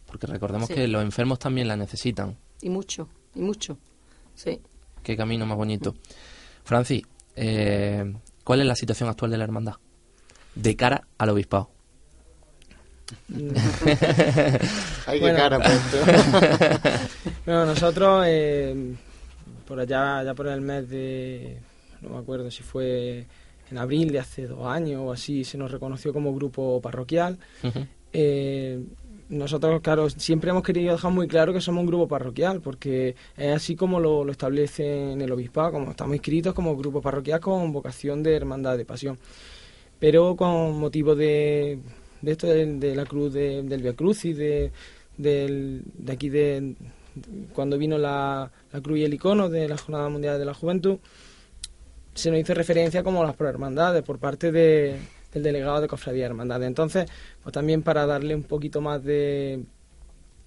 Porque 0.06 0.27
recordemos 0.27 0.69
que 0.69 0.88
los 0.88 1.01
enfermos 1.03 1.39
también 1.39 1.67
la 1.67 1.75
necesitan. 1.75 2.38
Y 2.62 2.69
mucho, 2.69 3.10
y 3.34 3.41
mucho. 3.41 3.77
Sí. 4.36 4.62
Qué 5.01 5.17
camino 5.17 5.45
más 5.47 5.58
bonito. 5.58 5.95
Francis, 6.63 7.03
eh, 7.36 8.13
¿cuál 8.43 8.62
es 8.62 8.65
la 8.65 8.75
situación 8.75 9.10
actual 9.10 9.32
de 9.32 9.38
la 9.38 9.43
hermandad? 9.43 9.75
De 10.56 10.75
cara 10.75 11.08
al 11.17 11.29
obispado. 11.29 11.69
Hay 15.06 15.19
que 15.19 15.34
cara 15.34 15.60
bueno, 17.45 17.65
nosotros 17.73 18.25
eh, 18.27 18.95
por 19.67 19.79
allá, 19.79 20.23
ya 20.23 20.34
por 20.34 20.47
el 20.47 20.62
mes 20.62 20.89
de, 20.89 21.60
no 22.01 22.10
me 22.10 22.17
acuerdo 22.17 22.49
si 22.49 22.63
fue 22.63 23.27
en 23.69 23.77
abril 23.77 24.12
de 24.12 24.19
hace 24.19 24.47
dos 24.47 24.65
años 24.67 25.01
o 25.03 25.11
así, 25.11 25.43
se 25.43 25.57
nos 25.57 25.72
reconoció 25.72 26.13
como 26.13 26.34
grupo 26.34 26.82
parroquial. 26.82 27.38
Eh, 28.13 28.80
nosotros, 29.30 29.82
claro, 29.82 30.09
siempre 30.09 30.51
hemos 30.51 30.63
querido 30.63 30.93
dejar 30.93 31.11
muy 31.11 31.28
claro 31.28 31.53
que 31.53 31.61
somos 31.61 31.82
un 31.82 31.88
grupo 31.88 32.07
parroquial, 32.07 32.61
porque 32.61 33.15
es 33.38 33.55
así 33.55 33.76
como 33.76 33.99
lo, 33.99 34.30
establece 34.30 35.11
en 35.13 35.21
el 35.21 35.32
obispado, 35.32 35.71
como 35.71 35.91
estamos 35.91 36.15
inscritos 36.15 36.53
como 36.53 36.76
grupo 36.76 37.01
parroquial 37.01 37.39
con 37.39 37.71
vocación 37.71 38.24
de 38.24 38.36
hermandad 38.36 38.78
de 38.78 38.86
pasión. 38.86 39.17
Pero 39.99 40.36
con 40.36 40.80
motivo 40.80 41.15
de 41.15 41.80
de 42.24 42.32
esto 42.32 42.47
de, 42.47 42.95
la 42.95 43.05
cruz 43.05 43.34
del 43.34 43.82
Via 43.82 43.93
Crucis, 43.93 44.38
de, 44.38 44.71
de 45.17 46.11
aquí 46.11 46.30
de, 46.30 46.76
cuando 47.53 47.78
vino 47.78 47.97
la, 47.97 48.49
la, 48.71 48.82
cruz 48.82 48.99
y 48.99 49.03
el 49.03 49.13
icono 49.13 49.49
de 49.49 49.67
la 49.67 49.78
Jornada 49.78 50.07
Mundial 50.09 50.39
de 50.39 50.45
la 50.45 50.53
Juventud, 50.53 50.99
se 52.13 52.32
nos 52.32 52.39
hizo 52.39 52.53
referencia 52.53 53.03
como 53.03 53.24
las 53.24 53.36
prohermandades 53.36 54.03
por 54.03 54.19
parte 54.19 54.53
de, 54.53 54.97
del 55.34 55.43
delegado 55.43 55.81
de 55.81 55.88
Cofradía 55.88 56.25
Hermandades. 56.25 56.67
Entonces, 56.67 57.09
pues 57.41 57.53
también 57.53 57.81
para 57.81 58.05
darle 58.05 58.36
un 58.36 58.43
poquito 58.43 58.81
más 58.81 59.03
de, 59.03 59.63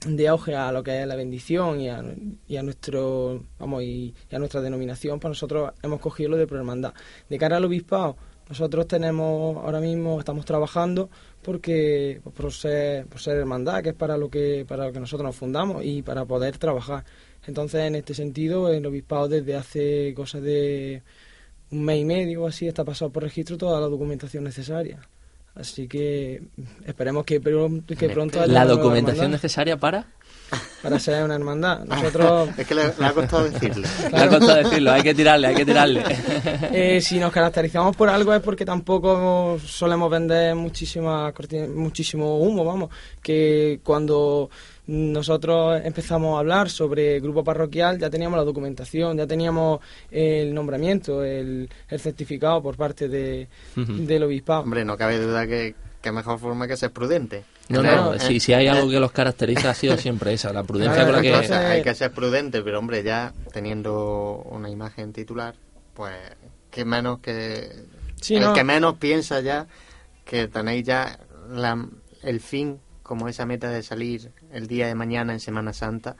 de 0.07 0.28
auge 0.28 0.55
a 0.55 0.70
lo 0.72 0.82
que 0.82 1.03
es 1.03 1.07
la 1.07 1.16
bendición 1.16 1.80
y 1.80 1.89
a, 1.89 2.03
y 2.47 2.57
nuestro 2.62 3.45
vamos 3.59 3.82
y, 3.82 4.14
a 4.30 4.39
nuestra 4.39 4.61
denominación, 4.61 5.18
pues 5.20 5.30
nosotros 5.30 5.72
hemos 5.82 6.01
cogido 6.01 6.30
lo 6.30 6.37
de 6.37 6.47
prohermandad. 6.47 6.95
De 7.28 7.39
cara 7.39 7.57
al 7.57 7.64
obispado, 7.64 8.16
nosotros 8.49 8.87
tenemos 8.87 9.57
ahora 9.57 9.80
mismo 9.80 10.20
estamos 10.20 10.45
trabajando 10.45 11.11
porque 11.43 12.20
pues, 12.22 12.34
por 12.34 12.53
ser 12.53 13.07
por 13.07 13.20
ser 13.20 13.39
hermandad 13.39 13.82
que 13.82 13.89
es 13.89 13.95
para 13.95 14.16
lo 14.16 14.30
que 14.30 14.64
para 14.68 14.87
lo 14.87 14.93
que 14.93 15.01
nosotros 15.01 15.26
nos 15.26 15.34
fundamos 15.34 15.84
y 15.84 16.03
para 16.03 16.24
poder 16.26 16.57
trabajar 16.57 17.05
entonces 17.45 17.80
en 17.80 17.97
este 17.97 18.14
sentido 18.14 18.72
el 18.72 18.87
obispado 18.87 19.26
desde 19.26 19.57
hace 19.57 20.14
cosas 20.14 20.43
de 20.43 21.03
un 21.71 21.85
mes 21.85 22.01
y 22.01 22.05
medio 22.05 22.43
o 22.43 22.47
así 22.47 22.67
está 22.67 22.85
pasado 22.85 23.11
por 23.11 23.23
registro 23.23 23.57
toda 23.57 23.81
la 23.81 23.87
documentación 23.87 24.45
necesaria 24.45 25.01
así 25.55 25.89
que 25.89 26.43
esperemos 26.85 27.25
que, 27.25 27.41
que 27.41 28.09
pronto 28.09 28.41
haya 28.41 28.53
la 28.53 28.64
documentación 28.67 29.31
necesaria 29.31 29.77
para 29.77 30.07
para 30.83 30.99
ser 31.01 31.25
una 31.25 31.35
hermandad. 31.35 31.85
Nosotros... 31.85 32.51
es 32.59 32.67
que 32.67 32.75
le, 32.75 32.83
ha 32.83 33.12
costado 33.12 33.49
decirlo. 33.49 33.89
Le 34.12 34.19
ha 34.19 34.29
costado 34.29 34.55
decirlo, 34.57 34.93
hay 34.93 35.03
que 35.03 35.14
tirarle, 35.14 35.49
hay 35.49 35.55
que 35.55 35.64
tirarle. 35.64 36.05
Eh, 36.73 37.01
si 37.01 37.19
nos 37.19 37.33
caracterizamos 37.33 37.97
por 37.97 38.09
algo 38.09 38.35
es 38.35 38.41
porque 38.41 38.64
tampoco 38.64 39.59
solemos 39.64 40.11
vender 40.11 40.55
muchísima, 40.55 41.33
muchísimo 41.75 42.39
humo, 42.39 42.64
vamos, 42.64 42.91
que 43.23 43.81
cuando 43.83 44.51
nosotros 44.87 45.80
empezamos 45.84 46.37
a 46.37 46.41
hablar 46.41 46.70
sobre 46.70 47.18
grupo 47.20 47.43
parroquial, 47.43 47.99
ya 47.99 48.09
teníamos 48.09 48.39
la 48.39 48.45
documentación, 48.45 49.16
ya 49.16 49.26
teníamos 49.26 49.80
el 50.11 50.55
nombramiento, 50.55 51.24
el, 51.24 51.68
certificado 51.99 52.62
por 52.62 52.76
parte 52.76 53.09
de, 53.09 53.49
del 53.74 54.22
obispado. 54.22 54.62
Hombre, 54.62 54.84
no 54.84 54.97
cabe 54.97 55.18
duda 55.18 55.47
que, 55.47 55.74
que 56.01 56.12
mejor 56.12 56.39
forma 56.39 56.68
que 56.68 56.76
ser 56.76 56.93
prudente. 56.93 57.45
No, 57.68 57.82
no, 57.82 58.18
si, 58.20 58.39
si 58.39 58.53
hay 58.53 58.68
algo 58.68 58.89
que 58.89 59.01
los 59.01 59.11
caracteriza 59.11 59.70
ha 59.70 59.74
sido 59.74 59.97
siempre 59.99 60.32
esa, 60.32 60.53
la 60.53 60.62
prudencia 60.62 61.05
con 61.05 61.12
la 61.12 61.20
que... 61.20 61.34
Hay 61.34 61.82
que 61.82 61.95
ser 61.95 62.12
prudente, 62.12 62.62
pero 62.62 62.78
hombre, 62.78 63.03
ya 63.03 63.32
teniendo 63.53 64.45
una 64.51 64.70
imagen 64.70 65.12
titular, 65.12 65.57
pues 65.95 66.14
que 66.70 66.84
menos 66.84 67.18
que... 67.18 67.70
el 68.28 68.53
que 68.53 68.64
menos 68.64 68.99
piensa 68.99 69.41
ya 69.41 69.66
que 70.24 70.49
tenéis 70.49 70.84
ya 70.84 71.18
el 72.22 72.41
fin 72.41 72.80
como 73.03 73.28
esa 73.28 73.47
meta 73.47 73.70
de 73.70 73.82
salir 73.82 74.32
el 74.53 74.66
día 74.66 74.86
de 74.86 74.94
mañana 74.94 75.32
en 75.32 75.40
Semana 75.40 75.72
Santa 75.72 76.16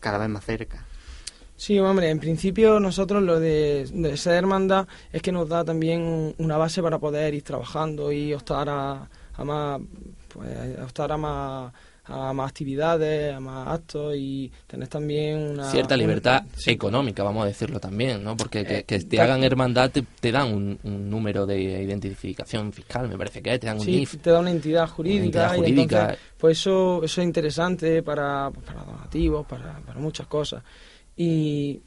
cada 0.00 0.18
vez 0.18 0.28
más 0.28 0.44
cerca. 0.44 0.84
Sí, 1.56 1.78
hombre, 1.80 2.10
en 2.10 2.20
principio 2.20 2.78
nosotros 2.78 3.22
lo 3.22 3.40
de, 3.40 3.88
de 3.92 4.16
ser 4.16 4.34
hermandad 4.34 4.86
es 5.12 5.22
que 5.22 5.32
nos 5.32 5.48
da 5.48 5.64
también 5.64 6.34
una 6.38 6.56
base 6.56 6.80
para 6.82 7.00
poder 7.00 7.34
ir 7.34 7.42
trabajando 7.42 8.12
y 8.12 8.32
optar 8.32 8.68
a, 8.68 9.08
a 9.34 9.44
más 9.44 9.80
pues 10.28 10.78
optar 10.78 11.10
a 11.10 11.16
más 11.16 11.72
a 12.08 12.32
más 12.32 12.50
actividades, 12.50 13.34
a 13.34 13.40
más 13.40 13.68
actos 13.68 14.14
y 14.16 14.50
tener 14.66 14.88
también 14.88 15.38
una... 15.38 15.70
Cierta 15.70 15.96
libertad 15.96 16.44
económica, 16.66 17.22
vamos 17.22 17.44
a 17.44 17.46
decirlo 17.46 17.78
también, 17.78 18.24
¿no? 18.24 18.36
Porque 18.36 18.64
que, 18.64 18.84
eh, 18.94 19.04
te 19.04 19.20
hagan 19.20 19.44
hermandad 19.44 19.90
te, 19.90 20.32
dan 20.32 20.52
un, 20.52 20.78
número 20.82 21.46
de 21.46 21.60
identificación 21.60 22.72
fiscal, 22.72 23.08
me 23.08 23.16
parece 23.16 23.42
que 23.42 23.54
es, 23.54 23.60
te 23.60 23.66
dan 23.66 23.78
un 23.78 23.84
sí, 23.84 24.06
te 24.20 24.30
da 24.30 24.40
una 24.40 24.50
entidad 24.50 24.88
jurídica, 24.88 25.56
Y 25.56 25.70
entonces, 25.70 26.18
pues 26.38 26.58
eso, 26.58 27.02
eso 27.04 27.20
es 27.20 27.26
interesante 27.26 28.02
para, 28.02 28.50
para 28.50 28.84
donativos, 28.84 29.46
para, 29.46 29.78
para 29.80 30.00
muchas 30.00 30.26
cosas 30.26 30.62
y 31.20 31.80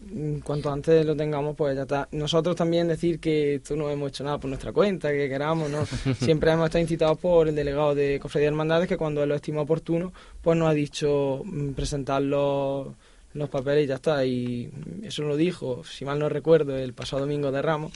cuanto 0.43 0.69
antes 0.69 1.05
lo 1.05 1.15
tengamos, 1.15 1.55
pues 1.55 1.73
ya 1.73 1.83
está. 1.83 2.05
Nosotros 2.11 2.53
también 2.53 2.89
decir 2.89 3.17
que 3.21 3.55
esto 3.55 3.77
no 3.77 3.89
hemos 3.89 4.09
hecho 4.09 4.25
nada 4.25 4.37
por 4.37 4.49
nuestra 4.49 4.73
cuenta, 4.73 5.09
que 5.09 5.29
queramos, 5.29 5.69
¿no? 5.69 5.85
Siempre 6.19 6.51
hemos 6.51 6.65
estado 6.65 6.81
incitados 6.81 7.17
por 7.17 7.47
el 7.47 7.55
delegado 7.55 7.95
de 7.95 8.19
Cofradía 8.19 8.47
de 8.47 8.53
Hermandades, 8.55 8.89
que 8.89 8.97
cuando 8.97 9.23
él 9.23 9.29
lo 9.29 9.35
estima 9.35 9.61
oportuno, 9.61 10.11
pues 10.41 10.57
nos 10.57 10.67
ha 10.67 10.73
dicho 10.73 11.43
mm, 11.45 11.69
presentar 11.69 12.21
los, 12.21 12.87
los 13.33 13.49
papeles 13.49 13.85
y 13.85 13.87
ya 13.87 13.95
está. 13.95 14.25
Y 14.25 14.69
eso 15.03 15.23
lo 15.23 15.37
dijo, 15.37 15.81
si 15.85 16.03
mal 16.03 16.19
no 16.19 16.27
recuerdo, 16.27 16.75
el 16.75 16.91
pasado 16.91 17.21
domingo 17.21 17.53
de 17.53 17.61
Ramos. 17.61 17.93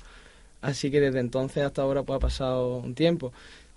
Así 0.62 0.90
que 0.90 1.02
desde 1.02 1.20
entonces 1.20 1.66
hasta 1.66 1.82
ahora 1.82 2.04
pues 2.04 2.16
ha 2.16 2.20
pasado 2.22 2.78
un 2.78 2.96
tiempo. 2.96 3.34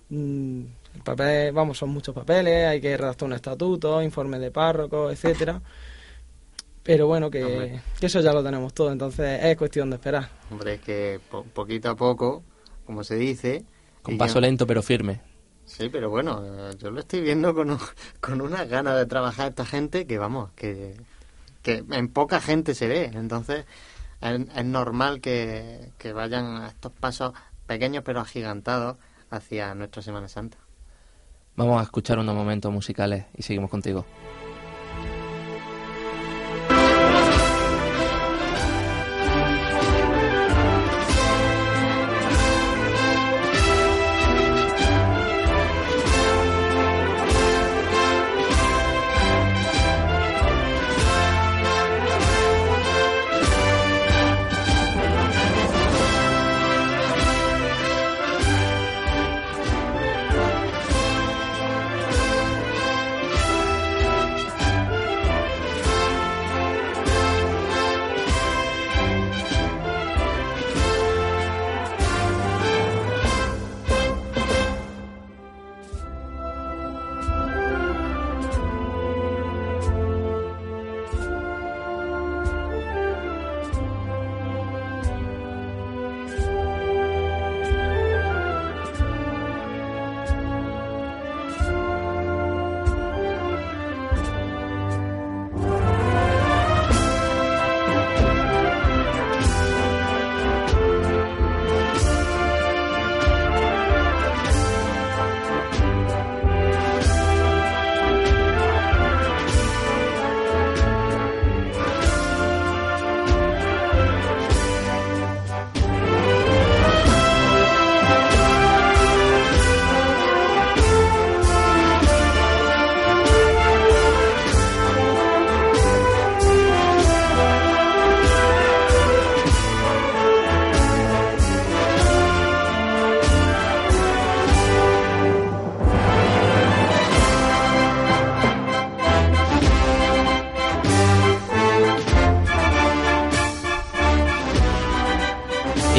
Mm, 0.07 0.61
el 0.95 1.01
papel, 1.03 1.51
vamos, 1.51 1.77
son 1.77 1.89
muchos 1.89 2.15
papeles, 2.15 2.67
hay 2.67 2.79
que 2.79 2.95
redactar 2.95 3.27
un 3.27 3.33
estatuto, 3.33 4.01
informes 4.01 4.39
de 4.39 4.49
párroco, 4.49 5.11
etcétera. 5.11 5.61
Pero 6.89 7.05
bueno, 7.05 7.29
que, 7.29 7.79
eso 8.01 8.19
ya 8.19 8.33
lo 8.33 8.43
tenemos 8.43 8.73
todo, 8.73 8.91
entonces 8.91 9.43
es 9.43 9.55
cuestión 9.57 9.91
de 9.91 9.97
esperar. 9.97 10.27
Hombre, 10.49 10.73
es 10.73 10.81
que 10.81 11.19
poquito 11.53 11.91
a 11.91 11.95
poco, 11.95 12.41
como 12.83 13.03
se 13.03 13.15
dice... 13.15 13.63
Con 14.01 14.17
paso 14.17 14.41
lento 14.41 14.65
pero 14.65 14.81
firme. 14.81 15.21
Sí, 15.65 15.89
pero 15.89 16.09
bueno, 16.09 16.71
yo 16.79 16.89
lo 16.89 17.01
estoy 17.01 17.21
viendo 17.21 17.53
con, 17.53 17.77
con 18.19 18.41
unas 18.41 18.67
ganas 18.67 18.97
de 18.97 19.05
trabajar 19.05 19.49
esta 19.49 19.67
gente 19.67 20.07
que, 20.07 20.17
vamos, 20.17 20.49
que, 20.55 20.95
que 21.61 21.83
en 21.91 22.07
poca 22.07 22.41
gente 22.41 22.73
se 22.73 22.87
ve. 22.87 23.11
Entonces 23.13 23.65
es, 24.19 24.41
es 24.55 24.65
normal 24.65 25.21
que, 25.21 25.91
que 25.99 26.11
vayan 26.11 26.57
a 26.57 26.69
estos 26.69 26.91
pasos 26.91 27.33
pequeños 27.67 28.01
pero 28.03 28.19
agigantados 28.19 28.97
hacia 29.29 29.75
nuestra 29.75 30.01
Semana 30.01 30.27
Santa. 30.27 30.57
Vamos 31.55 31.79
a 31.79 31.83
escuchar 31.83 32.17
unos 32.17 32.33
momentos 32.33 32.73
musicales 32.73 33.25
y 33.37 33.43
seguimos 33.43 33.69
contigo. 33.69 34.07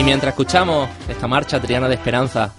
Y 0.01 0.03
mientras 0.03 0.33
escuchamos 0.33 0.89
esta 1.11 1.29
marcha 1.29 1.61
Triana 1.61 1.87
de 1.87 1.97
Esperanza, 1.97 2.55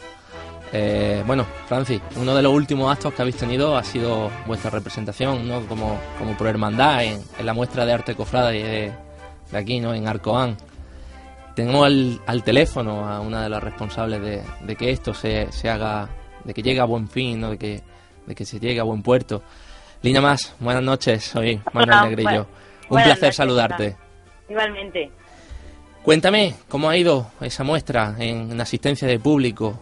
eh, 0.71 1.23
bueno, 1.25 1.43
Francis, 1.65 1.99
uno 2.17 2.35
de 2.35 2.43
los 2.43 2.53
últimos 2.53 2.91
actos 2.91 3.15
que 3.15 3.23
habéis 3.23 3.37
tenido 3.37 3.75
ha 3.75 3.83
sido 3.83 4.29
vuestra 4.45 4.69
representación, 4.69 5.47
¿no? 5.47 5.65
Como, 5.65 5.99
como 6.19 6.37
por 6.37 6.45
hermandad 6.45 7.03
en, 7.03 7.19
la 7.43 7.55
muestra 7.55 7.83
de 7.83 7.93
arte 7.93 8.13
cofrada 8.13 8.49
de, 8.49 8.91
de 9.51 9.57
aquí, 9.57 9.79
¿no? 9.79 9.95
En 9.95 10.07
Arcoán. 10.07 10.55
Tengo 11.55 11.83
al, 11.83 12.21
al, 12.27 12.43
teléfono 12.43 13.09
a 13.09 13.21
una 13.21 13.41
de 13.41 13.49
las 13.49 13.63
responsables 13.63 14.21
de, 14.21 14.43
de 14.61 14.75
que 14.75 14.91
esto 14.91 15.15
se, 15.15 15.51
se, 15.51 15.67
haga, 15.67 16.09
de 16.43 16.53
que 16.53 16.61
llegue 16.61 16.79
a 16.79 16.85
buen 16.85 17.07
fin, 17.07 17.41
¿no? 17.41 17.49
de, 17.49 17.57
que, 17.57 17.81
de 18.27 18.35
que 18.35 18.45
se 18.45 18.59
llegue 18.59 18.79
a 18.79 18.83
buen 18.83 19.01
puerto. 19.01 19.41
Lina 20.03 20.21
Más, 20.21 20.55
buenas 20.59 20.83
noches, 20.83 21.23
soy 21.23 21.59
Manuel 21.73 22.11
Negrillo. 22.11 22.45
Un 22.87 23.01
placer 23.01 23.33
saludarte. 23.33 23.97
Igualmente. 24.47 25.11
Cuéntame, 26.03 26.55
¿cómo 26.67 26.89
ha 26.89 26.97
ido 26.97 27.27
esa 27.41 27.63
muestra 27.63 28.15
en, 28.17 28.51
en 28.51 28.61
asistencia 28.61 29.07
de 29.07 29.19
público? 29.19 29.79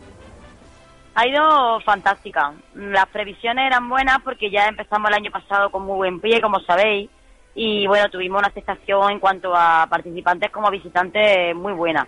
Ha 1.15 1.27
ido 1.27 1.79
fantástica. 1.81 2.53
Las 2.75 3.07
previsiones 3.07 3.65
eran 3.65 3.87
buenas 3.89 4.19
porque 4.23 4.51
ya 4.51 4.67
empezamos 4.67 5.09
el 5.09 5.15
año 5.15 5.31
pasado 5.31 5.69
con 5.69 5.83
muy 5.85 5.95
buen 5.95 6.19
pie, 6.19 6.41
como 6.41 6.59
sabéis 6.61 7.09
y 7.55 7.87
bueno, 7.87 8.09
tuvimos 8.09 8.39
una 8.39 8.47
aceptación 8.47 9.11
en 9.11 9.19
cuanto 9.19 9.53
a 9.55 9.85
participantes 9.89 10.51
como 10.51 10.69
visitantes 10.69 11.55
muy 11.55 11.73
buena. 11.73 12.07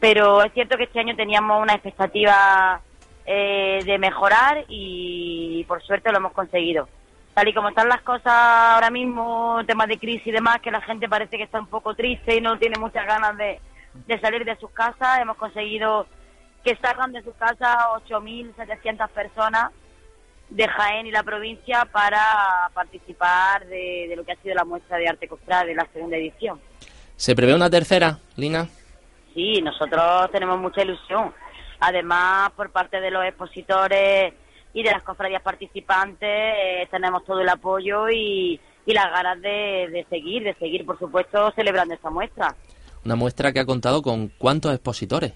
Pero 0.00 0.42
es 0.42 0.52
cierto 0.52 0.76
que 0.76 0.84
este 0.84 1.00
año 1.00 1.16
teníamos 1.16 1.60
una 1.60 1.74
expectativa 1.74 2.80
eh, 3.26 3.80
de 3.84 3.98
mejorar 3.98 4.64
y 4.68 5.64
por 5.68 5.82
suerte 5.82 6.10
lo 6.10 6.18
hemos 6.18 6.32
conseguido. 6.32 6.88
Tal 7.38 7.46
y 7.46 7.54
como 7.54 7.68
están 7.68 7.88
las 7.88 8.02
cosas 8.02 8.34
ahora 8.34 8.90
mismo, 8.90 9.60
temas 9.64 9.86
de 9.86 9.96
crisis 9.96 10.26
y 10.26 10.32
demás, 10.32 10.58
que 10.60 10.72
la 10.72 10.80
gente 10.80 11.08
parece 11.08 11.36
que 11.36 11.44
está 11.44 11.60
un 11.60 11.68
poco 11.68 11.94
triste 11.94 12.34
y 12.34 12.40
no 12.40 12.58
tiene 12.58 12.80
muchas 12.80 13.06
ganas 13.06 13.36
de, 13.36 13.60
de 14.08 14.20
salir 14.20 14.44
de 14.44 14.56
sus 14.56 14.72
casas, 14.72 15.20
hemos 15.20 15.36
conseguido 15.36 16.08
que 16.64 16.74
salgan 16.82 17.12
de 17.12 17.22
sus 17.22 17.36
casas 17.36 17.76
8.700 18.08 19.08
personas 19.10 19.70
de 20.50 20.66
Jaén 20.66 21.06
y 21.06 21.12
la 21.12 21.22
provincia 21.22 21.84
para 21.92 22.72
participar 22.74 23.64
de, 23.68 24.12
lo 24.16 24.24
que 24.24 24.32
ha 24.32 24.42
sido 24.42 24.56
la 24.56 24.64
muestra 24.64 24.96
de 24.96 25.06
arte 25.06 25.28
costral 25.28 25.68
de 25.68 25.76
la 25.76 25.86
segunda 25.92 26.16
edición. 26.16 26.60
¿Se 27.14 27.36
prevé 27.36 27.54
una 27.54 27.70
tercera, 27.70 28.18
Lina? 28.34 28.66
Sí, 29.32 29.62
nosotros 29.62 30.28
tenemos 30.32 30.58
mucha 30.58 30.82
ilusión. 30.82 31.32
Además, 31.78 32.50
por 32.56 32.72
parte 32.72 33.00
de 33.00 33.12
los 33.12 33.24
expositores 33.24 34.34
y 34.72 34.82
de 34.82 34.90
las 34.90 35.02
cofradías 35.02 35.42
participantes, 35.42 36.28
eh, 36.28 36.88
tenemos 36.90 37.24
todo 37.24 37.40
el 37.40 37.48
apoyo 37.48 38.08
y, 38.08 38.60
las 38.86 39.10
ganas 39.10 39.40
de, 39.42 39.88
de 39.92 40.06
seguir, 40.08 40.42
de 40.42 40.54
seguir, 40.54 40.86
por 40.86 40.98
supuesto, 40.98 41.52
celebrando 41.54 41.92
esta 41.92 42.08
muestra. 42.08 42.54
Una 43.04 43.16
muestra 43.16 43.52
que 43.52 43.60
ha 43.60 43.66
contado 43.66 44.00
con 44.00 44.28
cuántos 44.38 44.72
expositores. 44.72 45.32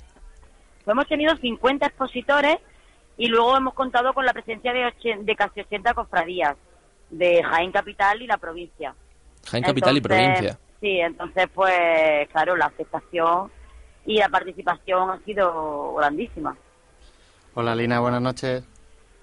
Pues 0.84 0.94
hemos 0.94 1.06
tenido 1.06 1.36
50 1.36 1.86
expositores 1.86 2.56
y 3.18 3.26
luego 3.26 3.56
hemos 3.56 3.74
contado 3.74 4.14
con 4.14 4.24
la 4.24 4.32
presencia 4.32 4.72
de, 4.72 4.90
de 5.22 5.36
casi 5.36 5.60
80 5.60 5.94
cofradías 5.94 6.56
de 7.10 7.42
Jaén 7.42 7.70
Capital 7.70 8.22
y 8.22 8.26
la 8.26 8.38
provincia. 8.38 8.94
Jaén 9.46 9.62
Capital 9.62 9.96
y 9.96 10.00
provincia. 10.00 10.58
Sí, 10.80 10.98
entonces 10.98 11.46
pues 11.54 12.28
claro, 12.32 12.56
la 12.56 12.66
aceptación 12.66 13.50
y 14.04 14.18
la 14.18 14.28
participación 14.28 15.10
ha 15.10 15.18
sido 15.20 15.94
grandísima. 15.94 16.56
Hola 17.54 17.74
Lina, 17.76 18.00
buenas 18.00 18.22
noches. 18.22 18.64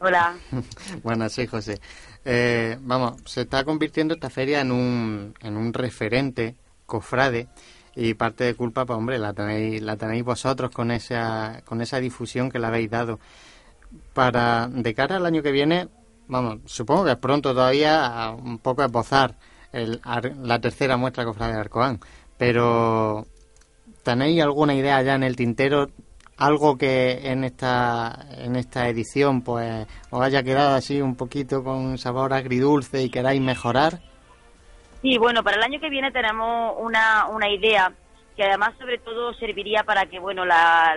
Hola. 0.02 0.38
buenas, 1.04 1.34
sí, 1.34 1.46
José. 1.46 1.82
Eh, 2.24 2.78
vamos, 2.82 3.16
se 3.26 3.42
está 3.42 3.66
convirtiendo 3.66 4.14
esta 4.14 4.30
feria 4.30 4.62
en 4.62 4.72
un, 4.72 5.34
en 5.42 5.58
un 5.58 5.74
referente 5.74 6.56
cofrade 6.86 7.50
y 7.96 8.14
parte 8.14 8.46
de 8.46 8.56
culpa, 8.56 8.86
pues 8.86 8.98
hombre, 8.98 9.20
la 9.20 9.34
tenéis, 9.34 9.82
la 9.82 9.98
tenéis 9.98 10.24
vosotros 10.24 10.72
con 10.72 10.92
esa, 10.92 11.62
con 11.66 11.82
esa 11.82 12.00
difusión 12.00 12.50
que 12.50 12.60
le 12.60 12.68
habéis 12.68 12.90
dado 12.90 13.20
para 14.14 14.68
de 14.68 14.94
cara 14.94 15.18
al 15.18 15.26
año 15.26 15.44
que 15.44 15.52
viene, 15.52 15.90
vamos, 16.28 16.60
supongo 16.66 17.04
que 17.06 17.12
es 17.12 17.18
pronto 17.18 17.54
todavía 17.54 18.34
un 18.42 18.60
poco 18.60 18.84
esbozar 18.84 19.36
el, 19.74 20.00
la 20.44 20.62
tercera 20.62 20.96
muestra 20.96 21.26
cofrade 21.26 21.54
de 21.54 21.60
Arcoán, 21.60 22.00
pero 22.38 23.26
¿tenéis 24.04 24.42
alguna 24.44 24.76
idea 24.76 25.02
ya 25.02 25.16
en 25.16 25.24
el 25.24 25.36
tintero? 25.36 25.90
Algo 26.40 26.78
que 26.78 27.20
en 27.30 27.44
esta, 27.44 28.18
en 28.38 28.56
esta 28.56 28.88
edición 28.88 29.42
pues 29.42 29.86
os 30.10 30.22
haya 30.22 30.42
quedado 30.42 30.74
así 30.74 31.02
un 31.02 31.16
poquito 31.16 31.66
con 31.66 31.98
sabor 31.98 32.34
agridulce 32.34 33.04
y 33.04 33.10
queráis 33.10 33.42
mejorar? 33.42 34.00
Sí, 35.02 35.18
bueno, 35.18 35.44
para 35.44 35.58
el 35.58 35.64
año 35.64 35.82
que 35.82 35.90
viene 35.90 36.12
tenemos 36.12 36.76
una, 36.80 37.28
una 37.28 37.50
idea 37.50 37.92
que 38.38 38.46
además 38.46 38.74
sobre 38.80 39.00
todo 39.00 39.34
serviría 39.34 39.84
para 39.84 40.06
que 40.06 40.18
bueno 40.18 40.46
la, 40.46 40.96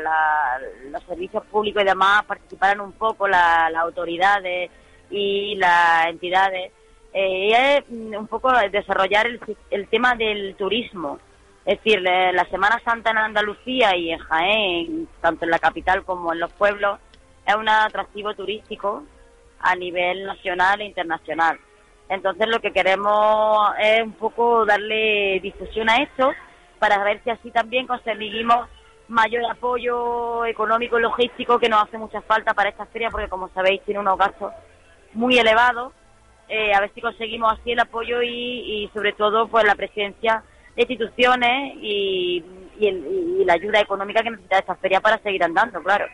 los 0.93 1.03
servicios 1.03 1.45
públicos 1.47 1.83
y 1.83 1.87
demás 1.87 2.25
participaran 2.25 2.81
un 2.81 2.93
poco 2.93 3.27
las 3.27 3.75
autoridades 3.75 4.71
y 5.11 5.57
las 5.57 6.07
entidades 6.07 6.71
eh, 7.13 7.81
es 7.89 8.17
un 8.17 8.29
poco 8.29 8.53
desarrollar 8.71 9.27
el, 9.27 9.41
el 9.71 9.89
tema 9.89 10.15
del 10.15 10.55
turismo 10.55 11.19
es 11.65 11.79
decir 11.79 12.01
la 12.03 12.45
Semana 12.51 12.81
Santa 12.85 13.11
en 13.11 13.19
Andalucía 13.19 13.97
y 13.97 14.11
en 14.11 14.19
Jaén 14.19 15.09
tanto 15.21 15.45
en 15.45 15.51
la 15.51 15.59
capital 15.59 16.05
como 16.05 16.33
en 16.33 16.41
los 16.41 16.53
pueblos 16.53 16.99
es 17.47 17.55
un 17.55 17.69
atractivo 17.69 18.35
turístico 18.35 19.05
a 19.61 19.75
nivel 19.77 20.25
nacional 20.25 20.81
e 20.81 20.85
internacional. 20.85 21.59
Entonces 22.09 22.47
lo 22.49 22.61
que 22.61 22.73
queremos 22.73 23.75
es 23.81 24.03
un 24.03 24.13
poco 24.13 24.67
darle 24.67 25.41
difusión 25.41 25.89
a 25.89 25.97
esto 25.97 26.33
para 26.79 27.03
ver 27.05 27.23
si 27.23 27.31
así 27.31 27.51
también 27.51 27.87
conseguimos 27.87 28.69
mayor 29.09 29.45
apoyo 29.51 30.45
económico 30.45 30.99
y 30.99 31.03
logístico 31.03 31.59
que 31.59 31.69
nos 31.69 31.83
hace 31.83 31.99
mucha 31.99 32.21
falta 32.23 32.55
para 32.55 32.71
esta 32.71 32.87
feria 32.87 33.11
porque 33.11 33.29
como 33.29 33.49
sabéis 33.51 33.83
tiene 33.85 34.01
unos 34.01 34.19
gastos 34.19 34.53
muy 35.13 35.39
elevados. 35.39 35.93
Eh, 36.49 36.75
a 36.75 36.81
ver 36.81 36.91
si 36.95 37.01
conseguimos 37.01 37.53
así 37.53 37.73
el 37.73 37.81
apoyo 37.81 38.23
y, 38.23 38.91
sobre 38.93 39.13
todo 39.13 39.49
pues 39.49 39.65
la 39.65 39.75
presencia 39.75 40.43
de 40.77 40.83
instituciones 40.83 41.75
y, 41.81 42.43
y, 42.79 43.45
la 43.45 43.55
ayuda 43.55 43.81
económica 43.81 44.23
que 44.23 44.31
necesita 44.31 44.59
esta 44.59 44.75
feria 44.77 45.01
para 45.01 45.19
seguir 45.19 45.43
andando, 45.43 45.83
claro. 45.83 46.07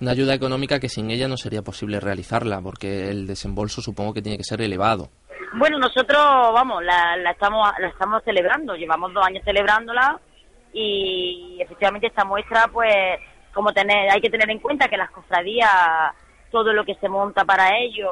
Una 0.00 0.12
ayuda 0.12 0.34
económica 0.34 0.80
que 0.80 0.88
sin 0.88 1.10
ella 1.10 1.28
no 1.28 1.36
sería 1.36 1.62
posible 1.62 2.00
realizarla 2.00 2.60
porque 2.60 3.10
el 3.10 3.26
desembolso 3.26 3.80
supongo 3.80 4.14
que 4.14 4.22
tiene 4.22 4.38
que 4.38 4.44
ser 4.44 4.60
elevado. 4.60 5.10
Bueno, 5.54 5.78
nosotros, 5.78 6.18
vamos, 6.52 6.82
la, 6.82 7.30
estamos 7.30 7.68
la 7.78 7.88
estamos 7.88 8.22
celebrando, 8.24 8.74
llevamos 8.74 9.12
dos 9.12 9.24
años 9.24 9.44
celebrándola 9.44 10.18
y 10.72 11.58
efectivamente 11.60 12.06
esta 12.06 12.24
muestra, 12.24 12.68
pues, 12.72 12.94
como 13.52 13.72
tener, 13.72 14.10
hay 14.10 14.20
que 14.20 14.30
tener 14.30 14.50
en 14.50 14.58
cuenta 14.58 14.88
que 14.88 14.96
las 14.96 15.10
cofradías, 15.10 15.70
todo 16.50 16.72
lo 16.72 16.84
que 16.84 16.94
se 16.96 17.08
monta 17.08 17.44
para 17.44 17.78
ellos 17.78 18.10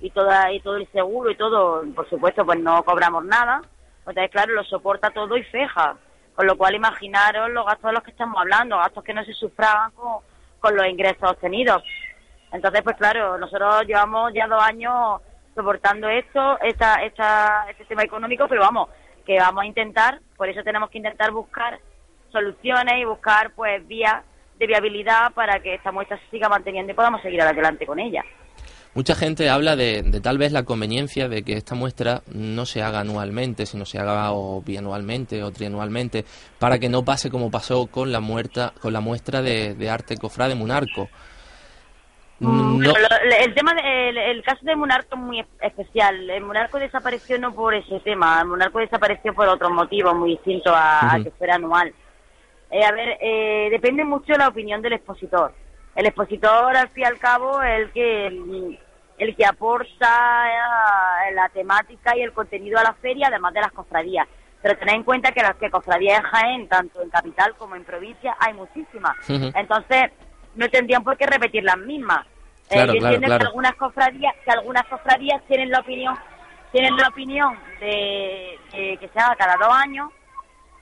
y, 0.00 0.10
toda, 0.10 0.52
y 0.52 0.60
todo 0.60 0.76
el 0.76 0.86
seguro 0.92 1.30
y 1.30 1.36
todo, 1.36 1.82
por 1.94 2.08
supuesto, 2.08 2.44
pues 2.46 2.60
no 2.60 2.82
cobramos 2.84 3.24
nada. 3.24 3.60
Entonces, 4.08 4.30
claro, 4.30 4.54
lo 4.54 4.64
soporta 4.64 5.10
todo 5.10 5.36
y 5.36 5.42
feja. 5.44 5.96
Con 6.34 6.46
lo 6.46 6.56
cual, 6.56 6.74
imaginaros 6.74 7.50
los 7.50 7.66
gastos 7.66 7.90
de 7.90 7.92
los 7.94 8.02
que 8.02 8.12
estamos 8.12 8.40
hablando, 8.40 8.78
gastos 8.78 9.04
que 9.04 9.14
no 9.14 9.24
se 9.24 9.32
sufragan 9.32 9.90
con, 9.92 10.22
con 10.60 10.76
los 10.76 10.86
ingresos 10.86 11.30
obtenidos. 11.30 11.82
Entonces, 12.52 12.82
pues 12.82 12.96
claro, 12.96 13.38
nosotros 13.38 13.84
llevamos 13.86 14.32
ya 14.32 14.46
dos 14.46 14.62
años 14.62 15.20
soportando 15.54 16.08
esto, 16.08 16.58
esta, 16.60 17.02
esta, 17.02 17.66
este 17.68 17.84
tema 17.84 18.02
económico, 18.04 18.46
pero 18.48 18.60
vamos, 18.60 18.88
que 19.26 19.38
vamos 19.38 19.64
a 19.64 19.66
intentar, 19.66 20.20
por 20.36 20.48
eso 20.48 20.62
tenemos 20.62 20.88
que 20.90 20.98
intentar 20.98 21.32
buscar 21.32 21.80
soluciones 22.30 22.94
y 22.98 23.04
buscar 23.04 23.50
pues 23.54 23.86
vías 23.86 24.22
de 24.58 24.66
viabilidad 24.66 25.32
para 25.32 25.60
que 25.60 25.74
esta 25.74 25.92
muestra 25.92 26.18
se 26.18 26.30
siga 26.30 26.48
manteniendo 26.48 26.92
y 26.92 26.94
podamos 26.94 27.22
seguir 27.22 27.40
adelante 27.42 27.86
con 27.86 27.98
ella. 27.98 28.24
Mucha 28.98 29.14
gente 29.14 29.48
habla 29.48 29.76
de, 29.76 30.02
de, 30.02 30.20
tal 30.20 30.38
vez 30.38 30.50
la 30.50 30.64
conveniencia 30.64 31.28
de 31.28 31.44
que 31.44 31.52
esta 31.52 31.76
muestra 31.76 32.22
no 32.34 32.66
se 32.66 32.82
haga 32.82 32.98
anualmente, 32.98 33.64
sino 33.64 33.84
se 33.84 34.00
haga 34.00 34.32
o 34.32 34.60
bianualmente 34.60 35.40
o 35.44 35.52
trianualmente, 35.52 36.24
para 36.58 36.80
que 36.80 36.88
no 36.88 37.04
pase 37.04 37.30
como 37.30 37.48
pasó 37.48 37.86
con 37.86 38.10
la, 38.10 38.18
muerta, 38.18 38.72
con 38.80 38.92
la 38.92 39.00
muestra 39.00 39.40
de, 39.40 39.74
de 39.76 39.88
arte 39.88 40.16
cofrade 40.16 40.56
Munarco, 40.56 41.08
Mm, 42.40 42.84
el 42.84 43.54
tema, 43.54 43.72
el, 43.72 44.42
caso 44.44 44.60
de 44.62 44.76
Monarco 44.76 45.16
es 45.16 45.20
muy 45.20 45.44
especial. 45.60 46.30
El 46.30 46.44
Monarco 46.44 46.78
desapareció 46.78 47.38
no 47.38 47.52
por 47.52 47.74
ese 47.74 47.98
tema, 48.00 48.40
el 48.40 48.46
Monarco 48.46 48.78
desapareció 48.78 49.34
por 49.34 49.48
otros 49.48 49.72
motivos 49.72 50.14
muy 50.14 50.30
distintos 50.30 50.72
a, 50.76 51.18
que 51.22 51.30
fuera 51.32 51.56
anual. 51.56 51.92
Eh, 52.70 52.84
a 52.84 52.92
ver, 52.92 53.18
eh, 53.20 53.68
depende 53.70 54.04
mucho 54.04 54.32
de 54.32 54.38
la 54.38 54.48
opinión 54.48 54.82
del 54.82 54.92
expositor. 54.94 55.52
El 55.96 56.06
expositor, 56.06 56.76
al 56.76 56.88
fin 56.90 57.02
y 57.02 57.06
al 57.06 57.18
cabo, 57.18 57.60
es 57.60 57.80
el 57.80 57.90
que, 57.90 58.78
el, 59.18 59.36
que 59.36 59.46
aporta 59.46 60.48
eh, 60.48 61.34
la 61.34 61.48
temática 61.50 62.16
y 62.16 62.22
el 62.22 62.32
contenido 62.32 62.78
a 62.78 62.82
la 62.82 62.94
feria, 62.94 63.28
además 63.28 63.54
de 63.54 63.60
las 63.60 63.72
cofradías. 63.72 64.26
Pero 64.62 64.76
tened 64.76 64.94
en 64.94 65.02
cuenta 65.04 65.32
que 65.32 65.42
las 65.42 65.56
que 65.56 65.70
cofradías 65.70 66.18
en 66.18 66.24
Jaén, 66.24 66.68
tanto 66.68 67.00
en 67.00 67.10
capital 67.10 67.54
como 67.56 67.76
en 67.76 67.84
provincia, 67.84 68.36
hay 68.40 68.54
muchísimas. 68.54 69.14
Entonces, 69.28 70.10
no 70.56 70.68
tendrían 70.68 71.04
por 71.04 71.16
qué 71.16 71.26
repetir 71.26 71.62
las 71.62 71.78
mismas. 71.78 72.26
Eh, 72.70 72.98
claro, 72.98 73.20
que 73.20 73.26
algunas 73.26 73.74
cofradías, 73.76 74.34
que 74.44 74.50
algunas 74.50 74.84
cofradías 74.86 75.42
tienen 75.46 75.70
la 75.70 75.80
opinión, 75.80 76.14
tienen 76.72 76.96
la 76.96 77.08
opinión 77.08 77.58
de, 77.80 78.58
que 78.72 79.08
se 79.12 79.18
haga 79.18 79.36
cada 79.36 79.56
dos 79.56 79.74
años 79.74 80.10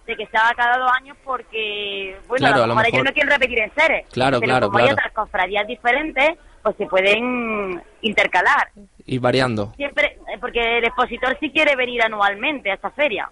de 0.06 0.16
que 0.16 0.26
se 0.26 0.36
haga 0.36 0.54
cada 0.54 0.78
dos 0.78 0.90
años 1.00 1.16
porque, 1.24 2.16
bueno, 2.28 2.46
a 2.46 2.50
a 2.50 2.58
lo 2.58 2.66
mejor 2.68 2.86
ellos 2.86 3.04
no 3.04 3.12
quieren 3.12 3.32
repetir 3.32 3.58
en 3.58 3.74
seres. 3.74 4.06
Claro, 4.12 4.38
pero 4.38 4.52
claro, 4.52 4.66
como 4.68 4.78
hay 4.78 4.92
otras 4.92 5.12
cofradías 5.12 5.66
diferentes, 5.66 6.38
pues 6.66 6.78
se 6.78 6.86
pueden 6.86 7.80
intercalar. 8.00 8.72
Y 9.04 9.18
variando. 9.18 9.72
Siempre, 9.76 10.18
eh, 10.26 10.36
porque 10.40 10.78
el 10.78 10.84
expositor 10.84 11.36
sí 11.38 11.52
quiere 11.52 11.76
venir 11.76 12.02
anualmente 12.02 12.72
a 12.72 12.74
esta 12.74 12.90
feria, 12.90 13.30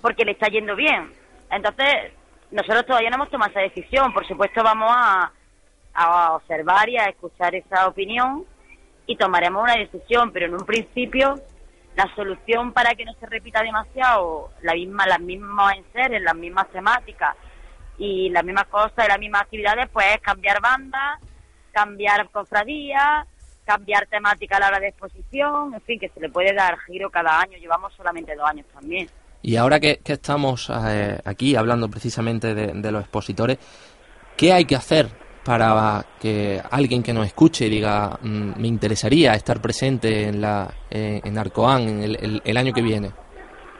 porque 0.00 0.24
le 0.24 0.30
está 0.30 0.46
yendo 0.46 0.76
bien. 0.76 1.10
Entonces, 1.50 2.12
nosotros 2.52 2.86
todavía 2.86 3.10
no 3.10 3.16
hemos 3.16 3.30
tomado 3.30 3.50
esa 3.50 3.58
decisión. 3.62 4.12
Por 4.12 4.24
supuesto, 4.28 4.62
vamos 4.62 4.88
a, 4.94 5.32
a 5.94 6.34
observar 6.34 6.88
y 6.88 6.96
a 6.96 7.06
escuchar 7.06 7.56
esa 7.56 7.88
opinión 7.88 8.44
y 9.04 9.16
tomaremos 9.16 9.64
una 9.64 9.74
decisión, 9.74 10.30
pero 10.30 10.46
en 10.46 10.54
un 10.54 10.64
principio 10.64 11.40
la 11.96 12.08
solución 12.14 12.72
para 12.72 12.94
que 12.94 13.04
no 13.04 13.14
se 13.14 13.26
repita 13.26 13.64
demasiado 13.64 14.50
la 14.62 14.74
misma, 14.74 15.08
las 15.08 15.20
mismas 15.20 15.74
enseres, 15.76 16.22
las 16.22 16.36
mismas 16.36 16.68
temáticas 16.68 17.34
y 17.98 18.28
las 18.28 18.44
mismas 18.44 18.68
cosas 18.68 19.06
y 19.06 19.08
las 19.08 19.18
mismas 19.18 19.42
actividades, 19.42 19.88
pues 19.92 20.06
es 20.14 20.20
cambiar 20.20 20.60
bandas, 20.60 21.18
cambiar 21.80 22.30
cofradías, 22.30 23.26
cambiar 23.66 24.06
temática 24.06 24.56
a 24.56 24.60
la 24.60 24.68
hora 24.68 24.80
de 24.80 24.88
exposición, 24.88 25.74
en 25.74 25.80
fin, 25.82 25.98
que 26.00 26.08
se 26.08 26.20
le 26.20 26.30
puede 26.30 26.54
dar 26.54 26.78
giro 26.86 27.10
cada 27.10 27.38
año, 27.40 27.58
llevamos 27.58 27.92
solamente 27.94 28.34
dos 28.34 28.48
años 28.48 28.64
también. 28.72 29.08
Y 29.42 29.56
ahora 29.56 29.78
que, 29.78 29.98
que 29.98 30.14
estamos 30.14 30.70
eh, 30.70 31.18
aquí 31.24 31.54
hablando 31.54 31.88
precisamente 31.90 32.54
de, 32.54 32.68
de 32.72 32.90
los 32.92 33.02
expositores, 33.02 33.58
¿qué 34.36 34.52
hay 34.52 34.64
que 34.64 34.76
hacer 34.76 35.06
para 35.44 36.04
que 36.20 36.60
alguien 36.70 37.02
que 37.02 37.12
nos 37.12 37.26
escuche 37.26 37.68
diga, 37.68 38.18
"Mm, 38.22 38.60
me 38.60 38.66
interesaría 38.68 39.34
estar 39.34 39.60
presente 39.60 40.28
en, 40.28 40.40
la, 40.40 40.68
eh, 40.90 41.20
en 41.22 41.36
Arcoán 41.38 41.82
en 41.82 42.02
el, 42.02 42.16
el- 42.16 42.42
el 42.44 42.56
año 42.56 42.72
que 42.72 42.82
viene? 42.82 43.10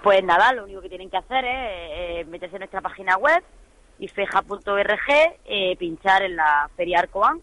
Pues 0.03 0.23
nada, 0.23 0.53
lo 0.53 0.65
único 0.65 0.81
que 0.83 0.89
tienen 0.89 1.11
que 1.11 1.17
hacer 1.17 1.45
es 1.45 1.61
eh, 2.21 2.25
meterse 2.29 2.57
en 2.57 2.61
nuestra 2.61 2.81
página 2.81 3.17
web, 3.17 3.43
ifeja.org, 3.99 5.09
eh, 5.47 5.77
pinchar 5.79 6.23
en 6.23 6.37
la 6.37 6.69
Feria 6.77 7.01
Arcoán 7.01 7.41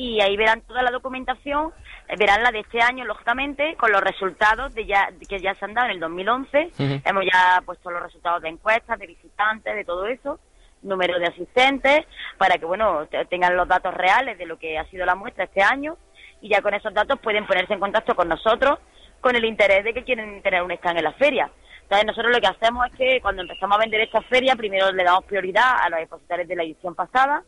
y 0.00 0.20
ahí 0.20 0.36
verán 0.36 0.60
toda 0.62 0.82
la 0.82 0.92
documentación, 0.92 1.72
eh, 2.06 2.14
verán 2.16 2.44
la 2.44 2.52
de 2.52 2.60
este 2.60 2.80
año, 2.80 3.04
lógicamente, 3.04 3.74
con 3.76 3.90
los 3.90 4.00
resultados 4.00 4.72
de 4.72 4.86
ya, 4.86 5.08
que 5.28 5.40
ya 5.40 5.54
se 5.54 5.64
han 5.64 5.74
dado 5.74 5.86
en 5.88 5.94
el 5.94 6.00
2011. 6.00 6.70
Ujú. 6.78 7.00
Hemos 7.04 7.24
ya 7.24 7.60
puesto 7.66 7.90
los 7.90 8.00
resultados 8.02 8.40
de 8.42 8.48
encuestas, 8.50 8.96
de 8.98 9.08
visitantes, 9.08 9.74
de 9.74 9.84
todo 9.84 10.06
eso, 10.06 10.38
número 10.82 11.18
de 11.18 11.26
asistentes, 11.26 12.06
para 12.36 12.58
que, 12.58 12.64
bueno, 12.64 13.06
te- 13.06 13.24
tengan 13.24 13.56
los 13.56 13.66
datos 13.66 13.92
reales 13.92 14.38
de 14.38 14.46
lo 14.46 14.56
que 14.56 14.78
ha 14.78 14.84
sido 14.84 15.04
la 15.04 15.16
muestra 15.16 15.44
este 15.44 15.62
año 15.62 15.96
y 16.40 16.48
ya 16.48 16.62
con 16.62 16.74
esos 16.74 16.94
datos 16.94 17.18
pueden 17.18 17.44
ponerse 17.48 17.72
en 17.74 17.80
contacto 17.80 18.14
con 18.14 18.28
nosotros 18.28 18.78
con 19.20 19.34
el 19.34 19.44
interés 19.44 19.82
de 19.82 19.92
que 19.94 20.04
quieren 20.04 20.40
tener 20.42 20.62
un 20.62 20.70
stand 20.70 20.98
en 20.98 21.04
la 21.04 21.12
feria. 21.14 21.50
Entonces 21.82 22.06
nosotros 22.06 22.32
lo 22.32 22.40
que 22.40 22.46
hacemos 22.46 22.86
es 22.86 22.94
que 22.96 23.20
cuando 23.20 23.42
empezamos 23.42 23.76
a 23.76 23.80
vender 23.80 24.02
esta 24.02 24.22
feria, 24.22 24.54
primero 24.54 24.92
le 24.92 25.02
damos 25.02 25.24
prioridad 25.24 25.80
a 25.82 25.88
los 25.90 25.98
expositores 25.98 26.46
de 26.46 26.54
la 26.54 26.62
edición 26.62 26.94
pasada, 26.94 27.42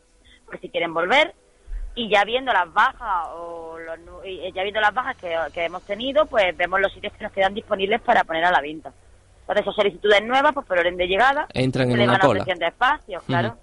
por 0.45 0.59
si 0.59 0.67
quieren 0.67 0.93
volver, 0.93 1.33
y 1.95 2.09
ya 2.09 2.23
viendo 2.23 2.53
las 2.53 2.71
bajas 2.71 3.27
o 3.33 3.77
los 3.79 3.97
y 4.25 4.51
ya 4.53 4.63
viendo 4.63 4.79
las 4.79 4.93
bajas 4.93 5.15
que, 5.17 5.35
que 5.53 5.65
hemos 5.65 5.83
tenido, 5.83 6.25
pues 6.25 6.55
vemos 6.55 6.79
los 6.79 6.91
sitios 6.93 7.13
que 7.13 7.23
nos 7.23 7.33
quedan 7.33 7.53
disponibles 7.53 8.01
para 8.01 8.23
poner 8.23 8.45
a 8.45 8.51
la 8.51 8.61
venta. 8.61 8.91
Entonces 9.41 9.63
esas 9.63 9.75
solicitudes 9.75 10.23
nuevas, 10.23 10.53
pues 10.53 10.65
por 10.65 10.77
orden 10.79 10.95
de 10.95 11.07
llegada, 11.07 11.47
Entran 11.53 11.91
en 11.91 11.99
una 12.01 12.13
van 12.13 12.21
cola. 12.21 12.41
ofreciendo 12.41 12.65
espacios, 12.65 13.23
claro. 13.23 13.49
Ujú. 13.49 13.57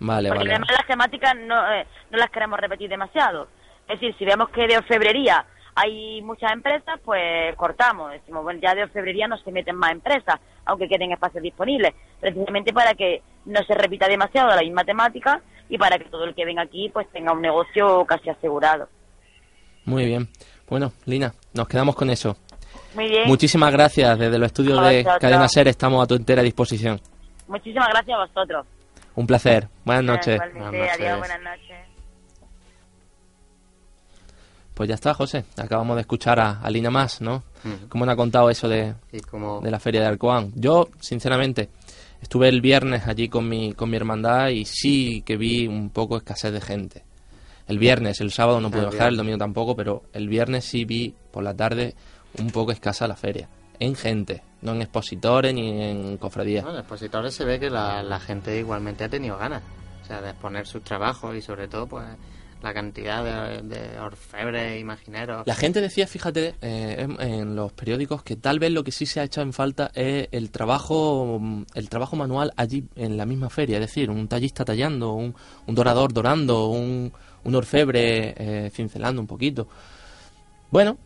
Vale, 0.00 0.28
Porque 0.28 0.38
vale. 0.44 0.50
además 0.54 0.70
las 0.76 0.86
temáticas 0.86 1.34
no, 1.36 1.72
eh, 1.72 1.86
no 2.10 2.18
las 2.18 2.30
queremos 2.30 2.58
repetir 2.58 2.88
demasiado. 2.90 3.48
Es 3.88 4.00
decir, 4.00 4.14
si 4.18 4.24
vemos 4.24 4.48
que 4.50 4.66
de 4.66 4.78
orfebrería 4.78 5.44
hay 5.74 6.22
muchas 6.22 6.52
empresas, 6.52 7.00
pues 7.04 7.54
cortamos. 7.56 8.12
Decimos, 8.12 8.42
bueno, 8.42 8.60
ya 8.62 8.74
de 8.74 8.82
orfebrería 8.82 9.28
no 9.28 9.38
se 9.38 9.52
meten 9.52 9.76
más 9.76 9.92
empresas, 9.92 10.40
aunque 10.64 10.88
queden 10.88 11.12
espacios 11.12 11.42
disponibles. 11.42 11.94
Precisamente 12.20 12.72
para 12.72 12.94
que 12.94 13.22
no 13.46 13.62
se 13.64 13.74
repita 13.74 14.08
demasiado 14.08 14.48
la 14.50 14.62
misma 14.62 14.84
temática 14.84 15.40
y 15.68 15.78
para 15.78 15.98
que 15.98 16.04
todo 16.06 16.24
el 16.24 16.34
que 16.34 16.44
venga 16.44 16.62
aquí 16.62 16.88
pues 16.88 17.08
tenga 17.10 17.32
un 17.32 17.42
negocio 17.42 18.04
casi 18.04 18.30
asegurado. 18.30 18.88
Muy 19.84 20.04
bien. 20.04 20.28
Bueno, 20.68 20.92
Lina, 21.06 21.32
nos 21.54 21.68
quedamos 21.68 21.96
con 21.96 22.10
eso. 22.10 22.36
Muy 22.94 23.08
bien. 23.08 23.26
Muchísimas 23.26 23.72
gracias. 23.72 24.18
Desde 24.18 24.38
los 24.38 24.46
estudios 24.46 24.78
A 24.78 24.88
de 24.88 24.98
vosotros. 24.98 25.20
Cadena 25.20 25.48
Ser 25.48 25.68
estamos 25.68 26.02
a 26.02 26.06
tu 26.06 26.14
entera 26.14 26.42
disposición. 26.42 27.00
Muchísimas 27.48 27.88
gracias 27.88 28.16
a 28.16 28.26
vosotros. 28.26 28.66
Un 29.14 29.26
placer. 29.26 29.68
Buenas 29.84 30.04
noches. 30.04 30.38
Buenas 30.38 30.94
adiós, 30.94 31.18
buenas 31.18 31.42
noches. 31.42 31.89
Pues 34.80 34.88
ya 34.88 34.94
está, 34.94 35.12
José. 35.12 35.44
Acabamos 35.58 35.96
de 35.96 36.00
escuchar 36.00 36.40
a, 36.40 36.58
a 36.58 36.70
Lina 36.70 36.88
Más, 36.88 37.20
¿no? 37.20 37.42
Ujú. 37.66 37.88
¿Cómo 37.90 38.06
nos 38.06 38.14
ha 38.14 38.16
contado 38.16 38.48
eso 38.48 38.66
de, 38.66 38.94
Y 39.12 39.20
como 39.20 39.60
de 39.60 39.70
la 39.70 39.78
feria 39.78 40.00
de 40.00 40.06
Arcoán? 40.06 40.52
Yo, 40.54 40.88
sinceramente, 40.98 41.68
estuve 42.22 42.48
el 42.48 42.62
viernes 42.62 43.06
allí 43.06 43.28
con 43.28 43.46
mi, 43.46 43.74
con 43.74 43.90
mi 43.90 43.98
hermandad 43.98 44.48
y 44.48 44.64
sí 44.64 45.20
que 45.20 45.36
vi 45.36 45.66
un 45.66 45.90
poco 45.90 46.16
escasez 46.16 46.54
de 46.54 46.62
gente. 46.62 47.04
El 47.66 47.78
viernes, 47.78 48.22
el 48.22 48.32
sábado 48.32 48.58
no 48.58 48.70
pude 48.70 48.80
El 48.80 48.86
bajar, 48.86 49.08
el 49.08 49.18
domingo 49.18 49.36
tampoco, 49.36 49.76
pero 49.76 50.04
el 50.14 50.30
viernes 50.30 50.64
sí 50.64 50.86
vi 50.86 51.14
por 51.30 51.44
la 51.44 51.52
tarde 51.52 51.94
un 52.38 52.50
poco 52.50 52.72
escasa 52.72 53.06
la 53.06 53.16
feria. 53.16 53.50
En 53.80 53.94
gente, 53.94 54.42
no 54.62 54.72
en 54.72 54.80
expositores 54.80 55.52
ni 55.52 55.68
en 55.78 56.16
cofradías. 56.16 56.64
bueno, 56.64 56.78
en 56.78 56.84
expositores 56.84 57.34
se 57.34 57.44
ve 57.44 57.60
que 57.60 57.68
la, 57.68 58.02
la 58.02 58.18
gente 58.18 58.58
igualmente 58.58 59.04
ha 59.04 59.10
tenido 59.10 59.36
ganas. 59.36 59.62
O 60.02 60.06
sea, 60.06 60.22
de 60.22 60.30
exponer 60.30 60.66
sus 60.66 60.82
trabajos 60.82 61.36
y 61.36 61.42
sobre 61.42 61.68
todo, 61.68 61.86
pues, 61.86 62.06
la 62.62 62.74
cantidad 62.74 63.24
de, 63.24 63.62
de 63.62 63.98
orfebres, 63.98 64.80
imagineros. 64.80 65.46
La 65.46 65.54
gente 65.54 65.80
decía, 65.80 66.06
fíjate, 66.06 66.54
eh, 66.60 66.96
en, 66.98 67.20
en 67.20 67.56
los 67.56 67.72
periódicos 67.72 68.22
que 68.22 68.36
tal 68.36 68.58
vez 68.58 68.70
lo 68.72 68.84
que 68.84 68.92
sí 68.92 69.06
se 69.06 69.20
ha 69.20 69.24
hecho 69.24 69.40
en 69.40 69.52
falta 69.52 69.90
es 69.94 70.28
el 70.32 70.50
trabajo, 70.50 71.40
el 71.74 71.88
trabajo 71.88 72.16
manual 72.16 72.52
allí 72.56 72.84
en 72.96 73.16
la 73.16 73.26
misma 73.26 73.50
feria, 73.50 73.76
es 73.76 73.80
decir, 73.82 74.10
un 74.10 74.28
tallista 74.28 74.64
tallando, 74.64 75.12
un, 75.14 75.34
un 75.66 75.74
dorador 75.74 76.12
dorando, 76.12 76.68
un, 76.68 77.12
un 77.44 77.54
orfebre 77.54 78.34
eh, 78.36 78.70
cincelando 78.74 79.20
un 79.20 79.26
poquito. 79.26 79.68
Bueno, 80.70 80.98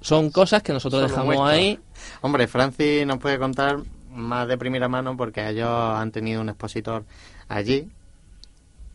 son 0.00 0.30
cosas 0.30 0.62
que 0.62 0.72
nosotros 0.72 1.00
Solo 1.02 1.08
dejamos 1.10 1.36
muestras. 1.36 1.58
ahí. 1.58 1.78
Hombre, 2.22 2.46
Francis 2.46 3.06
nos 3.06 3.18
puede 3.18 3.38
contar 3.38 3.78
más 4.10 4.48
de 4.48 4.56
primera 4.58 4.88
mano 4.88 5.16
porque 5.16 5.48
ellos 5.48 5.68
han 5.68 6.10
tenido 6.10 6.40
un 6.40 6.48
expositor 6.48 7.04
allí, 7.48 7.88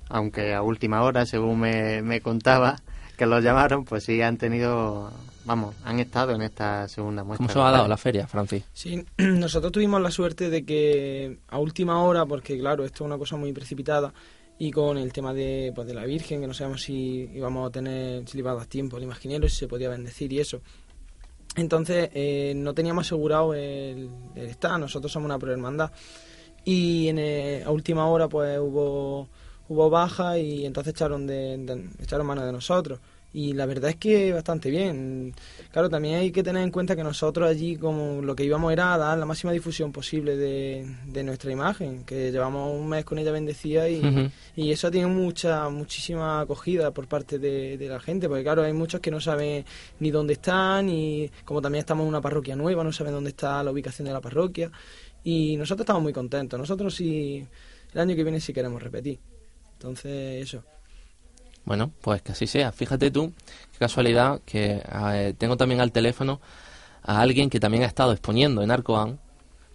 aunque 0.10 0.54
a 0.54 0.62
última 0.62 1.04
hora, 1.04 1.26
según 1.26 1.60
me, 1.60 2.02
me 2.02 2.22
contaba, 2.22 2.82
que 3.18 3.26
los 3.26 3.44
llamaron, 3.44 3.86
pues 3.86 4.04
sí 4.04 4.22
han 4.22 4.38
tenido, 4.38 5.12
vamos, 5.46 5.76
han 5.84 6.00
estado 6.00 6.34
en 6.34 6.42
esta 6.42 6.88
segunda 6.88 7.24
muestra. 7.24 7.48
¿Cómo 7.48 7.54
se 7.54 7.60
os 7.60 7.66
ha 7.66 7.72
dado 7.72 7.88
la 7.88 7.98
feria, 7.98 8.28
Francis? 8.28 8.64
Sí, 8.74 9.04
nosotros 9.18 9.72
tuvimos 9.72 10.02
la 10.02 10.12
suerte 10.12 10.50
de 10.50 10.66
que 10.66 11.40
a 11.48 11.58
última 11.60 12.02
hora, 12.04 12.26
porque 12.26 12.58
claro, 12.58 12.86
esto 12.86 13.04
es 13.04 13.08
una 13.08 13.18
cosa 13.18 13.36
muy 13.38 13.54
precipitada, 13.54 14.14
y 14.58 14.72
con 14.72 14.98
el 14.98 15.12
tema 15.12 15.34
de, 15.34 15.72
pues, 15.76 15.88
de 15.88 15.94
la 15.94 16.06
Virgen, 16.06 16.42
que 16.42 16.48
no 16.48 16.54
sabemos 16.54 16.82
si 16.82 17.30
íbamos 17.34 17.68
a 17.68 17.72
tener, 17.72 18.28
si 18.28 18.38
le 18.38 18.40
iba 18.40 18.52
a 18.52 18.56
dar 18.56 18.66
tiempo 18.68 18.98
al 18.98 19.04
imaginero, 19.04 19.50
si 19.50 19.56
se 19.58 19.68
podía 19.68 19.90
bendecir 19.90 20.32
y 20.32 20.40
eso. 20.40 20.62
Entonces, 21.58 22.10
eh, 22.14 22.54
no 22.56 22.74
teníamos 22.74 23.06
asegurado 23.06 23.54
el, 23.54 24.10
el 24.36 24.46
estar, 24.46 24.80
nosotros 24.80 25.12
somos 25.12 25.26
una 25.26 25.40
prohermandad. 25.40 25.92
Y 26.64 27.10
en, 27.10 27.20
eh, 27.20 27.64
a 27.66 27.72
última 27.72 28.08
hora, 28.08 28.28
pues 28.28 28.58
hubo, 28.60 29.28
hubo 29.68 29.90
baja 29.90 30.38
y 30.38 30.66
entonces 30.66 30.94
echaron, 30.94 31.26
de, 31.28 31.58
de- 31.58 31.90
echaron 32.02 32.28
mano 32.28 32.46
de 32.46 32.52
nosotros. 32.52 33.00
Y 33.34 33.52
la 33.52 33.66
verdad 33.66 33.90
es 33.90 33.98
que 33.98 34.32
bastante 34.32 34.70
bien. 34.70 35.34
Claro, 35.70 35.90
también 35.90 36.16
hay 36.16 36.32
que 36.32 36.42
tener 36.42 36.64
en 36.64 36.72
cuenta 36.72 36.96
que 36.96 37.04
nosotros 37.04 37.50
allí 37.50 37.76
como 37.76 38.22
lo 38.22 38.34
que 38.34 38.46
íbamos 38.46 38.72
era 38.72 38.94
a 38.94 38.98
dar 38.98 39.18
la 39.18 39.26
máxima 39.26 39.52
difusión 39.52 39.92
posible 39.92 40.38
de, 40.38 40.90
de 41.08 41.24
nuestra 41.26 41.52
imagen, 41.52 42.06
que 42.06 42.32
llevamos 42.32 42.72
un 42.74 42.88
mes 42.88 43.04
con 43.04 43.20
ella 43.20 43.34
bendecida 43.34 43.90
y, 43.90 44.00
Ujú. 44.00 44.30
y 44.56 44.72
eso 44.72 44.90
tiene 44.90 45.08
mucha, 45.08 45.68
muchísima 45.68 46.40
acogida 46.40 46.92
por 46.92 47.10
parte 47.10 47.38
de, 47.38 47.78
de 47.78 47.90
la 47.90 48.00
gente, 48.00 48.30
porque 48.30 48.44
claro, 48.44 48.64
hay 48.64 48.72
muchos 48.72 49.02
que 49.02 49.12
no 49.12 49.20
saben 49.20 49.66
ni 50.00 50.12
dónde 50.12 50.32
están, 50.34 50.88
y 50.88 51.30
como 51.44 51.62
también 51.62 51.82
estamos 51.82 52.04
en 52.04 52.08
una 52.10 52.22
parroquia 52.22 52.56
nueva, 52.56 52.86
no 52.86 52.94
saben 52.94 53.12
dónde 53.12 53.32
está 53.32 53.62
la 53.62 53.72
ubicación 53.72 54.06
de 54.08 54.14
la 54.14 54.22
parroquia, 54.22 54.72
y 55.26 55.58
nosotros 55.58 55.84
estamos 55.84 56.04
muy 56.04 56.14
contentos. 56.14 56.58
Nosotros 56.58 56.96
sí, 56.96 57.46
el 57.94 58.00
año 58.00 58.16
que 58.16 58.24
viene 58.24 58.40
sí 58.40 58.54
queremos 58.54 58.82
repetir. 58.82 59.20
Entonces, 59.78 60.44
eso. 60.44 60.64
Bueno, 61.64 61.92
pues 62.02 62.22
que 62.22 62.32
así 62.34 62.48
sea. 62.48 62.72
Fíjate 62.72 63.12
tú, 63.12 63.34
qué 63.72 63.80
casualidad, 63.80 64.42
que 64.46 64.82
eh, 65.14 65.34
tengo 65.38 65.58
también 65.58 65.82
al 65.82 65.92
teléfono 65.92 66.40
a 67.04 67.22
alguien 67.22 67.50
que 67.50 67.60
también 67.60 67.84
ha 67.84 67.88
estado 67.88 68.12
exponiendo 68.12 68.62
en 68.62 68.72
Arcoán, 68.72 69.20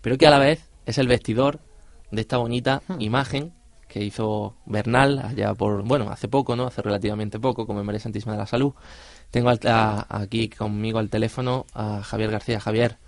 pero 0.01 0.17
que 0.19 0.27
a 0.27 0.31
la 0.31 0.39
vez 0.39 0.69
es 0.87 0.99
el 0.99 1.09
vestidor 1.09 1.61
de 2.11 2.21
esta 2.23 2.39
bonita 2.39 2.83
imagen 2.99 3.53
que 3.89 4.03
hizo 4.05 4.55
Bernal 4.67 5.19
allá 5.19 5.53
por, 5.55 5.83
bueno, 5.83 6.11
hace 6.11 6.29
poco, 6.29 6.55
¿no? 6.55 6.67
Hace 6.67 6.81
relativamente 6.83 7.41
poco, 7.41 7.67
como 7.67 7.81
en 7.81 7.87
María 7.87 8.01
Santísima 8.01 8.33
de 8.33 8.39
la 8.39 8.47
Salud. 8.47 8.73
Tengo 9.33 9.49
al- 9.51 9.61
a- 9.67 10.07
aquí 10.09 10.49
conmigo 10.49 11.01
al 11.01 11.11
teléfono 11.11 11.67
a 11.75 12.01
Javier 12.03 12.31
García. 12.31 12.61
Javier, 12.61 12.99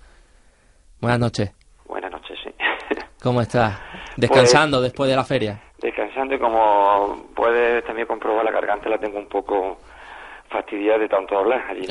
buenas 1.01 1.21
noches. 1.21 1.53
Buenas 1.87 2.11
noches, 2.11 2.37
sí. 2.45 2.51
¿Cómo 3.23 3.41
estás? 3.41 3.79
Descansando 4.17 4.81
después 4.81 5.09
de 5.09 5.15
la 5.17 5.25
feria. 5.25 5.63
Descansando 5.83 6.35
y 6.37 6.39
como 6.39 7.27
puedes 7.35 7.85
también 7.85 8.07
comprobar 8.07 8.45
la 8.45 8.53
garganta 8.53 8.89
la 8.89 8.99
tengo 8.99 9.19
un 9.19 9.27
poco 9.27 9.79
fastidiada 10.49 10.99
de 10.99 11.09
tanto 11.09 11.37
hablar 11.37 11.65
allí 11.69 11.87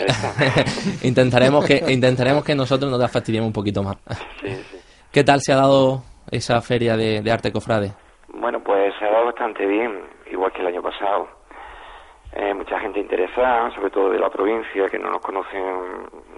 intentaremos 1.04 1.66
que 1.66 1.84
intentaremos 1.92 2.44
que 2.44 2.56
nosotros 2.56 2.90
nos 2.90 3.00
la 3.00 3.08
fastidiemos 3.08 3.48
un 3.48 3.54
poquito 3.54 3.84
más. 3.84 3.98
Sí, 4.40 4.50
sí. 4.50 4.78
¿Qué 5.12 5.24
tal 5.26 5.42
se 5.42 5.52
ha 5.52 5.58
dado 5.58 6.04
esa 6.30 6.62
feria 6.62 6.96
de, 6.96 7.22
de 7.22 7.32
arte 7.32 7.52
cofrade? 7.52 7.92
Bueno, 8.34 8.62
pues 8.64 8.94
se 8.98 9.06
ha 9.06 9.12
dado 9.12 9.26
bastante 9.26 9.66
bien, 9.66 10.00
igual 10.32 10.54
que 10.54 10.62
el 10.62 10.68
año 10.68 10.82
pasado. 10.82 11.28
Eh, 12.34 12.54
mucha 12.54 12.80
gente 12.80 13.02
interesada, 13.02 13.76
sobre 13.76 13.90
todo 13.90 14.10
de 14.10 14.20
la 14.20 14.30
provincia, 14.30 14.88
que 14.90 14.98
no 14.98 15.10
nos 15.10 15.22
conocen 15.22 15.64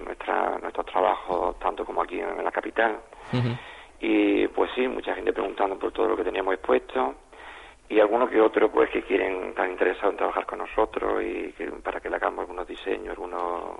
nuestra, 0.03 0.57
nuestros 0.59 0.87
trabajos 0.87 1.59
tanto 1.59 1.85
como 1.85 2.01
aquí 2.01 2.19
en 2.19 2.43
la 2.43 2.51
capital. 2.51 2.97
Y 3.99 4.47
pues 4.47 4.71
sí, 4.75 4.87
mucha 4.87 5.13
gente 5.13 5.31
preguntando 5.31 5.77
por 5.77 5.91
todo 5.91 6.07
lo 6.07 6.17
que 6.17 6.23
teníamos 6.23 6.55
expuesto 6.55 7.13
y 7.93 7.99
algunos 7.99 8.29
que 8.29 8.39
otros 8.41 8.71
pues 8.73 8.89
que 8.91 9.03
quieren 9.03 9.49
estar 9.49 9.69
interesados 9.69 10.11
en 10.11 10.17
trabajar 10.17 10.45
con 10.45 10.59
nosotros 10.59 11.21
y 11.23 11.51
que, 11.53 11.65
para 11.83 11.99
que 11.99 12.09
le 12.09 12.15
hagamos 12.17 12.41
algunos 12.41 12.67
diseños, 12.67 13.09
algunos 13.09 13.77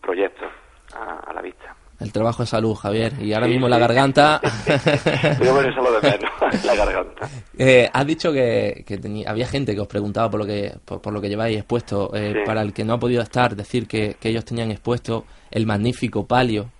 proyectos 0.00 0.48
a, 0.94 1.30
a 1.30 1.32
la 1.32 1.40
vista. 1.42 1.74
El 2.00 2.12
trabajo 2.12 2.42
de 2.42 2.48
salud, 2.48 2.74
Javier. 2.74 3.12
Y 3.20 3.32
ahora 3.32 3.46
Sí, 3.46 3.52
mismo 3.52 3.68
la 3.68 3.76
sí. 3.76 3.80
garganta... 3.82 4.40
Pero 5.38 5.52
bueno, 5.54 5.68
eso 5.70 5.78
es 5.80 5.84
lo 5.84 6.00
de 6.00 6.10
menos, 6.10 6.64
la 6.64 6.74
garganta. 6.74 7.28
Eh, 7.56 7.88
has 7.92 8.06
dicho 8.06 8.32
que, 8.32 8.82
que 8.86 8.98
tenía- 8.98 9.30
había 9.30 9.46
gente 9.46 9.74
que 9.74 9.80
os 9.80 9.86
preguntaba 9.86 10.28
por 10.28 10.40
lo 10.40 10.46
que 10.46 10.72
por, 10.84 11.00
por 11.00 11.12
lo 11.12 11.20
que 11.20 11.28
lleváis 11.28 11.56
expuesto. 11.56 12.10
Eh, 12.14 12.32
Sí. 12.34 12.38
Para 12.44 12.62
el 12.62 12.72
que 12.72 12.84
no 12.84 12.94
ha 12.94 12.98
podido 12.98 13.22
estar, 13.22 13.54
decir 13.54 13.86
que, 13.86 14.16
que 14.20 14.30
ellos 14.30 14.44
tenían 14.44 14.70
expuesto 14.72 15.24
el 15.50 15.66
magnífico 15.66 16.26
palio 16.26 16.70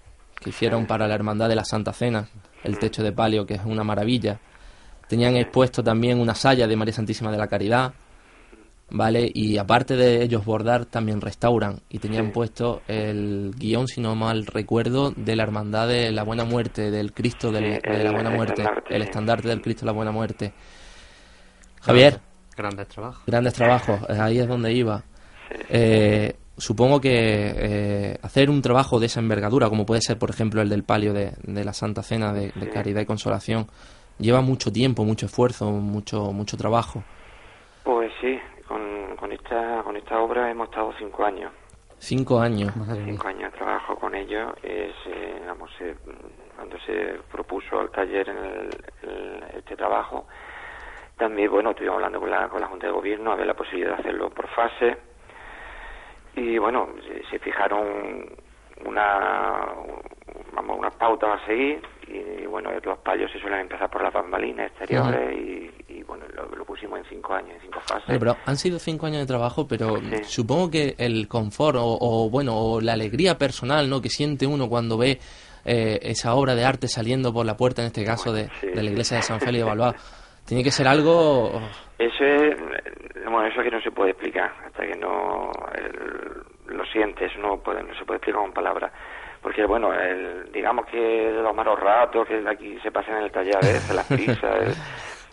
que 0.40 0.50
hicieron 0.50 0.86
para 0.86 1.06
la 1.06 1.14
Hermandad 1.14 1.48
de 1.48 1.54
la 1.56 1.64
Santa 1.64 1.92
Cena, 1.92 2.26
el 2.64 2.78
techo 2.80 3.04
de 3.04 3.12
palio, 3.12 3.46
que 3.46 3.54
es 3.54 3.64
una 3.64 3.84
maravilla. 3.84 4.40
Tenían 5.08 5.36
expuesto 5.36 5.82
también 5.82 6.20
una 6.20 6.34
saya 6.34 6.66
de 6.66 6.76
María 6.76 6.94
Santísima 6.94 7.30
de 7.30 7.36
la 7.38 7.46
Caridad, 7.48 7.92
¿vale? 8.90 9.30
Y 9.32 9.58
aparte 9.58 9.96
de 9.96 10.22
ellos 10.22 10.44
bordar, 10.44 10.84
también 10.86 11.20
restauran. 11.20 11.80
Y 11.90 11.98
tenían 11.98 12.26
Sí. 12.26 12.30
puesto 12.32 12.82
el 12.88 13.52
guion, 13.56 13.88
si 13.88 14.00
no 14.00 14.14
mal 14.14 14.46
recuerdo, 14.46 15.12
de 15.16 15.36
la 15.36 15.42
Hermandad 15.42 15.88
de 15.88 16.10
la 16.12 16.22
Buena 16.24 16.44
Muerte, 16.44 16.90
del 16.90 17.12
Cristo 17.12 17.50
del- 17.52 17.80
de 17.80 18.04
la 18.04 18.10
el 18.10 18.12
Buena 18.14 18.30
Muerte, 18.30 18.62
estandarte, 18.62 18.94
el 18.96 19.02
estandarte 19.02 19.48
del 19.48 19.60
Cristo 19.62 19.80
de 19.80 19.86
la 19.86 19.92
Buena 19.92 20.12
Muerte. 20.12 20.52
Javier, 21.80 22.20
Grandes 22.56 22.88
trabajos. 22.88 23.22
grandes 23.26 23.54
trabajos, 23.54 24.00
eh, 24.08 24.18
ahí 24.20 24.38
es 24.38 24.46
donde 24.48 24.72
iba. 24.72 25.04
Eh, 25.68 26.36
supongo 26.56 27.00
que 27.00 27.10
eh, 27.12 28.18
hacer 28.22 28.50
un 28.50 28.62
trabajo 28.62 29.00
de 29.00 29.06
esa 29.06 29.20
envergadura, 29.20 29.68
como 29.68 29.84
puede 29.84 30.00
ser, 30.00 30.18
por 30.18 30.30
ejemplo, 30.30 30.62
el 30.62 30.68
del 30.68 30.84
palio 30.84 31.12
de, 31.12 31.32
de 31.42 31.64
la 31.64 31.72
Santa 31.72 32.02
Cena 32.02 32.32
de, 32.32 32.52
de 32.54 32.68
Caridad 32.70 33.00
y 33.00 33.06
Consolación, 33.06 33.66
lleva 34.18 34.40
mucho 34.40 34.72
tiempo, 34.72 35.04
mucho 35.04 35.26
esfuerzo, 35.26 35.70
mucho 35.70 36.32
mucho 36.32 36.56
trabajo. 36.56 37.02
Pues 37.84 38.12
sí, 38.20 38.38
con, 38.68 39.16
con, 39.16 39.32
esta, 39.32 39.82
con 39.82 39.96
esta 39.96 40.20
obra 40.20 40.50
hemos 40.50 40.68
estado 40.68 40.92
cinco 40.98 41.24
años. 41.24 41.52
Cinco 41.98 42.40
años. 42.40 42.74
Madre 42.76 43.00
mía. 43.00 43.12
Cinco 43.12 43.28
años 43.28 43.52
de 43.52 43.58
trabajo 43.58 43.96
con 43.96 44.14
ellos. 44.14 44.52
Es, 44.62 44.92
eh, 45.06 45.42
vamos, 45.46 45.70
eh, 45.80 45.94
cuando 46.56 46.78
se 46.80 47.18
propuso 47.30 47.80
al 47.80 47.90
taller 47.90 48.28
en 48.28 48.36
el- 48.38 48.84
el- 49.02 49.44
este 49.58 49.76
trabajo, 49.76 50.26
también, 51.16 51.50
bueno, 51.50 51.70
estuvimos 51.70 51.96
hablando 51.96 52.18
con 52.20 52.30
la, 52.30 52.48
con 52.48 52.60
la 52.60 52.66
Junta 52.66 52.86
de 52.86 52.92
Gobierno 52.92 53.32
a 53.32 53.36
ver 53.36 53.46
la 53.46 53.54
posibilidad 53.54 53.96
de 53.96 54.00
hacerlo 54.02 54.30
por 54.30 54.48
fase. 54.48 54.96
Y 56.34 56.58
bueno, 56.58 56.88
se, 57.06 57.24
se 57.30 57.38
fijaron 57.38 58.26
una, 58.84 59.74
vamos, 60.54 60.78
unas 60.78 60.94
pautas 60.96 61.40
a 61.42 61.46
seguir. 61.46 61.80
Y 62.08 62.46
bueno, 62.46 62.70
los 62.84 62.98
palios 62.98 63.30
se 63.32 63.38
suelen 63.40 63.60
empezar 63.60 63.88
por 63.90 64.02
las 64.02 64.12
bambalinas 64.12 64.66
exteriores 64.70 65.34
y, 65.34 65.70
y, 65.94 66.02
bueno, 66.02 66.26
lo, 66.34 66.44
lo 66.56 66.64
pusimos 66.66 66.98
en 66.98 67.04
cinco 67.06 67.32
años, 67.32 67.52
en 67.54 67.60
cinco 67.62 67.80
fases. 67.80 68.08
Oye, 68.10 68.18
pero 68.18 68.36
han 68.44 68.56
sido 68.56 68.78
cinco 68.78 69.06
años 69.06 69.20
de 69.20 69.26
trabajo, 69.26 69.66
pero 69.66 69.96
Sí. 69.96 70.24
supongo 70.24 70.70
que 70.70 70.94
el 70.98 71.26
confort 71.26 71.76
o, 71.78 71.84
o, 72.00 72.28
bueno 72.28 72.54
o 72.56 72.80
la 72.82 72.92
alegría 72.92 73.38
personal, 73.38 73.88
¿no? 73.88 74.02
Que 74.02 74.10
siente 74.10 74.46
uno 74.46 74.68
cuando 74.68 74.98
ve 74.98 75.18
eh, 75.64 76.00
esa 76.02 76.34
obra 76.34 76.54
de 76.54 76.64
arte 76.64 76.86
saliendo 76.88 77.32
por 77.32 77.46
la 77.46 77.56
puerta, 77.56 77.80
en 77.82 77.86
este 77.86 78.04
caso 78.04 78.32
de, 78.32 78.48
Sí, 78.60 78.66
de 78.66 78.82
la 78.82 78.90
iglesia 78.90 79.16
de 79.16 79.22
San 79.22 79.40
Félix 79.40 79.64
de 79.64 79.70
Balboa, 79.70 79.94
tiene 80.44 80.62
que 80.64 80.70
ser 80.72 80.88
algo. 80.88 81.50
Eso 81.98 82.24
es, 82.24 82.56
bueno, 83.24 83.46
eso 83.46 83.62
que 83.62 83.70
no 83.70 83.80
se 83.80 83.90
puede 83.92 84.10
explicar 84.10 84.52
hasta 84.66 84.82
que 84.84 84.98
no 84.98 85.50
el- 85.74 86.31
lo 86.82 86.90
sientes, 86.90 87.36
no 87.38 87.58
puede, 87.58 87.82
no 87.82 87.94
se 87.94 88.04
puede 88.04 88.16
explicar 88.18 88.40
con 88.42 88.52
palabras. 88.52 88.92
Porque, 89.40 89.64
bueno, 89.66 89.92
el, 89.92 90.52
digamos 90.52 90.86
que 90.86 91.32
los 91.42 91.54
malos 91.54 91.78
ratos 91.80 92.26
que 92.28 92.44
aquí 92.48 92.78
se 92.80 92.92
pasan 92.92 93.16
en 93.16 93.22
el 93.24 93.30
taller 93.32 93.56
a 93.56 93.60
veces, 93.60 93.90
las 93.90 94.06
prisas, 94.08 94.54
el, 94.60 94.76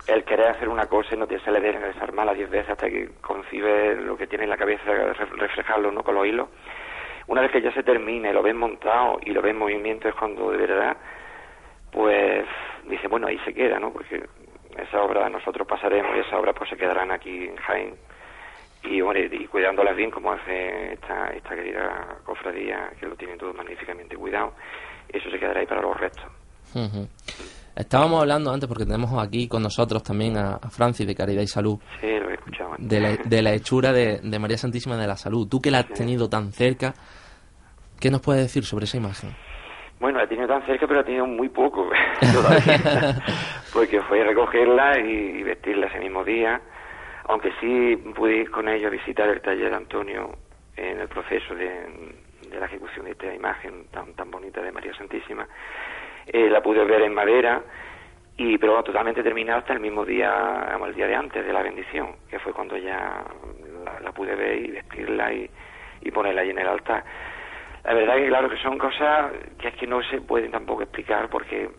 el 0.07 0.23
querer 0.23 0.47
hacer 0.47 0.67
una 0.69 0.87
cosa 0.87 1.13
y 1.13 1.17
no 1.17 1.27
te 1.27 1.39
sale 1.41 1.59
de 1.59 1.73
desarmarla 1.77 2.33
diez 2.33 2.49
veces 2.49 2.71
hasta 2.71 2.89
que 2.89 3.09
concibe 3.21 3.95
lo 3.95 4.17
que 4.17 4.25
tiene 4.27 4.45
en 4.45 4.49
la 4.49 4.57
cabeza, 4.57 4.83
ref- 4.85 5.37
reflejarlo 5.37 5.91
¿no? 5.91 6.03
con 6.03 6.15
los 6.15 6.25
hilos. 6.25 6.49
Una 7.27 7.41
vez 7.41 7.51
que 7.51 7.61
ya 7.61 7.71
se 7.73 7.83
termine, 7.83 8.33
lo 8.33 8.41
ves 8.41 8.55
montado 8.55 9.19
y 9.23 9.29
lo 9.31 9.41
ves 9.43 9.51
en 9.51 9.59
movimiento 9.59 10.07
es 10.09 10.15
cuando 10.15 10.49
de 10.51 10.57
verdad, 10.57 10.97
pues 11.91 12.45
dice, 12.85 13.07
bueno, 13.07 13.27
ahí 13.27 13.37
se 13.45 13.53
queda, 13.53 13.79
¿no? 13.79 13.91
Porque 13.93 14.23
esa 14.77 15.01
obra 15.03 15.29
nosotros 15.29 15.67
pasaremos 15.67 16.15
y 16.15 16.19
esa 16.21 16.39
obra 16.39 16.53
pues 16.53 16.69
se 16.69 16.77
quedarán 16.77 17.11
aquí 17.11 17.45
en 17.45 17.55
Jaén 17.57 17.95
y 18.83 19.01
bueno 19.01 19.19
y 19.19 19.45
cuidándolas 19.47 19.95
bien 19.95 20.09
como 20.11 20.31
hace 20.31 20.93
esta, 20.93 21.27
esta 21.29 21.55
querida 21.55 22.17
cofradía 22.25 22.89
que 22.99 23.07
lo 23.07 23.15
tiene 23.15 23.35
todo 23.37 23.53
magníficamente 23.53 24.15
cuidado 24.15 24.53
eso 25.09 25.29
se 25.29 25.39
quedará 25.39 25.59
ahí 25.59 25.65
para 25.65 25.81
los 25.81 25.97
restos 25.99 26.25
Ujú. 26.75 27.07
Estábamos 27.75 28.21
hablando 28.21 28.51
antes, 28.51 28.67
porque 28.67 28.85
tenemos 28.85 29.11
aquí 29.23 29.47
con 29.47 29.63
nosotros 29.63 30.03
también 30.03 30.37
a, 30.37 30.55
a 30.55 30.69
Francis 30.69 31.07
de 31.07 31.15
Caridad 31.15 31.41
y 31.41 31.47
Salud, 31.47 31.79
sí 32.01 32.07
lo 32.07 32.29
he 32.29 32.33
escuchado 32.33 32.71
antes. 32.73 32.87
de 32.89 32.99
la, 32.99 33.09
de 33.25 33.41
la 33.41 33.53
hechura 33.53 33.91
de, 33.93 34.19
de 34.21 34.39
María 34.39 34.57
Santísima 34.57 34.97
de 34.97 35.07
la 35.07 35.15
Salud. 35.15 35.47
Tú 35.49 35.59
que 35.61 35.71
la 35.71 35.79
has 35.79 35.87
tenido 35.87 36.27
tan 36.29 36.51
cerca, 36.51 36.93
¿qué 37.99 38.11
nos 38.11 38.21
puedes 38.21 38.41
decir 38.43 38.65
sobre 38.65 38.83
esa 38.85 38.97
imagen? 38.97 39.31
Bueno, 39.99 40.17
la 40.19 40.25
he 40.25 40.27
tenido 40.27 40.47
tan 40.47 40.65
cerca, 40.65 40.85
pero 40.87 40.95
la 40.95 41.01
he 41.01 41.05
tenido 41.05 41.25
muy 41.25 41.49
poco 41.49 41.89
todavía. 42.33 43.15
Porque 43.73 44.01
fue 44.03 44.23
recogerla 44.23 44.99
y 44.99 45.41
vestirla 45.43 45.87
ese 45.87 45.99
mismo 45.99 46.23
día. 46.23 46.61
Aunque 47.29 47.51
sí 47.61 47.95
pude 48.15 48.37
ir 48.37 48.49
con 48.49 48.67
ellos 48.67 48.87
a 48.87 48.89
visitar 48.89 49.29
el 49.29 49.39
taller 49.39 49.69
de 49.69 49.75
Antonio 49.75 50.35
en 50.75 50.99
el 50.99 51.07
proceso 51.07 51.53
de, 51.53 52.15
la 52.51 52.65
ejecución 52.65 53.05
de 53.05 53.11
esta 53.11 53.31
imagen 53.31 53.85
tan, 53.91 54.15
tan 54.15 54.31
bonita 54.31 54.63
de 54.63 54.71
María 54.71 54.95
Santísima. 54.95 55.47
Eh, 56.25 56.49
la 56.49 56.63
pude 56.63 56.83
ver 56.85 57.03
en 57.03 57.13
madera, 57.13 57.61
y 58.35 58.57
pero 58.57 58.81
totalmente 58.83 59.21
terminada 59.21 59.59
hasta 59.59 59.73
el 59.73 59.79
mismo 59.79 60.03
día, 60.05 60.75
el 60.83 60.95
día 60.95 61.05
de 61.05 61.15
antes 61.15 61.45
de 61.45 61.53
la 61.53 61.61
bendición, 61.61 62.15
que 62.31 62.39
fue 62.39 62.51
cuando 62.51 62.75
ya 62.77 63.23
la, 63.85 63.99
la 63.99 64.11
pude 64.11 64.33
ver 64.35 64.65
y 64.65 64.71
vestirla 64.71 65.31
y, 65.31 65.47
y 66.01 66.09
ponerla 66.09 66.41
ahí 66.41 66.49
en 66.49 66.57
el 66.57 66.67
altar. 66.67 67.03
La 67.83 67.93
verdad 67.93 68.15
que 68.15 68.27
claro 68.27 68.49
que 68.49 68.57
son 68.57 68.79
cosas 68.79 69.31
que 69.59 69.67
es 69.67 69.75
que 69.75 69.85
no 69.85 70.01
se 70.01 70.19
pueden 70.21 70.49
tampoco 70.49 70.81
explicar 70.81 71.29
porque 71.29 71.69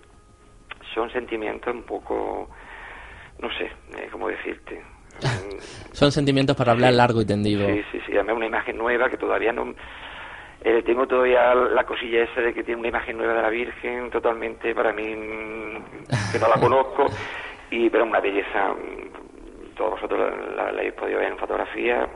son 0.94 1.10
sentimientos 1.10 1.74
un 1.74 1.82
poco, 1.82 2.48
no 3.40 3.50
sé, 3.54 3.64
eh, 3.98 4.08
cómo 4.12 4.28
decirte. 4.28 4.80
Son 5.92 6.12
sentimientos 6.12 6.56
para 6.56 6.72
hablar 6.72 6.90
Sí. 6.92 6.96
largo 6.96 7.20
y 7.20 7.26
tendido. 7.26 7.66
Sí, 7.66 7.82
sí, 7.92 8.00
sí, 8.06 8.12
además 8.14 8.36
una 8.36 8.46
imagen 8.46 8.78
nueva 8.78 9.08
que 9.10 9.16
todavía 9.16 9.52
no... 9.52 9.74
eh, 10.62 10.82
tengo 10.84 11.06
todavía 11.06 11.54
la 11.54 11.84
cosilla 11.84 12.22
esa 12.24 12.40
de 12.40 12.54
que 12.54 12.62
tiene 12.62 12.78
una 12.80 12.88
imagen 12.88 13.16
nueva 13.18 13.34
de 13.34 13.42
la 13.42 13.50
Virgen 13.50 14.10
totalmente 14.10 14.74
para 14.74 14.92
mí 14.92 15.14
mm, 15.16 16.32
que 16.32 16.38
no 16.38 16.48
la 16.48 16.56
conozco 16.60 17.06
y 17.70 17.88
pero 17.90 18.04
una 18.04 18.20
belleza 18.20 18.72
mm, 18.74 19.74
todos 19.76 19.92
vosotros 19.92 20.18
la, 20.20 20.54
la- 20.64 20.72
la 20.72 20.78
habéis 20.80 20.94
podido 20.94 21.18
ver 21.18 21.32
en 21.32 21.38
fotografía 21.38 22.08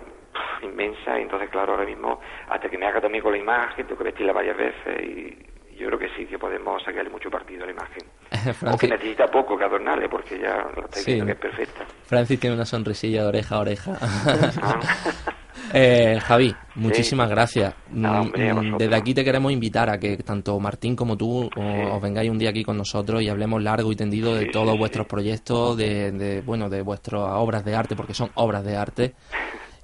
inmensa 0.62 1.18
y 1.18 1.22
entonces 1.22 1.48
claro 1.50 1.72
ahora 1.72 1.84
mismo 1.86 2.20
hasta 2.48 2.68
que 2.68 2.78
me 2.78 2.86
haga 2.86 3.00
también 3.00 3.22
con 3.22 3.32
la 3.32 3.38
imagen 3.38 3.86
tengo 3.86 3.98
que 3.98 4.04
vestirla 4.04 4.32
varias 4.32 4.56
veces 4.56 5.02
y 5.02 5.36
yo 5.78 5.86
creo 5.88 5.98
que 5.98 6.08
sí 6.16 6.26
que 6.26 6.38
podemos 6.38 6.82
sacarle 6.82 7.10
mucho 7.10 7.30
partido 7.30 7.64
a 7.64 7.66
la 7.66 7.72
imagen 7.72 8.02
o 8.50 8.54
Francis, 8.54 8.90
necesita 8.90 9.26
poco 9.26 9.56
que 9.56 9.64
adornarle 9.64 10.08
porque 10.08 10.38
ya 10.38 10.56
lo 10.74 10.84
estáis 10.84 11.04
Sí. 11.04 11.12
viendo 11.14 11.26
que 11.26 11.32
es 11.32 11.38
perfecta 11.38 11.84
Francis 12.06 12.40
tiene 12.40 12.56
una 12.56 12.64
sonrisilla 12.66 13.22
de 13.22 13.28
oreja 13.28 13.54
a 13.56 13.60
oreja. 13.60 13.98
Ah. 14.00 14.80
Eh, 15.72 16.18
Javi, 16.20 16.54
muchísimas 16.76 17.28
gracias. 17.30 17.74
Nada, 17.90 18.20
hombre, 18.20 18.50
a 18.50 18.52
Mm, 18.52 18.56
vosotros. 18.56 18.78
Desde 18.80 18.96
aquí 18.96 19.14
te 19.14 19.24
queremos 19.24 19.50
invitar 19.50 19.88
a 19.88 19.98
que 19.98 20.16
tanto 20.18 20.58
Martín 20.60 20.94
como 20.94 21.16
tú 21.16 21.48
Sí. 21.54 21.60
os 21.60 22.02
vengáis 22.02 22.30
un 22.30 22.38
día 22.38 22.50
aquí 22.50 22.62
con 22.62 22.76
nosotros 22.76 23.22
y 23.22 23.28
hablemos 23.28 23.62
largo 23.62 23.90
y 23.90 23.96
tendido 23.96 24.34
de 24.34 24.46
todos 24.46 24.76
vuestros 24.78 25.06
proyectos, 25.06 25.76
de, 25.76 26.12
de, 26.12 26.42
bueno, 26.42 26.68
de 26.68 26.82
vuestras 26.82 27.22
obras 27.36 27.64
de 27.64 27.74
arte, 27.74 27.96
porque 27.96 28.14
son 28.14 28.30
obras 28.34 28.64
de 28.64 28.76
arte, 28.76 29.14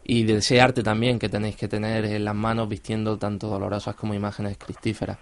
y 0.05 0.25
de 0.25 0.35
ese 0.37 0.61
arte 0.61 0.83
también 0.83 1.19
que 1.19 1.29
tenéis 1.29 1.57
que 1.57 1.67
tener 1.67 2.05
en 2.05 2.25
las 2.25 2.35
manos 2.35 2.69
vistiendo 2.69 3.17
tanto 3.19 3.49
dolorosas 3.49 3.95
como 3.97 4.13
imágenes 4.15 4.59
cristíferas. 4.59 5.19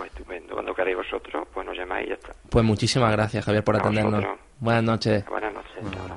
Pues 0.00 0.12
estupendo 0.12 0.54
cuando 0.54 0.74
queráis 0.74 0.96
vosotros 0.96 1.46
pues 1.52 1.66
nos 1.66 1.76
llamáis 1.76 2.06
y 2.06 2.08
ya 2.08 2.14
está 2.14 2.32
Pues 2.48 2.64
muchísimas 2.64 3.12
gracias, 3.12 3.44
Javier, 3.44 3.62
por 3.62 3.76
atendernos. 3.76 4.24
Buenas 4.58 4.82
noches. 4.82 5.26
buenas 5.26 5.52
noches 5.52 5.72
hasta 5.84 6.00
ahora. 6.00 6.16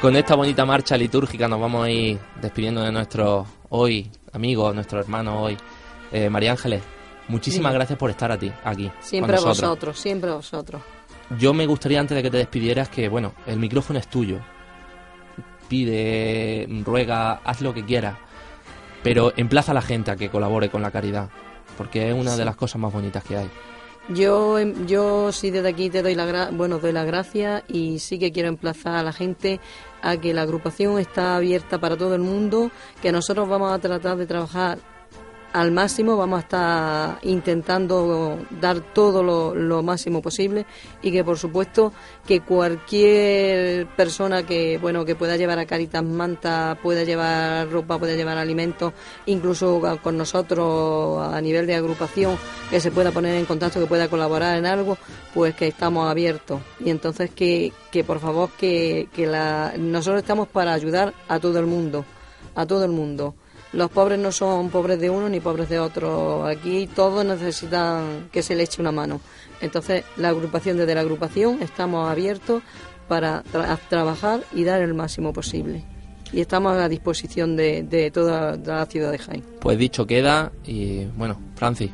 Con 0.00 0.16
esta 0.16 0.34
bonita 0.34 0.64
marcha 0.64 0.96
litúrgica 0.96 1.46
nos 1.46 1.60
vamos 1.60 1.84
a 1.84 1.90
ir 1.90 2.18
despidiendo 2.40 2.82
de 2.82 2.90
nuestro 2.90 3.46
hoy 3.68 4.10
amigo, 4.32 4.72
nuestro 4.72 5.00
hermano 5.00 5.42
hoy, 5.42 5.56
eh, 6.10 6.30
María 6.30 6.52
Ángeles. 6.52 6.82
Muchísimas 7.28 7.72
gracias 7.74 7.98
por 7.98 8.08
estar 8.10 8.32
a 8.32 8.38
ti, 8.38 8.50
aquí. 8.64 8.90
Siempre 9.00 9.36
a 9.36 9.40
vosotros, 9.40 9.98
siempre 9.98 10.30
a 10.30 10.34
vosotros. 10.34 10.80
Yo 11.38 11.52
me 11.52 11.66
gustaría 11.66 12.00
antes 12.00 12.16
de 12.16 12.22
que 12.22 12.30
te 12.30 12.38
despidieras 12.38 12.88
que, 12.88 13.08
bueno, 13.08 13.34
el 13.46 13.58
micrófono 13.58 13.98
es 13.98 14.08
tuyo. 14.08 14.38
Pide, 15.68 16.66
ruega, 16.84 17.34
haz 17.44 17.60
lo 17.60 17.72
que 17.74 17.84
quieras. 17.84 18.16
Pero 19.02 19.32
emplaza 19.36 19.70
a 19.72 19.74
la 19.74 19.82
gente 19.82 20.10
a 20.10 20.16
que 20.16 20.28
colabore 20.30 20.70
con 20.70 20.82
la 20.82 20.90
caridad. 20.90 21.28
Porque 21.76 22.08
es 22.08 22.14
una 22.14 22.36
de 22.36 22.44
las 22.44 22.56
cosas 22.56 22.80
más 22.80 22.92
bonitas 22.92 23.22
que 23.22 23.36
hay. 23.36 23.50
Yo, 24.08 24.58
em, 24.58 24.86
yo 24.86 25.30
sí 25.30 25.50
desde 25.52 25.68
aquí 25.68 25.88
te 25.88 26.02
doy 26.02 26.16
la 26.16 26.26
gra- 26.26 26.50
bueno 26.56 26.78
doy 26.78 26.90
las 26.90 27.06
gracias 27.06 27.62
y 27.68 28.00
sí 28.00 28.18
que 28.18 28.32
quiero 28.32 28.48
emplazar 28.48 28.96
a 28.96 29.02
la 29.04 29.12
gente 29.12 29.60
a 30.02 30.16
que 30.16 30.34
la 30.34 30.42
agrupación 30.42 30.98
está 30.98 31.36
abierta 31.36 31.78
para 31.78 31.96
todo 31.96 32.14
el 32.14 32.22
mundo, 32.22 32.70
que 33.02 33.12
nosotros 33.12 33.48
vamos 33.48 33.72
a 33.72 33.78
tratar 33.78 34.16
de 34.16 34.26
trabajar 34.26 34.78
al 35.52 35.72
máximo, 35.72 36.16
vamos 36.16 36.38
a 36.38 36.40
estar 36.40 37.18
intentando 37.22 38.38
dar 38.60 38.80
todo 38.80 39.22
lo, 39.22 39.54
lo 39.54 39.82
máximo 39.82 40.22
posible 40.22 40.66
y 41.02 41.10
que 41.10 41.24
por 41.24 41.38
supuesto 41.38 41.92
que 42.26 42.40
cualquier 42.40 43.86
persona 43.88 44.44
que 44.44 44.78
bueno 44.78 45.04
que 45.04 45.16
pueda 45.16 45.36
llevar 45.36 45.58
a 45.58 45.66
Caritas 45.66 46.04
manta, 46.04 46.78
pueda 46.82 47.02
llevar 47.04 47.68
ropa, 47.70 47.98
pueda 47.98 48.14
llevar 48.14 48.38
alimentos, 48.38 48.92
incluso 49.26 49.80
con 50.02 50.16
nosotros 50.16 51.26
a 51.26 51.40
nivel 51.40 51.66
de 51.66 51.74
agrupación, 51.74 52.38
que 52.70 52.80
se 52.80 52.90
pueda 52.90 53.10
poner 53.10 53.34
en 53.34 53.46
contacto, 53.46 53.80
que 53.80 53.86
pueda 53.86 54.08
colaborar 54.08 54.58
en 54.58 54.66
algo, 54.66 54.96
pues 55.34 55.54
que 55.54 55.68
estamos 55.68 56.08
abiertos. 56.08 56.60
Y 56.84 56.90
entonces 56.90 57.30
que, 57.30 57.72
que 57.90 58.04
por 58.04 58.20
favor 58.20 58.50
que, 58.58 59.08
que 59.12 59.26
la, 59.26 59.74
nosotros 59.78 60.22
estamos 60.22 60.48
para 60.48 60.72
ayudar 60.72 61.14
a 61.28 61.38
todo 61.40 61.58
el 61.58 61.66
mundo, 61.66 62.04
a 62.54 62.66
todo 62.66 62.84
el 62.84 62.92
mundo. 62.92 63.34
Los 63.72 63.90
pobres 63.90 64.18
no 64.18 64.32
son 64.32 64.68
pobres 64.70 64.98
de 65.00 65.10
uno 65.10 65.28
ni 65.28 65.38
pobres 65.40 65.68
de 65.68 65.78
otro. 65.78 66.44
Aquí 66.44 66.88
todos 66.88 67.24
necesitan 67.24 68.28
que 68.32 68.42
se 68.42 68.54
le 68.56 68.64
eche 68.64 68.80
una 68.80 68.90
mano. 68.92 69.20
Entonces, 69.60 70.04
la 70.16 70.30
agrupación, 70.30 70.76
desde 70.76 70.94
la 70.94 71.02
agrupación, 71.02 71.62
estamos 71.62 72.10
abiertos 72.10 72.62
para 73.06 73.44
tra- 73.44 73.78
trabajar 73.88 74.40
y 74.52 74.64
dar 74.64 74.82
el 74.82 74.94
máximo 74.94 75.32
posible. 75.32 75.84
Y 76.32 76.40
estamos 76.40 76.76
a 76.76 76.88
disposición 76.88 77.56
de, 77.56 77.82
de 77.82 78.10
toda 78.10 78.56
la 78.56 78.86
ciudad 78.86 79.10
de 79.12 79.18
Jaén. 79.18 79.44
Pues 79.60 79.78
dicho 79.78 80.06
queda 80.06 80.50
y 80.64 81.04
bueno, 81.16 81.40
Francis, 81.56 81.90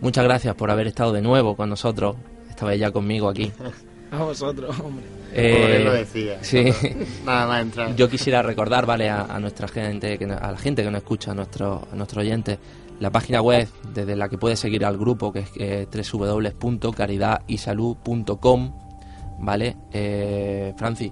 muchas 0.00 0.24
gracias 0.24 0.54
por 0.54 0.70
haber 0.70 0.86
estado 0.86 1.12
de 1.12 1.22
nuevo 1.22 1.56
con 1.56 1.68
nosotros. 1.68 2.16
Esta 2.48 2.66
vez 2.66 2.78
ya 2.80 2.90
conmigo 2.92 3.28
aquí. 3.28 3.52
A 4.12 4.22
vosotros, 4.22 4.78
hombre. 4.80 5.04
Eh, 5.36 5.82
lo 5.84 5.92
decía. 5.92 6.38
Sí. 6.42 6.64
Nada 7.24 7.46
más 7.46 7.62
entrar. 7.62 7.96
Yo 7.96 8.08
quisiera 8.08 8.42
recordar, 8.42 8.86
vale, 8.86 9.10
a, 9.10 9.22
a 9.22 9.40
nuestra 9.40 9.66
gente, 9.66 10.16
que, 10.16 10.26
a 10.26 10.52
la 10.52 10.56
gente 10.56 10.82
que 10.82 10.90
nos 10.90 11.02
escucha, 11.02 11.32
a 11.32 11.34
nuestros 11.34 11.82
a 11.92 11.96
nuestros 11.96 12.22
oyentes, 12.22 12.58
la 13.00 13.10
página 13.10 13.42
web 13.42 13.68
desde 13.92 14.14
la 14.16 14.28
que 14.28 14.38
puedes 14.38 14.60
seguir 14.60 14.84
al 14.84 14.96
grupo, 14.96 15.32
que 15.32 15.40
es 15.40 15.50
eh, 15.56 15.88
www.caridadisalud.com, 16.12 18.72
vale. 19.40 19.76
Eh, 19.92 20.72
Francis, 20.76 21.10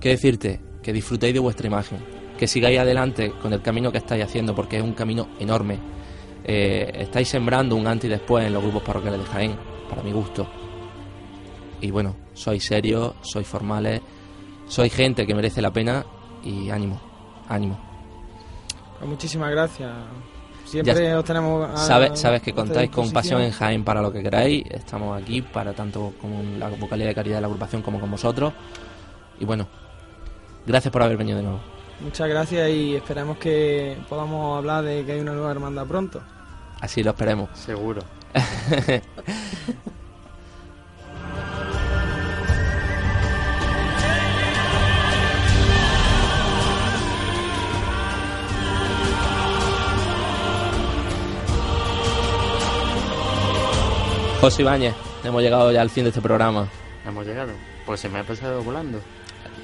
qué 0.00 0.10
decirte, 0.10 0.60
que 0.82 0.92
disfrutéis 0.92 1.32
de 1.34 1.40
vuestra 1.40 1.66
imagen, 1.66 1.98
que 2.38 2.46
sigáis 2.46 2.78
adelante 2.78 3.32
con 3.40 3.54
el 3.54 3.62
camino 3.62 3.90
que 3.90 3.98
estáis 3.98 4.24
haciendo, 4.24 4.54
porque 4.54 4.76
es 4.76 4.82
un 4.82 4.92
camino 4.92 5.28
enorme. 5.40 5.78
Eh, 6.44 6.92
estáis 6.98 7.28
sembrando 7.28 7.74
un 7.74 7.86
antes 7.86 8.04
y 8.04 8.10
después 8.10 8.46
en 8.46 8.52
los 8.52 8.62
grupos 8.62 8.82
parroquiales 8.82 9.20
de 9.20 9.26
Jaén, 9.26 9.56
para 9.88 10.02
mi 10.02 10.12
gusto. 10.12 10.46
Y 11.80 11.90
bueno, 11.90 12.14
sois 12.34 12.64
serios, 12.64 13.14
sois 13.22 13.46
formales, 13.46 14.00
sois 14.66 14.92
gente 14.92 15.26
que 15.26 15.34
merece 15.34 15.62
la 15.62 15.72
pena 15.72 16.04
y 16.42 16.68
ánimo, 16.70 17.00
ánimo. 17.48 17.78
Pues 18.98 19.08
muchísimas 19.10 19.50
gracias. 19.50 19.90
Siempre 20.64 20.94
Ya 21.08 21.18
os 21.18 21.24
tenemos. 21.24 21.68
a- 21.68 21.76
Sabes, 21.76 22.18
sabes 22.18 22.40
que 22.42 22.52
contáis 22.54 22.90
con 22.90 23.10
Pasión 23.12 23.40
en. 23.42 23.50
Jaén 23.52 23.84
para 23.84 24.00
lo 24.00 24.10
que 24.12 24.22
queráis. 24.22 24.64
Estamos 24.70 25.20
aquí 25.20 25.42
para 25.42 25.72
tanto 25.74 26.14
con 26.20 26.58
la 26.58 26.68
vocalía 26.70 27.06
de 27.06 27.14
caridad 27.14 27.36
de 27.36 27.40
la 27.42 27.46
agrupación 27.48 27.82
como 27.82 28.00
con 28.00 28.10
vosotros. 28.10 28.52
Y 29.38 29.44
bueno, 29.44 29.66
gracias 30.66 30.90
por 30.90 31.02
haber 31.02 31.16
venido 31.18 31.36
de 31.38 31.42
nuevo. 31.44 31.60
Muchas 32.00 32.28
gracias 32.28 32.70
y 32.70 32.96
esperamos 32.96 33.36
que 33.38 33.96
podamos 34.08 34.56
hablar 34.58 34.84
de 34.84 35.04
que 35.04 35.12
hay 35.12 35.20
una 35.20 35.32
nueva 35.32 35.50
hermandad 35.50 35.86
pronto. 35.86 36.20
Así 36.80 37.02
lo 37.02 37.10
esperemos. 37.10 37.50
Seguro. 37.54 38.00
José 54.44 54.60
Ibáñez, 54.62 54.94
hemos 55.24 55.40
llegado 55.42 55.72
ya 55.72 55.80
al 55.80 55.88
fin 55.90 56.04
de 56.04 56.10
este 56.10 56.20
programa. 56.20 56.68
Hemos 57.06 57.26
llegado. 57.26 57.52
Pues 57.86 58.00
se 58.00 58.08
me 58.10 58.18
ha 58.18 58.24
pasado 58.24 58.62
volando. 58.62 59.00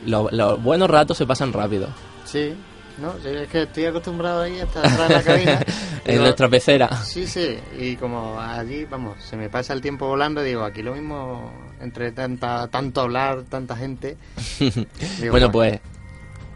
Lo- 0.06 0.28
los 0.30 0.62
buenos 0.62 0.88
ratos 0.88 1.18
se 1.18 1.26
pasan 1.26 1.52
rápido. 1.52 1.88
Sí, 2.24 2.54
no, 2.98 3.12
es 3.22 3.48
que 3.48 3.62
estoy 3.64 3.84
acostumbrado 3.84 4.40
ahí 4.42 4.58
hasta 4.58 4.80
atrás 4.80 5.00
en 5.10 5.12
la 5.16 5.22
cabina. 5.22 5.60
En 6.02 6.12
Digo, 6.12 6.22
nuestra 6.24 6.48
pecera. 6.48 6.88
Sí, 7.04 7.26
sí, 7.26 7.58
y 7.78 7.94
como 7.96 8.40
allí, 8.40 8.86
vamos, 8.86 9.22
se 9.22 9.36
me 9.36 9.50
pasa 9.50 9.74
el 9.74 9.82
tiempo 9.82 10.08
volando, 10.08 10.42
digo, 10.42 10.64
aquí 10.64 10.82
lo 10.82 10.94
mismo, 10.94 11.52
entre 11.78 12.10
tanta, 12.12 12.66
tanto 12.68 13.02
hablar, 13.02 13.42
tanta 13.50 13.76
gente. 13.76 14.16
Digo, 14.58 15.30
bueno, 15.30 15.52
pues 15.52 15.78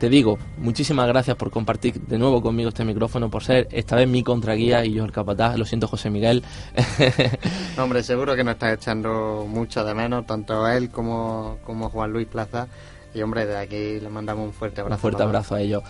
te 0.05 0.11
digo, 0.11 0.38
muchísimas 0.59 1.09
gracias 1.09 1.34
por 1.34 1.50
compartir 1.50 1.98
de 1.98 2.18
nuevo 2.18 2.42
conmigo 2.42 2.68
este 2.68 2.84
micrófono, 2.84 3.30
por 3.30 3.42
ser 3.42 3.68
esta 3.70 3.96
vez 3.96 4.07
mi 4.07 4.22
contraguía 4.22 4.84
y 4.84 4.92
yo 4.92 5.02
el 5.02 5.12
capataz. 5.12 5.57
Lo 5.57 5.64
siento, 5.64 5.88
José 5.88 6.11
Miguel. 6.11 6.44
No, 7.74 7.84
hombre, 7.84 8.02
seguro 8.02 8.36
que 8.36 8.44
nos 8.44 8.52
está 8.52 8.70
echando 8.70 9.46
mucho 9.48 9.82
de 9.82 9.94
menos, 9.94 10.26
tanto 10.26 10.68
él 10.68 10.90
como, 10.90 11.57
como 11.64 11.88
Juan 11.88 12.12
Luis 12.12 12.26
Plaza. 12.26 12.68
Y 13.14 13.22
hombre, 13.22 13.46
de 13.46 13.57
aquí 13.57 13.98
le 13.98 14.11
mandamos 14.11 14.44
un 14.44 14.52
fuerte 14.52 14.82
abrazo. 14.82 14.98
Un 14.98 15.00
fuerte 15.00 15.22
abrazo 15.22 15.55
a 15.55 15.62
ellos. 15.62 15.82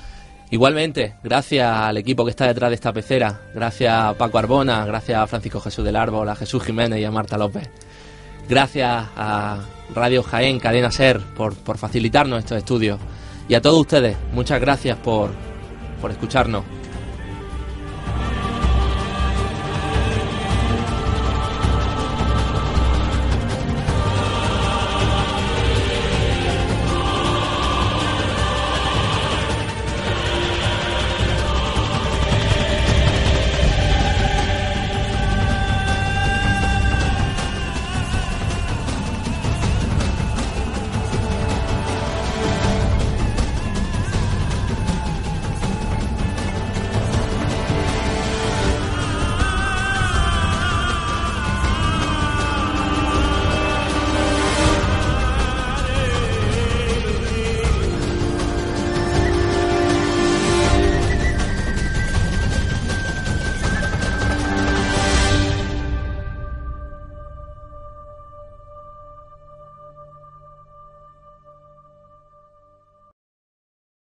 Igualmente, 0.49 1.17
gracias 1.25 1.69
al 1.69 1.97
equipo 1.97 2.25
que 2.25 2.31
está 2.31 2.47
detrás 2.47 2.71
de 2.71 2.77
esta 2.77 2.93
pecera, 2.93 3.41
gracias 3.53 3.93
a 3.93 4.15
Paco 4.15 4.39
Arbona, 4.39 4.87
gracias 4.87 5.19
a 5.19 5.27
Francisco 5.27 5.59
Jesús 5.59 5.85
del 5.85 5.97
Árbol, 5.97 6.29
a 6.29 6.37
Jesús 6.37 6.63
Jiménez 6.63 7.01
y 7.01 7.05
a 7.05 7.11
Marta 7.11 7.37
López. 7.37 7.69
Gracias 8.49 9.07
a 9.17 9.59
Radio 9.93 10.23
Jaén, 10.23 10.61
Cadena 10.61 10.93
Ser, 10.93 11.19
por, 11.19 11.57
por 11.57 11.79
facilitarnos 11.79 12.39
estos 12.39 12.59
estudios. 12.59 13.01
Y 13.49 13.55
a 13.55 13.61
todos 13.61 13.81
ustedes, 13.81 14.17
muchas 14.33 14.61
gracias 14.61 14.97
por, 14.99 15.31
por 16.01 16.11
escucharnos. 16.11 16.65